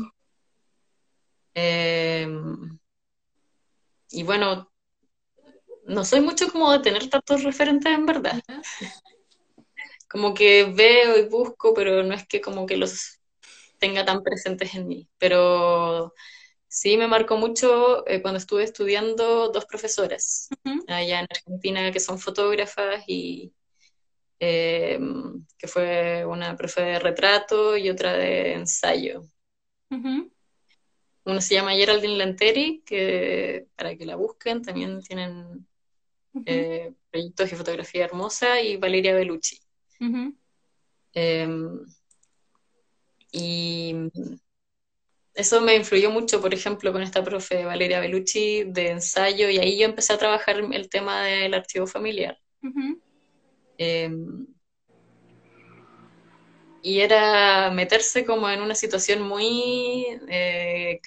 Em, 1.54 2.80
y 4.12 4.24
bueno, 4.24 4.72
no 5.86 6.06
soy 6.06 6.22
mucho 6.22 6.52
como 6.52 6.72
de 6.72 6.80
tener 6.80 7.10
tantos 7.10 7.44
referentes 7.44 7.92
en 7.92 8.06
verdad. 8.06 8.42
Como 10.10 10.34
que 10.34 10.64
veo 10.64 11.20
y 11.20 11.28
busco, 11.28 11.74
pero 11.74 12.04
no 12.04 12.16
es 12.16 12.28
que 12.28 12.42
como 12.42 12.66
que 12.66 12.78
los 12.78 13.20
tenga 13.78 14.06
tan 14.06 14.24
presentes 14.24 14.74
en 14.74 14.88
mí. 14.88 15.08
Pero 15.20 16.14
sí 16.70 16.98
me 16.98 17.08
marcó 17.08 17.36
mucho 17.36 18.08
eh, 18.08 18.22
cuando 18.22 18.38
estuve 18.38 18.64
estudiando 18.64 19.50
dos 19.50 19.66
profesoras 19.66 20.50
allá 20.88 21.20
en 21.20 21.28
Argentina 21.30 21.92
que 21.92 22.00
son 22.00 22.20
fotógrafas 22.20 23.04
y 23.08 23.52
em, 24.40 25.46
que 25.58 25.68
fue 25.68 26.26
una 26.26 26.56
profe 26.56 26.82
de 26.82 27.00
retrato 27.00 27.76
y 27.76 27.90
otra 27.90 28.14
de 28.14 28.54
ensayo. 28.54 29.24
Uno 31.26 31.42
se 31.42 31.56
llama 31.56 31.74
Geraldine 31.74 32.18
Lenteri, 32.18 32.82
que 32.86 33.68
para 33.76 33.96
que 33.96 34.06
la 34.06 34.16
busquen 34.16 34.62
también 34.62 35.02
tienen 35.02 35.68
eh, 36.46 36.94
proyectos 37.12 37.50
de 37.50 37.58
fotografía 37.58 38.06
hermosa, 38.06 38.62
y 38.62 38.78
Valeria 38.78 39.14
Bellucci. 39.14 39.60
Em, 41.14 41.86
y 43.32 43.94
eso 45.34 45.62
me 45.62 45.76
influyó 45.76 46.12
mucho, 46.12 46.42
por 46.42 46.54
ejemplo, 46.54 46.92
con 46.92 47.02
esta 47.02 47.24
profe 47.24 47.66
Valeria 47.66 48.00
Bellucci 48.00 48.66
de 48.66 48.90
ensayo, 48.90 49.50
y 49.50 49.58
ahí 49.58 49.80
yo 49.80 49.86
empecé 49.86 50.14
a 50.14 50.18
trabajar 50.18 50.58
el 50.60 50.90
tema 50.90 51.24
del 51.24 51.54
archivo 51.54 51.88
familiar. 51.88 52.38
Em, 53.78 54.48
y 56.82 57.00
era 57.00 57.72
meterse 57.72 58.26
como 58.26 58.50
en 58.50 58.62
una 58.62 58.76
situación 58.76 59.22
muy 59.22 60.06
eh, 60.28 61.00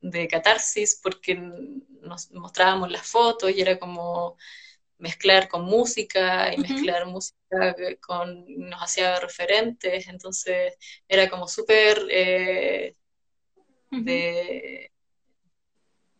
de 0.00 0.28
catarsis, 0.28 1.00
porque 1.02 1.34
nos 1.34 2.30
mostrábamos 2.32 2.90
las 2.90 3.06
fotos 3.06 3.50
y 3.50 3.60
era 3.60 3.78
como 3.78 4.36
mezclar 5.04 5.48
con 5.48 5.66
música 5.66 6.54
y 6.54 6.56
mezclar 6.58 7.06
música 7.06 7.76
con 8.00 8.46
nos 8.70 8.82
hacía 8.82 9.20
referentes, 9.20 10.08
entonces 10.08 10.74
era 11.06 11.28
como 11.28 11.46
súper 11.46 12.06
eh, 12.10 12.94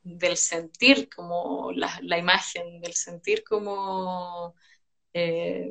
del 0.02 0.36
sentir 0.36 1.08
como 1.08 1.72
la, 1.72 2.18
imagen, 2.18 2.82
del 2.82 2.92
sentir 2.92 3.42
como 3.42 4.54
eh, 5.14 5.66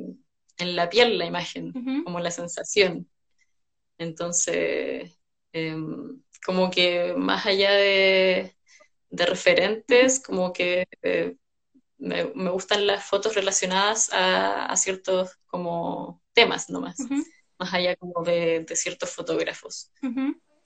en 0.57 0.75
la 0.75 0.89
piel 0.89 1.19
la 1.19 1.25
imagen, 1.25 1.71
como 2.03 2.19
la 2.19 2.31
sensación. 2.31 3.07
Entonces, 3.99 5.19
em, 5.53 6.19
como 6.45 6.71
que 6.71 7.13
más 7.15 7.45
allá 7.45 7.71
de, 7.73 8.55
referentes, 9.11 10.19
como 10.19 10.51
que 10.51 10.87
eh, 11.03 11.35
me, 12.03 12.49
gustan 12.49 12.85
las 12.85 13.05
fotos 13.05 13.35
relacionadas 13.35 14.09
a, 14.11 14.75
ciertos 14.75 15.37
como 15.47 16.21
temas 16.33 16.69
nomás, 16.69 16.97
más 17.57 17.73
allá 17.73 17.95
como 17.95 18.23
de, 18.23 18.65
ciertos 18.75 19.09
fotógrafos. 19.11 19.91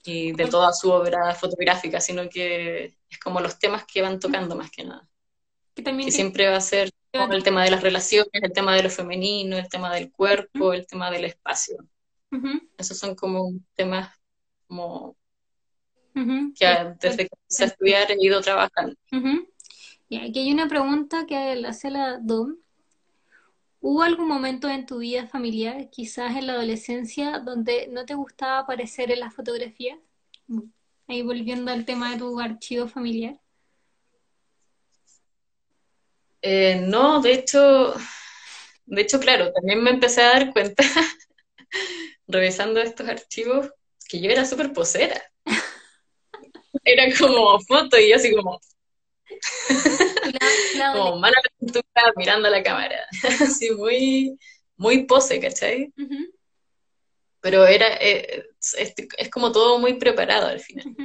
Y 0.04 0.32
de 0.32 0.46
toda 0.46 0.72
su 0.72 0.90
obra 0.90 1.34
fotográfica, 1.34 2.00
sino 2.00 2.28
que 2.28 2.96
es 3.10 3.18
como 3.18 3.40
los 3.40 3.58
temas 3.58 3.84
que 3.84 4.02
van 4.02 4.18
tocando 4.18 4.56
más 4.56 4.70
que 4.70 4.84
nada. 4.84 5.08
Que, 5.74 5.82
también 5.82 6.10
siempre 6.10 6.48
va 6.48 6.56
a 6.56 6.60
ser 6.60 6.90
el 7.12 7.42
tema 7.42 7.64
de 7.64 7.70
las 7.70 7.82
relaciones, 7.82 8.30
el 8.32 8.52
tema 8.52 8.74
de 8.74 8.82
lo 8.82 8.90
femenino, 8.90 9.56
el 9.56 9.68
tema 9.68 9.94
del 9.94 10.10
cuerpo, 10.10 10.72
el 10.72 10.86
tema 10.86 11.10
del 11.10 11.24
espacio. 11.24 11.76
Esos 12.76 12.98
son 12.98 13.14
como 13.14 13.52
temas 13.74 14.12
como 14.66 15.16
que 16.14 16.94
desde 17.00 17.28
que 17.28 17.30
empecé 17.32 17.64
a 17.64 17.66
estudiar 17.66 18.10
he 18.10 18.16
ido 18.18 18.40
trabajando. 18.40 18.96
Y 20.08 20.16
aquí 20.16 20.40
hay 20.40 20.52
una 20.52 20.68
pregunta 20.68 21.26
que 21.26 21.54
le 21.56 21.68
hace 21.68 21.90
la 21.90 22.18
Dom. 22.18 22.56
¿Hubo 23.80 24.02
algún 24.02 24.26
momento 24.26 24.68
en 24.68 24.86
tu 24.86 24.98
vida 24.98 25.26
familiar, 25.28 25.88
quizás 25.90 26.36
en 26.36 26.46
la 26.46 26.54
adolescencia, 26.54 27.38
donde 27.38 27.88
no 27.88 28.04
te 28.06 28.14
gustaba 28.14 28.58
aparecer 28.58 29.10
en 29.10 29.20
las 29.20 29.34
fotografías? 29.34 29.98
Ahí 31.06 31.22
volviendo 31.22 31.70
al 31.70 31.84
tema 31.84 32.12
de 32.12 32.18
tu 32.18 32.40
archivo 32.40 32.88
familiar. 32.88 33.38
Eh, 36.42 36.80
no, 36.86 37.20
de 37.20 37.32
hecho, 37.32 37.94
de 38.86 39.02
hecho, 39.02 39.20
claro, 39.20 39.52
también 39.52 39.82
me 39.82 39.90
empecé 39.90 40.22
a 40.22 40.30
dar 40.30 40.52
cuenta, 40.52 40.82
revisando 42.26 42.80
estos 42.80 43.08
archivos, 43.08 43.70
que 44.08 44.20
yo 44.20 44.30
era 44.30 44.44
súper 44.44 44.72
posera. 44.72 45.22
Era 46.84 47.04
como 47.18 47.58
foto 47.60 47.98
y 47.98 48.10
yo 48.10 48.16
así 48.16 48.34
como, 48.34 48.60
como 50.92 51.18
mano 51.18 51.34
a 51.94 52.12
mirando 52.16 52.48
a 52.48 52.50
la 52.50 52.62
cámara. 52.62 53.06
Así 53.40 53.70
muy, 53.72 54.38
muy 54.76 55.04
pose, 55.04 55.40
¿cachai? 55.40 55.92
Pero 57.40 57.66
era, 57.66 57.86
eh, 58.00 58.44
es, 58.76 59.30
como 59.30 59.52
todo 59.52 59.78
muy 59.78 59.94
preparado 59.94 60.48
al 60.48 60.60
final. 60.60 60.96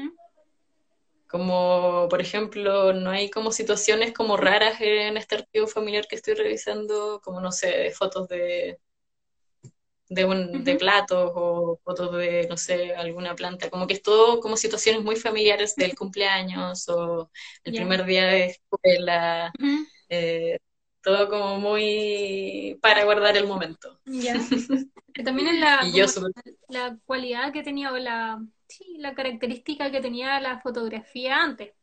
Como, 1.28 2.08
por 2.10 2.22
ejemplo, 2.22 2.94
no 2.94 3.10
hay 3.10 3.30
como 3.30 3.52
situaciones 3.52 4.14
como 4.14 4.38
raras 4.38 4.80
en 4.80 5.18
este 5.18 5.36
archivo 5.36 5.68
familiar 5.68 6.06
que 6.08 6.16
estoy 6.16 6.36
revisando, 6.36 7.22
como, 7.24 7.42
no 7.42 7.52
sé, 7.52 7.92
fotos 7.92 8.28
de 8.28 8.80
de, 10.10 10.26
un, 10.26 10.64
de 10.64 10.76
platos 10.76 11.32
o 11.36 11.80
fotos 11.84 12.16
de, 12.18 12.48
no 12.50 12.58
sé, 12.58 12.94
alguna 12.96 13.36
planta, 13.36 13.70
como 13.70 13.88
que 13.88 13.96
es 13.96 14.02
todo 14.02 14.40
como 14.40 14.58
situaciones 14.58 15.04
muy 15.04 15.16
familiares 15.16 15.76
del 15.76 15.96
cumpleaños 15.96 16.88
o 16.90 17.32
el 17.64 17.74
primer 17.74 18.06
día 18.06 18.26
de 18.26 18.46
escuela, 18.46 19.52
eh, 20.10 20.58
todo 21.02 21.30
como 21.30 21.60
muy 21.60 22.78
para 22.82 23.04
guardar 23.04 23.38
el 23.38 23.48
momento. 23.48 24.00
También 25.24 25.48
es 25.50 25.60
la, 25.60 25.84
la 26.70 26.98
cualidad 27.06 27.52
que 27.54 27.64
tenía 27.64 27.92
o 27.92 27.98
la, 27.98 28.42
sí, 28.68 28.98
la 28.98 29.14
característica 29.14 29.92
que 29.92 30.02
tenía 30.02 30.40
la 30.40 30.60
fotografía 30.62 31.42
antes 31.42 31.74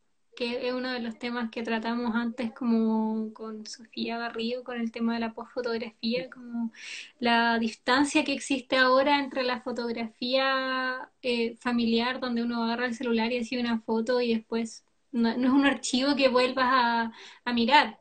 que 0.40 0.68
es 0.68 0.72
uno 0.72 0.90
de 0.90 1.00
los 1.00 1.18
temas 1.18 1.50
que 1.50 1.62
tratamos 1.62 2.14
antes 2.14 2.50
como 2.52 3.30
con 3.34 3.66
Sofía 3.66 4.16
Garrido, 4.16 4.64
con 4.64 4.80
el 4.80 4.90
tema 4.90 5.12
de 5.12 5.20
la 5.20 5.34
postfotografía, 5.34 6.30
como 6.30 6.72
la 7.18 7.58
distancia 7.58 8.24
que 8.24 8.32
existe 8.32 8.78
ahora 8.78 9.18
entre 9.18 9.42
la 9.42 9.60
fotografía 9.60 11.10
eh, 11.20 11.56
familiar, 11.56 12.20
donde 12.20 12.42
uno 12.42 12.64
agarra 12.64 12.86
el 12.86 12.94
celular 12.94 13.30
y 13.30 13.36
hace 13.36 13.60
una 13.60 13.80
foto 13.80 14.18
y 14.22 14.32
después 14.32 14.82
no, 15.12 15.28
es 15.28 15.36
un 15.36 15.66
archivo 15.66 16.16
que 16.16 16.28
vuelvas 16.28 17.12
a, 17.44 17.52
mirar, 17.52 18.00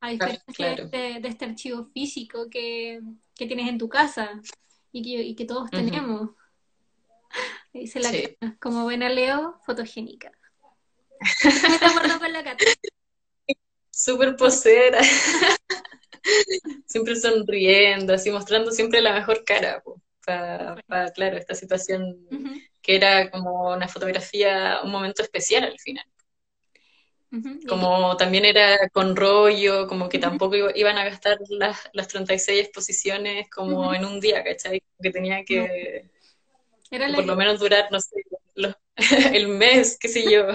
a 0.00 0.10
diferencia 0.10 0.74
de, 0.86 1.20
este 1.22 1.44
archivo 1.44 1.84
físico 1.94 2.50
que, 2.50 3.00
tienes 3.36 3.68
en 3.68 3.78
tu 3.78 3.88
casa 3.88 4.40
y 4.90 5.36
que, 5.36 5.44
todos 5.44 5.70
tenemos. 5.70 6.30
Dice 7.72 8.00
la 8.00 8.10
como 8.58 8.82
buena 8.82 9.08
Leo, 9.08 9.60
fotogénica. 9.64 10.32
Súper 13.90 14.36
posera. 14.36 15.00
siempre 16.86 17.16
sonriendo, 17.16 18.14
así 18.14 18.30
mostrando 18.30 18.70
siempre 18.70 19.00
la 19.00 19.12
mejor 19.12 19.44
cara. 19.44 19.82
Para, 20.24 20.76
claro, 21.14 21.36
esta 21.36 21.54
situación 21.54 22.28
que 22.80 22.96
era 22.96 23.30
como 23.30 23.72
una 23.72 23.88
fotografía, 23.88 24.80
un 24.84 24.90
momento 24.90 25.22
especial 25.22 25.64
al 25.64 25.78
final. 25.78 26.04
Como 27.66 28.16
también 28.18 28.44
era 28.44 28.88
con 28.90 29.16
rollo, 29.16 29.86
como 29.86 30.08
que 30.08 30.18
tampoco 30.18 30.54
iban 30.74 30.98
a 30.98 31.04
gastar 31.04 31.38
las, 31.48 31.78
las 31.94 32.08
36 32.08 32.60
exposiciones 32.60 33.48
como 33.48 33.94
en 33.94 34.04
un 34.04 34.20
día, 34.20 34.44
¿cachai? 34.44 34.82
Que 35.00 35.10
tenía 35.10 35.42
que 35.44 36.10
por 37.14 37.24
lo 37.24 37.36
menos 37.36 37.58
durar, 37.58 37.88
no 37.90 37.98
sé, 38.00 38.16
el 39.34 39.48
mes, 39.48 39.96
qué 39.98 40.08
sé 40.08 40.30
yo 40.30 40.46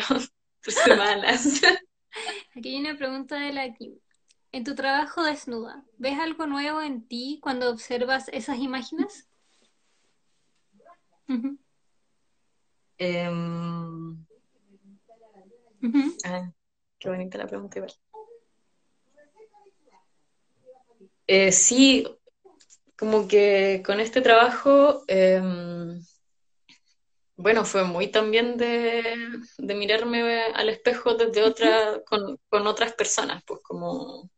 semanas. 0.76 1.62
Aquí 2.56 2.76
hay 2.76 2.82
una 2.82 2.98
pregunta 2.98 3.40
de 3.40 3.54
la 3.54 3.74
Kim. 3.74 3.98
En 4.52 4.64
tu 4.64 4.76
trabajo 4.76 5.24
desnuda, 5.24 5.84
¿ves 5.98 6.18
algo 6.20 6.48
nuevo 6.48 6.82
en 6.82 7.08
ti 7.08 7.40
cuando 7.42 7.70
observas 7.70 8.30
esas 8.30 8.58
imágenes? 8.58 9.28
Em, 12.98 14.26
ah, 16.24 16.52
qué 16.98 17.10
bonita 17.10 17.38
la 17.38 17.48
pregunta 17.48 17.78
igual. 17.80 17.94
Eh, 21.28 21.52
sí, 21.52 22.08
como 22.98 23.28
que 23.28 23.84
con 23.86 24.00
este 24.00 24.22
trabajo 24.22 25.04
em, 25.08 26.02
bueno, 27.38 27.66
fue 27.66 27.84
muy 27.84 28.08
también 28.08 28.58
de, 28.58 29.04
de 29.60 29.76
mirarme 29.76 30.46
al 30.56 30.70
espejo 30.70 31.14
desde 31.14 31.44
otra, 31.44 32.02
con, 32.04 32.40
con 32.50 32.66
otras 32.66 32.94
personas, 32.94 33.44
pues 33.46 33.62
como 33.62 34.30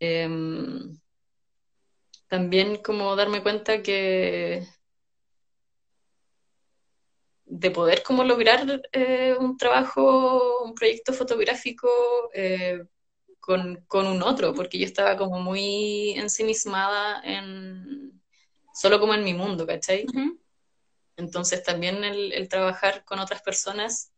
em, 0.00 0.98
también 2.26 2.82
como 2.82 3.14
darme 3.16 3.42
cuenta 3.42 3.82
que 3.82 4.66
de 7.44 7.70
poder 7.70 8.02
como 8.02 8.24
lograr 8.24 8.80
eh, 8.92 9.36
un 9.38 9.58
trabajo, 9.58 10.62
un 10.64 10.74
proyecto 10.74 11.12
fotográfico 11.12 11.88
eh, 12.32 12.82
con, 13.40 13.84
con, 13.88 14.06
un 14.06 14.22
otro, 14.22 14.54
porque 14.54 14.78
yo 14.78 14.86
estaba 14.86 15.18
como 15.18 15.38
muy 15.40 16.12
ensimismada 16.12 17.20
en 17.24 18.22
solo 18.72 18.98
como 19.00 19.12
en 19.12 19.24
mi 19.24 19.34
mundo, 19.34 19.66
¿cachai? 19.66 20.04
Uh 20.06 20.12
-huh. 20.12 20.38
Entonces 21.20 21.62
también 21.62 22.02
el, 22.04 22.32
el, 22.32 22.48
trabajar 22.48 23.04
con 23.04 23.20
otras 23.20 23.42
personas 23.42 24.12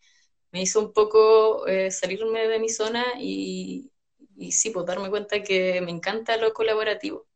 me 0.52 0.62
hizo 0.62 0.80
un 0.80 0.92
poco 0.92 1.66
eh, 1.66 1.90
salirme 1.90 2.48
de 2.48 2.58
mi 2.58 2.68
zona 2.68 3.04
y, 3.18 3.90
y, 4.36 4.52
sí, 4.52 4.70
pues 4.70 4.86
darme 4.86 5.10
cuenta 5.10 5.42
que 5.42 5.80
me 5.80 5.90
encanta 5.90 6.36
lo 6.36 6.52
colaborativo, 6.52 7.26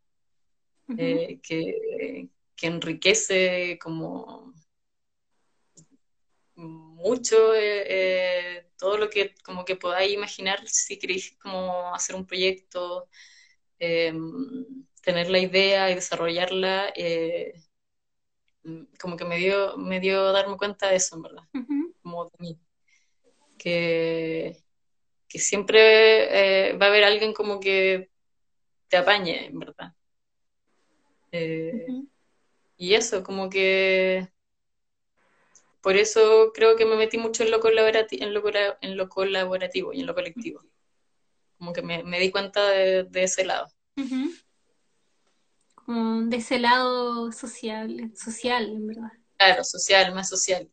uh 0.88 0.94
-huh. 0.94 1.00
eh, 1.00 1.40
que, 1.42 2.28
que, 2.56 2.66
enriquece 2.66 3.78
como 3.82 4.54
mucho 6.54 7.54
eh, 7.54 8.66
todo 8.78 8.96
lo 8.98 9.08
que 9.10 9.34
como 9.44 9.64
que 9.64 9.76
podáis 9.76 10.12
imaginar 10.12 10.58
si 10.66 10.98
queréis 10.98 11.36
como 11.38 11.94
hacer 11.94 12.16
un 12.16 12.26
proyecto, 12.26 13.08
eh, 13.78 14.12
tener 15.02 15.30
la 15.30 15.38
idea 15.38 15.90
y 15.90 15.94
desarrollarla, 15.94 16.92
como 19.00 19.16
que 19.16 19.24
me 19.24 19.38
dio, 19.38 19.76
me 19.76 20.00
dio 20.00 20.32
darme 20.32 20.56
cuenta 20.56 20.88
de 20.88 20.96
eso, 20.96 21.16
en 21.16 21.22
verdad, 21.22 21.42
uh 21.54 21.58
-huh. 21.58 21.94
como 22.02 22.24
de 22.26 22.36
mí. 22.38 22.60
Que, 23.58 24.62
que 25.28 25.38
siempre 25.38 26.76
va 26.76 26.86
a 26.86 26.88
haber 26.88 27.04
alguien 27.04 27.32
como 27.32 27.58
que 27.58 28.10
te 28.88 28.96
apañe, 28.96 29.46
en 29.46 29.58
verdad. 29.58 29.94
Uh 31.32 31.36
-huh. 31.36 32.08
Y 32.76 32.94
eso, 32.94 33.22
como 33.22 33.48
que 33.48 34.28
por 35.86 35.96
eso 35.96 36.50
creo 36.52 36.74
que 36.74 36.84
me 36.84 36.96
metí 36.96 37.16
mucho 37.16 37.44
en 37.44 37.52
lo, 37.52 37.60
colaborati 37.60 38.20
en 38.20 38.34
lo, 38.34 38.42
en 38.80 38.96
lo 38.96 39.08
colaborativo 39.08 39.92
y 39.92 40.00
en 40.00 40.06
lo 40.06 40.16
colectivo. 40.16 40.60
Como 41.58 41.72
que 41.72 41.80
me, 41.80 42.02
me 42.02 42.18
di 42.18 42.32
cuenta 42.32 42.68
de, 42.70 43.04
de, 43.04 43.22
ese 43.22 43.44
lado. 43.44 43.68
Uh 43.96 44.02
-huh. 44.02 44.44
Como 45.86 46.22
de 46.22 46.38
ese 46.38 46.58
lado 46.58 47.30
social, 47.30 48.12
social, 48.16 48.68
en 48.70 48.88
verdad. 48.88 49.12
Claro, 49.36 49.62
social, 49.62 50.12
más 50.12 50.28
social. 50.28 50.68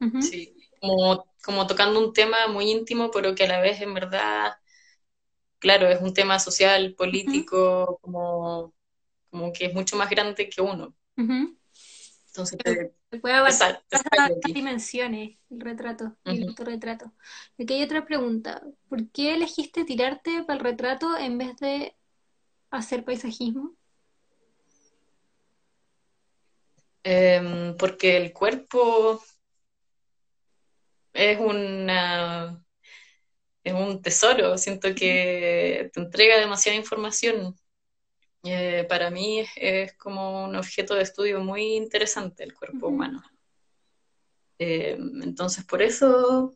Uh 0.00 0.06
-huh. 0.06 0.22
Sí, 0.22 0.56
como, 0.80 1.26
como 1.44 1.66
tocando 1.66 2.00
un 2.00 2.14
tema 2.14 2.48
muy 2.48 2.70
íntimo, 2.70 3.10
pero 3.10 3.34
que 3.34 3.44
a 3.44 3.48
la 3.48 3.60
vez 3.60 3.82
en 3.82 3.92
verdad, 3.92 4.54
claro, 5.58 5.88
es 5.88 6.00
un 6.00 6.14
tema 6.14 6.38
social, 6.38 6.94
político, 6.94 7.58
uh 7.58 7.92
-huh. 7.92 8.00
como, 8.00 8.74
como 9.30 9.52
que 9.52 9.66
es 9.66 9.74
mucho 9.74 9.96
más 9.96 10.08
grande 10.08 10.48
que 10.48 10.62
uno. 10.62 10.94
Entonces, 11.16 12.58
se 13.10 13.18
puede 13.20 13.34
abarcar 13.34 13.82
dimensiones, 14.46 15.36
el 15.50 15.60
retrato 15.60 16.04
uh 16.04 16.08
-huh. 16.08 16.36
el 16.36 16.48
autorretrato. 16.48 17.12
Aquí 17.58 17.74
hay 17.74 17.82
otra 17.82 18.06
pregunta. 18.06 18.62
¿Por 18.88 19.10
qué 19.10 19.34
elegiste 19.34 19.84
tirarte 19.84 20.42
para 20.44 20.58
el 20.58 20.64
retrato 20.64 21.18
en 21.18 21.36
vez 21.36 21.54
de 21.58 21.94
hacer 22.70 23.04
paisajismo? 23.04 23.76
Eh, 27.04 27.74
porque 27.78 28.16
el 28.16 28.32
cuerpo 28.32 29.22
es 31.12 31.38
una 31.38 32.60
es 33.62 33.72
un 33.72 34.02
tesoro. 34.02 34.58
Siento 34.58 34.94
que 34.94 35.90
te 35.92 36.00
entrega 36.00 36.38
demasiada 36.38 36.76
información 36.76 37.56
eh, 38.44 38.84
para 38.88 39.10
mí 39.10 39.40
es, 39.40 39.48
es, 39.56 39.94
como 39.94 40.44
un 40.44 40.54
objeto 40.56 40.94
de 40.94 41.02
estudio 41.02 41.40
muy 41.40 41.76
interesante 41.76 42.44
el 42.44 42.52
cuerpo 42.54 42.86
uh 42.86 42.90
-huh. 42.90 42.94
humano. 42.94 43.22
Eh, 44.58 44.96
entonces, 45.22 45.64
por 45.64 45.80
eso, 45.80 46.54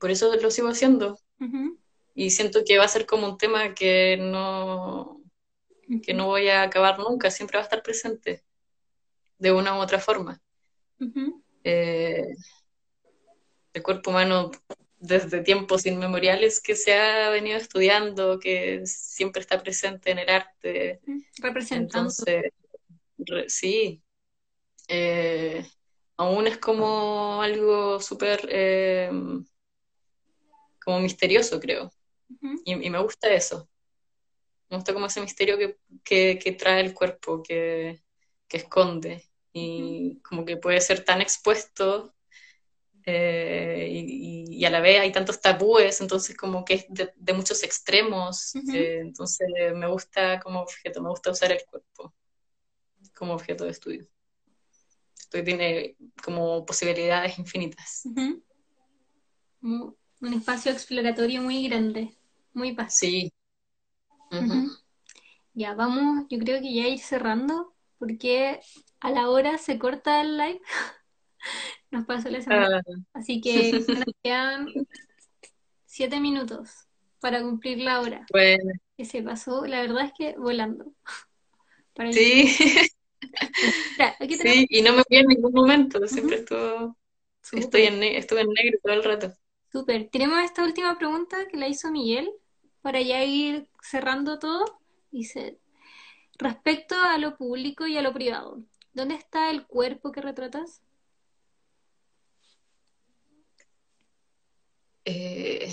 por 0.00 0.10
eso 0.10 0.34
lo 0.36 0.50
sigo 0.50 0.68
haciendo. 0.68 1.18
Uh 1.38 1.44
-huh. 1.46 1.78
Y 2.14 2.30
siento 2.30 2.64
que 2.66 2.78
va 2.78 2.84
a 2.84 2.88
ser 2.88 3.06
como 3.06 3.28
un 3.28 3.38
tema 3.38 3.74
que 3.74 4.16
no, 4.16 5.22
que 6.02 6.14
no 6.14 6.26
voy 6.26 6.48
a 6.48 6.62
acabar 6.62 6.98
nunca, 6.98 7.30
siempre 7.30 7.58
va 7.58 7.62
a 7.62 7.68
estar 7.68 7.82
presente, 7.82 8.42
de 9.38 9.52
una 9.52 9.76
u 9.76 9.80
otra 9.80 9.98
forma. 9.98 10.40
Uh 11.00 11.06
-huh. 11.06 11.42
eh, 11.64 12.26
el 13.72 13.82
cuerpo 13.82 14.10
humano 14.10 14.50
desde 15.00 15.42
tiempos 15.42 15.86
inmemoriales 15.86 16.60
que 16.60 16.74
se 16.74 16.94
ha 16.94 17.30
venido 17.30 17.56
estudiando, 17.56 18.38
que 18.40 18.84
siempre 18.84 19.40
está 19.40 19.62
presente 19.62 20.10
en 20.10 20.18
el 20.18 20.28
arte. 20.28 21.00
Representando. 21.38 22.10
Entonces, 22.10 22.52
re, 23.18 23.48
sí. 23.48 24.02
Eh, 24.88 25.64
aún 26.16 26.46
es 26.46 26.58
como 26.58 27.40
algo 27.42 28.00
súper 28.00 28.48
eh, 28.50 29.10
como 30.84 31.00
misterioso, 31.00 31.60
creo. 31.60 31.92
Uh 32.28 32.34
-huh. 32.40 32.62
y, 32.64 32.86
y, 32.86 32.90
me 32.90 33.00
gusta 33.00 33.32
eso. 33.32 33.68
Me 34.68 34.76
gusta 34.76 34.92
como 34.92 35.06
ese 35.06 35.20
misterio 35.20 35.56
que, 35.56 35.78
que, 36.04 36.38
que 36.42 36.52
trae 36.52 36.80
el 36.80 36.92
cuerpo, 36.92 37.42
que, 37.42 38.02
que 38.48 38.58
esconde. 38.58 39.27
Y 39.52 40.20
como 40.22 40.44
que 40.44 40.56
puede 40.56 40.80
ser 40.80 41.04
tan 41.04 41.20
expuesto 41.20 42.14
eh, 43.10 43.88
y, 43.90 44.44
y, 44.50 44.64
a 44.66 44.70
la 44.70 44.80
vez 44.80 45.00
hay 45.00 45.10
tantos 45.10 45.40
tabúes, 45.40 45.98
entonces 46.02 46.36
como 46.36 46.62
que 46.62 46.74
es 46.74 46.86
de, 46.90 47.10
de 47.16 47.32
muchos 47.32 47.62
extremos, 47.62 48.54
uh 48.54 48.58
-huh. 48.58 48.74
eh, 48.74 48.98
entonces 49.00 49.48
me 49.74 49.86
gusta 49.86 50.38
como 50.40 50.60
objeto, 50.60 51.00
me 51.00 51.08
gusta 51.08 51.30
usar 51.30 51.50
el 51.52 51.64
cuerpo 51.70 52.14
como 53.14 53.32
objeto 53.32 53.64
de 53.64 53.70
estudio. 53.70 54.06
Esto 55.18 55.42
tiene 55.42 55.96
como 56.22 56.66
posibilidades 56.66 57.38
infinitas. 57.38 58.02
Uh 58.04 58.42
-huh. 59.62 59.96
Un 60.20 60.32
espacio 60.34 60.70
exploratorio 60.72 61.40
muy 61.40 61.66
grande, 61.66 62.14
muy 62.52 62.72
vasto. 62.72 63.06
Sí. 63.06 63.32
Uh 64.30 64.36
-huh. 64.36 64.78
Ya, 65.54 65.72
vamos, 65.74 66.26
yo 66.28 66.38
creo 66.38 66.60
que 66.60 66.74
ya 66.74 66.86
ir 66.86 67.00
cerrando, 67.00 67.74
porque 67.98 68.60
a 69.00 69.10
la 69.10 69.28
hora 69.28 69.58
se 69.58 69.78
corta 69.78 70.20
el 70.20 70.36
live. 70.36 70.60
nos 71.90 72.06
pasó 72.06 72.30
la 72.30 72.40
semana. 72.40 72.82
Así 73.12 73.40
que 73.40 73.72
nos 73.88 74.04
quedan 74.22 74.68
siete 75.84 76.20
minutos 76.20 76.86
para 77.20 77.42
cumplir 77.42 77.78
la 77.78 78.00
hora. 78.00 78.26
Bueno. 78.30 78.72
Que 78.96 79.04
se 79.04 79.22
pasó, 79.22 79.66
la 79.66 79.80
verdad 79.80 80.06
es 80.06 80.12
que 80.16 80.36
volando. 80.36 80.92
Para 81.94 82.12
sí. 82.12 82.46
sí, 82.46 84.66
y 84.70 84.82
no 84.82 84.92
me 84.92 85.02
fui 85.02 85.16
en 85.16 85.26
ningún 85.26 85.52
momento, 85.52 85.98
siempre 86.06 86.36
uh 86.36 86.38
-huh. 86.38 86.42
estuvo, 86.42 86.96
estoy 87.58 87.82
en, 87.82 88.04
estuve 88.04 88.42
en 88.42 88.50
negro 88.50 88.78
todo 88.84 88.94
el 88.94 89.02
rato. 89.02 89.32
Súper. 89.72 90.08
Tenemos 90.08 90.38
esta 90.44 90.62
última 90.62 90.96
pregunta 90.96 91.48
que 91.48 91.56
la 91.56 91.66
hizo 91.66 91.90
Miguel 91.90 92.30
para 92.82 93.00
ya 93.00 93.24
ir 93.24 93.68
cerrando 93.82 94.38
todo. 94.38 94.64
Dice, 95.10 95.58
respecto 96.38 96.94
a 96.96 97.18
lo 97.18 97.36
público 97.36 97.86
y 97.86 97.96
a 97.96 98.02
lo 98.02 98.12
privado, 98.12 98.62
¿dónde 98.92 99.14
está 99.14 99.50
el 99.50 99.66
cuerpo 99.66 100.12
que 100.12 100.20
retratas? 100.22 100.82
Eh, 105.04 105.72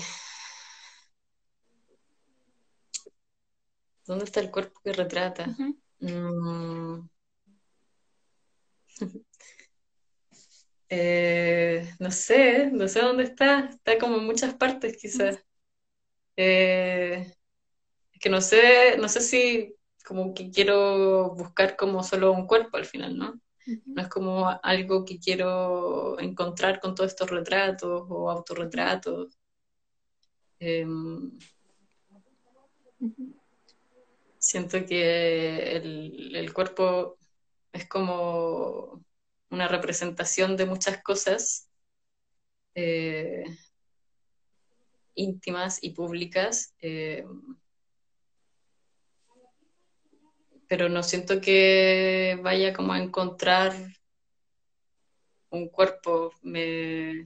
¿Dónde 4.06 4.24
está 4.24 4.40
el 4.40 4.50
cuerpo 4.50 4.80
que 4.82 4.92
retrata? 4.92 5.44
Uh 5.48 5.74
-huh. 6.00 7.00
mm. 7.00 7.08
eh, 10.88 11.94
no 11.98 12.10
sé, 12.10 12.70
no 12.72 12.88
sé 12.88 13.00
dónde 13.00 13.24
está. 13.24 13.66
Está 13.70 13.98
como 13.98 14.16
en 14.18 14.26
muchas 14.26 14.54
partes, 14.54 14.96
quizás. 14.96 15.42
Eh, 16.36 17.32
que 18.20 18.30
no 18.30 18.40
sé, 18.40 18.96
no 18.98 19.08
sé 19.08 19.20
si 19.20 19.76
como 20.06 20.32
que 20.34 20.50
quiero 20.50 21.34
buscar 21.34 21.76
como 21.76 22.02
solo 22.02 22.32
un 22.32 22.46
cuerpo 22.46 22.76
al 22.76 22.84
final, 22.84 23.18
¿no? 23.18 23.40
No 23.84 24.02
es 24.02 24.08
como 24.08 24.48
algo 24.62 25.04
que 25.04 25.18
quiero 25.18 26.18
encontrar 26.20 26.80
con 26.80 26.94
todos 26.94 27.10
estos 27.10 27.28
retratos 27.30 28.06
o 28.08 28.30
autorretratos. 28.30 29.36
Eh, 30.60 30.86
siento 34.38 34.86
que 34.86 35.76
el, 35.76 36.36
el, 36.36 36.52
cuerpo 36.52 37.18
es 37.72 37.88
como 37.88 39.04
una 39.50 39.66
representación 39.66 40.56
de 40.56 40.66
muchas 40.66 41.02
cosas 41.02 41.68
eh, 42.76 43.44
íntimas 45.16 45.82
y 45.82 45.90
públicas. 45.90 46.74
Eh, 46.80 47.24
pero 50.68 50.88
no 50.88 51.02
siento 51.02 51.40
que 51.40 52.38
vaya 52.42 52.72
como 52.72 52.92
a 52.92 52.98
encontrar 52.98 53.72
un 55.50 55.68
cuerpo? 55.68 56.32
Me... 56.42 57.24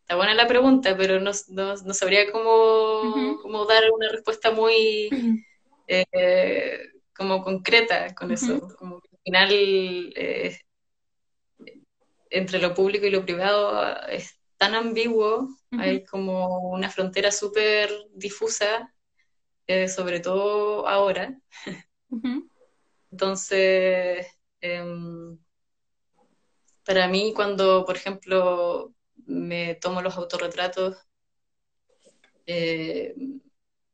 Está 0.00 0.16
buena 0.16 0.34
la 0.34 0.46
pregunta, 0.46 0.96
pero 0.96 1.20
no, 1.20 1.32
no, 1.48 1.94
sabría 1.94 2.30
cómo, 2.30 3.36
cómo, 3.42 3.64
dar 3.64 3.84
una 3.92 4.08
respuesta 4.08 4.52
muy 4.52 5.10
eh, 5.88 6.92
como 7.16 7.42
concreta 7.42 8.14
con 8.14 8.30
eso. 8.30 8.68
Como 8.78 9.00
que 9.00 9.08
al 9.12 9.18
final, 9.24 10.12
eh, 10.14 10.58
entre 12.30 12.60
lo 12.60 12.74
público 12.74 13.06
y 13.06 13.10
lo 13.10 13.24
privado 13.24 14.06
es 14.08 14.38
tan 14.56 14.74
ambiguo, 14.74 15.48
hay 15.72 16.04
como 16.04 16.70
una 16.70 16.88
frontera 16.90 17.30
súper 17.30 17.90
difusa, 18.14 18.94
eh, 19.66 19.88
sobre 19.88 20.20
todo 20.20 20.86
ahora. 20.88 21.38
Entonces, 23.10 24.26
em, 24.60 25.38
para 26.84 27.08
mí 27.08 27.32
cuando, 27.34 27.84
por 27.84 27.96
ejemplo, 27.96 28.94
me 29.26 29.74
tomo 29.76 30.02
los 30.02 30.16
autorretratos, 30.16 30.96
eh, 32.46 33.14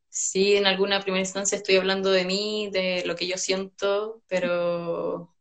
sí, 0.08 0.56
en 0.56 0.66
alguna 0.66 1.00
primera 1.00 1.20
instancia 1.20 1.56
estoy 1.56 1.76
hablando 1.76 2.10
de 2.10 2.24
mí, 2.24 2.68
de 2.70 3.02
lo 3.06 3.16
que 3.16 3.26
yo 3.26 3.38
siento, 3.38 4.22
pero, 4.28 5.34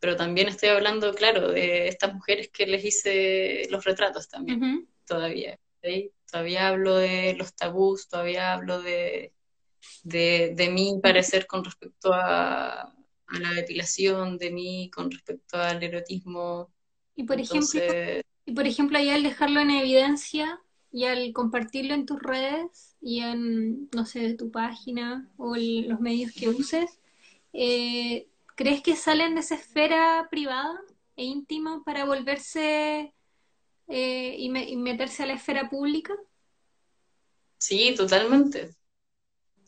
pero 0.00 0.16
también 0.16 0.48
estoy 0.48 0.70
hablando, 0.70 1.12
claro, 1.14 1.48
de 1.52 1.88
estas 1.88 2.14
mujeres 2.14 2.50
que 2.50 2.66
les 2.66 2.84
hice 2.84 3.68
los 3.70 3.84
retratos 3.84 4.28
también, 4.28 4.88
todavía. 5.06 5.58
Todavía 6.30 6.68
hablo 6.68 6.96
de 6.96 7.34
los 7.34 7.54
tabús, 7.54 8.08
todavía 8.08 8.52
hablo 8.52 8.82
de, 8.82 9.32
de, 10.02 10.70
mi 10.72 10.98
parecer 11.00 11.46
con 11.46 11.64
respecto 11.64 12.12
a, 12.12 12.94
la 13.38 13.52
depilación, 13.52 14.38
de 14.38 14.50
mí 14.50 14.90
con 14.92 15.10
respecto 15.10 15.56
al 15.56 15.82
erotismo. 15.82 16.72
Y 17.14 17.22
por 17.24 17.40
ejemplo, 17.40 17.80
y 18.44 18.52
por 18.52 18.66
ejemplo, 18.66 18.98
ahí 18.98 19.10
al 19.10 19.22
dejarlo 19.22 19.60
en 19.60 19.70
evidencia 19.70 20.60
y 20.90 21.04
al 21.04 21.32
compartirlo 21.32 21.94
en 21.94 22.06
tus 22.06 22.20
redes 22.20 22.96
y 23.00 23.20
en, 23.20 23.88
no 23.94 24.04
sé, 24.04 24.34
tu 24.34 24.50
página 24.50 25.30
o 25.36 25.54
los 25.54 26.00
medios 26.00 26.32
que 26.32 26.48
uses, 26.48 26.98
eh, 27.52 28.26
¿crees 28.56 28.82
que 28.82 28.96
salen 28.96 29.34
de 29.34 29.42
esa 29.42 29.54
esfera 29.54 30.26
privada 30.30 30.80
e 31.16 31.24
íntima 31.24 31.82
para 31.84 32.04
volverse 32.04 33.14
eh, 33.86 34.36
y 34.38 34.48
meterse 34.48 35.22
a 35.22 35.26
la 35.26 35.34
esfera 35.34 35.70
pública? 35.70 36.14
Sí, 37.58 37.94
totalmente. 37.96 38.74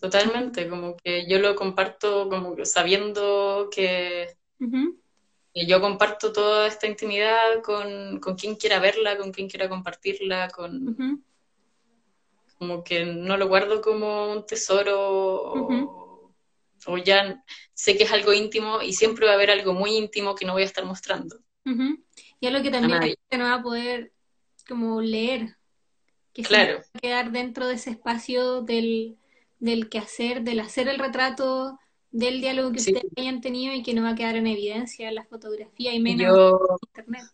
Totalmente, 0.03 0.69
como 0.69 0.97
que 0.97 1.29
yo 1.29 1.39
lo 1.39 1.55
comparto 1.55 2.29
como 2.29 2.57
que 2.57 2.67
sabiendo 2.67 3.69
que, 3.71 4.35
yo 5.55 5.81
comparto 5.81 6.33
toda 6.33 6.67
esta 6.67 6.89
intimidad 6.89 7.63
con, 7.63 8.19
quien 8.37 8.57
quiera 8.57 8.81
verla, 8.81 9.17
con 9.17 9.31
quien 9.31 9.49
quiera 9.49 9.69
compartirla, 9.69 10.49
con 10.49 11.23
como 12.59 12.83
que 12.83 13.05
no 13.05 13.37
lo 13.37 13.47
guardo 13.47 13.81
como 13.81 14.33
un 14.33 14.45
tesoro 14.45 16.33
o, 16.85 16.99
ya 17.05 17.41
sé 17.73 17.97
que 17.97 18.03
es 18.03 18.11
algo 18.11 18.33
íntimo 18.33 18.83
y 18.83 18.95
siempre 18.95 19.27
va 19.27 19.33
a 19.33 19.35
haber 19.37 19.53
algo 19.53 19.73
muy 19.73 19.97
íntimo 19.97 20.35
que 20.35 20.45
no 20.45 20.55
voy 20.55 20.63
a 20.63 20.67
estar 20.67 20.85
mostrando. 20.85 21.39
Y 22.41 22.47
algo 22.49 22.61
que 22.61 22.73
también 22.73 23.15
no 23.31 23.45
va 23.45 23.55
a 23.55 23.63
poder 23.63 24.13
como 24.67 25.01
leer, 25.01 25.57
que 26.33 26.43
claro. 26.43 26.79
va 26.79 26.85
a 26.93 26.99
quedar 26.99 27.31
dentro 27.31 27.69
de 27.69 27.75
ese 27.75 27.91
espacio 27.91 28.63
del 28.63 29.17
del 29.63 29.89
quehacer, 29.89 30.43
del 30.43 30.59
hacer 30.59 30.89
el 30.89 30.99
retrato, 30.99 31.79
del 32.11 32.41
diálogo 32.41 32.73
que 32.73 32.79
ustedes 32.79 33.05
hayan 33.17 33.41
tenido 33.41 33.73
y 33.73 33.85
que 33.85 33.95
no 33.95 34.03
va 34.03 34.11
a 34.11 34.15
quedar 34.17 34.35
en 34.35 34.49
evidencia 34.49 35.09
en 35.09 35.15
la 35.15 35.25
fotografía 35.25 35.95
y 35.95 36.01
menos 36.01 36.37
en 36.37 36.77
internet. 36.89 37.25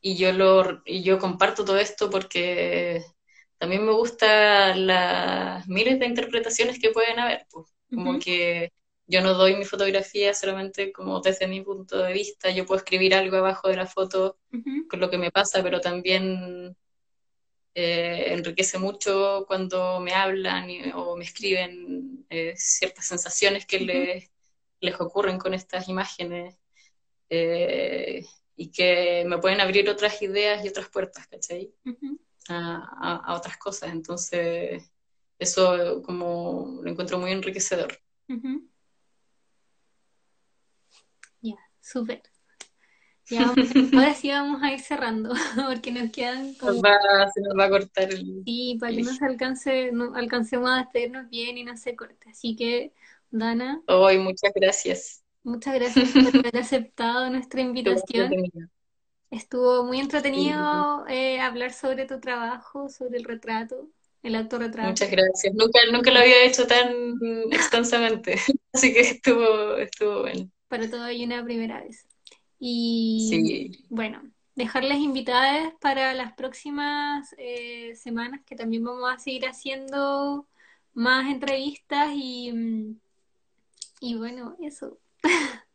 Y 0.00 0.16
yo 0.16 0.32
lo 0.32 0.82
y 0.86 1.02
yo 1.02 1.18
comparto 1.18 1.62
todo 1.62 1.76
esto 1.76 2.08
porque 2.08 3.04
también 3.58 3.84
me 3.84 3.92
gustan 3.92 4.86
las 4.86 5.68
miles 5.68 5.98
de 5.98 6.06
interpretaciones 6.06 6.78
que 6.78 6.90
pueden 6.90 7.18
haber, 7.18 7.46
pues. 7.50 7.66
como 7.94 8.18
que 8.18 8.72
yo 9.06 9.20
no 9.20 9.34
doy 9.34 9.56
mi 9.56 9.66
fotografía 9.66 10.32
solamente 10.32 10.90
como 10.90 11.20
desde 11.20 11.46
mi 11.46 11.60
punto 11.60 11.98
de 11.98 12.14
vista, 12.14 12.50
yo 12.50 12.64
puedo 12.64 12.78
escribir 12.78 13.14
algo 13.14 13.36
abajo 13.36 13.68
de 13.68 13.76
la 13.76 13.86
foto 13.86 14.38
con 14.88 15.00
lo 15.00 15.10
que 15.10 15.18
me 15.18 15.30
pasa, 15.30 15.62
pero 15.62 15.82
también 15.82 16.74
eh, 17.78 18.32
enriquece 18.32 18.78
mucho 18.78 19.44
cuando 19.46 20.00
me 20.00 20.14
hablan 20.14 20.70
o 20.94 21.14
me 21.14 21.24
escriben 21.24 22.24
eh, 22.30 22.54
ciertas 22.56 23.04
sensaciones 23.04 23.66
que 23.66 23.80
les, 23.80 24.30
les, 24.80 24.98
ocurren 24.98 25.36
con 25.36 25.52
estas 25.52 25.86
imágenes 25.86 26.58
eh, 27.28 28.24
y 28.56 28.70
que 28.72 29.24
me 29.26 29.36
pueden 29.36 29.60
abrir 29.60 29.90
otras 29.90 30.22
ideas 30.22 30.64
y 30.64 30.68
otras 30.68 30.88
puertas, 30.88 31.26
¿cachai? 31.26 31.70
a, 32.48 33.34
otras 33.36 33.58
cosas. 33.58 33.92
Entonces, 33.92 34.90
eso 35.38 36.00
como 36.02 36.80
lo 36.82 36.90
encuentro 36.90 37.18
muy 37.18 37.32
enriquecedor. 37.32 38.00
Ya, 41.42 41.56
súper. 41.82 42.22
Ya, 43.28 43.42
ahora 43.44 44.14
sí 44.14 44.30
vamos 44.30 44.62
a 44.62 44.72
ir 44.72 44.80
cerrando, 44.80 45.30
porque 45.68 45.90
nos 45.90 46.10
quedan 46.12 46.54
como... 46.54 46.74
se 46.74 47.40
nos 47.40 47.58
va 47.58 47.64
a 47.64 47.70
cortar 47.70 48.12
el... 48.12 48.42
Sí, 48.44 48.76
para 48.80 48.92
que 48.92 49.02
nos 49.02 49.20
alcance, 49.20 49.90
no, 49.92 50.14
alcancemos 50.14 50.70
a 50.70 50.78
despedirnos 50.78 51.28
bien 51.28 51.58
y 51.58 51.64
no 51.64 51.76
se 51.76 51.96
corte. 51.96 52.30
Así 52.30 52.54
que, 52.54 52.92
Dana... 53.30 53.82
Hoy, 53.88 54.18
muchas 54.18 54.52
gracias. 54.54 55.24
Muchas 55.42 55.74
gracias 55.74 56.10
por 56.12 56.36
haber 56.40 56.56
aceptado 56.56 57.28
nuestra 57.30 57.60
invitación. 57.60 58.30
Estuvo 59.30 59.82
muy 59.84 59.98
entretenido 59.98 61.04
eh, 61.08 61.40
hablar 61.40 61.72
sobre 61.72 62.06
tu 62.06 62.20
trabajo, 62.20 62.88
sobre 62.88 63.18
el 63.18 63.24
retrato, 63.24 63.88
el 64.22 64.36
autorretrato. 64.36 64.88
Muchas 64.88 65.10
gracias. 65.10 65.52
Nunca, 65.52 65.80
nunca 65.92 66.12
lo 66.12 66.20
había 66.20 66.44
hecho 66.44 66.66
tan 66.68 67.16
extensamente, 67.50 68.36
así 68.72 68.92
que 68.92 69.00
estuvo, 69.00 69.76
estuvo 69.78 70.20
bueno. 70.20 70.48
Para 70.68 70.88
todo 70.88 71.02
hay 71.02 71.24
una 71.24 71.44
primera 71.44 71.82
vez. 71.82 72.05
Y 72.58 73.84
bueno, 73.88 74.22
dejarles 74.54 74.98
invitadas 74.98 75.72
para 75.80 76.14
las 76.14 76.32
próximas 76.32 77.34
eh, 77.38 77.94
semanas, 77.94 78.40
que 78.46 78.56
también 78.56 78.84
vamos 78.84 79.12
a 79.12 79.18
seguir 79.18 79.46
haciendo 79.46 80.46
más 80.94 81.30
entrevistas 81.30 82.10
y, 82.14 82.52
mm, 82.52 83.00
y 84.00 84.14
bueno, 84.16 84.56
eso. 84.60 84.98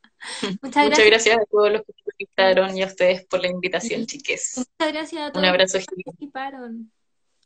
Muchas, 0.62 0.90
gracias. 0.90 1.38
a 1.38 1.46
todos 1.46 1.72
los 1.72 1.82
que 1.84 1.94
participaron 2.04 2.78
y 2.78 2.84
a 2.84 2.88
ustedes 2.88 3.26
por 3.26 3.42
la 3.42 3.48
invitación, 3.48 4.06
chiques. 4.06 4.58
Muchas 4.58 4.94
gracias 4.94 5.22
a 5.22 5.32
todos 5.32 5.44
Un 5.44 5.50
abrazo 5.50 5.78
los 5.78 5.88
que 5.88 6.04
participaron, 6.04 6.92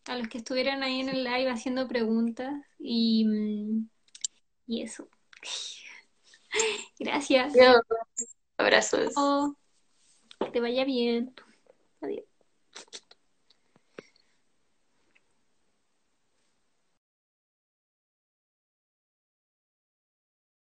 a 0.05 0.17
los 0.17 0.27
que 0.27 0.37
estuvieron 0.37 0.83
ahí 0.83 1.01
en 1.01 1.09
el 1.09 1.23
live 1.23 1.49
haciendo 1.49 1.87
preguntas 1.87 2.53
y, 2.79 3.25
mm, 3.25 3.89
y 4.67 4.81
eso. 4.81 5.09
Gracias. 6.99 7.53
Abrazos. 8.57 9.13
que 10.39 10.51
te 10.51 10.59
vaya 10.59 10.85
bien. 10.85 11.33
Adiós. 12.01 12.25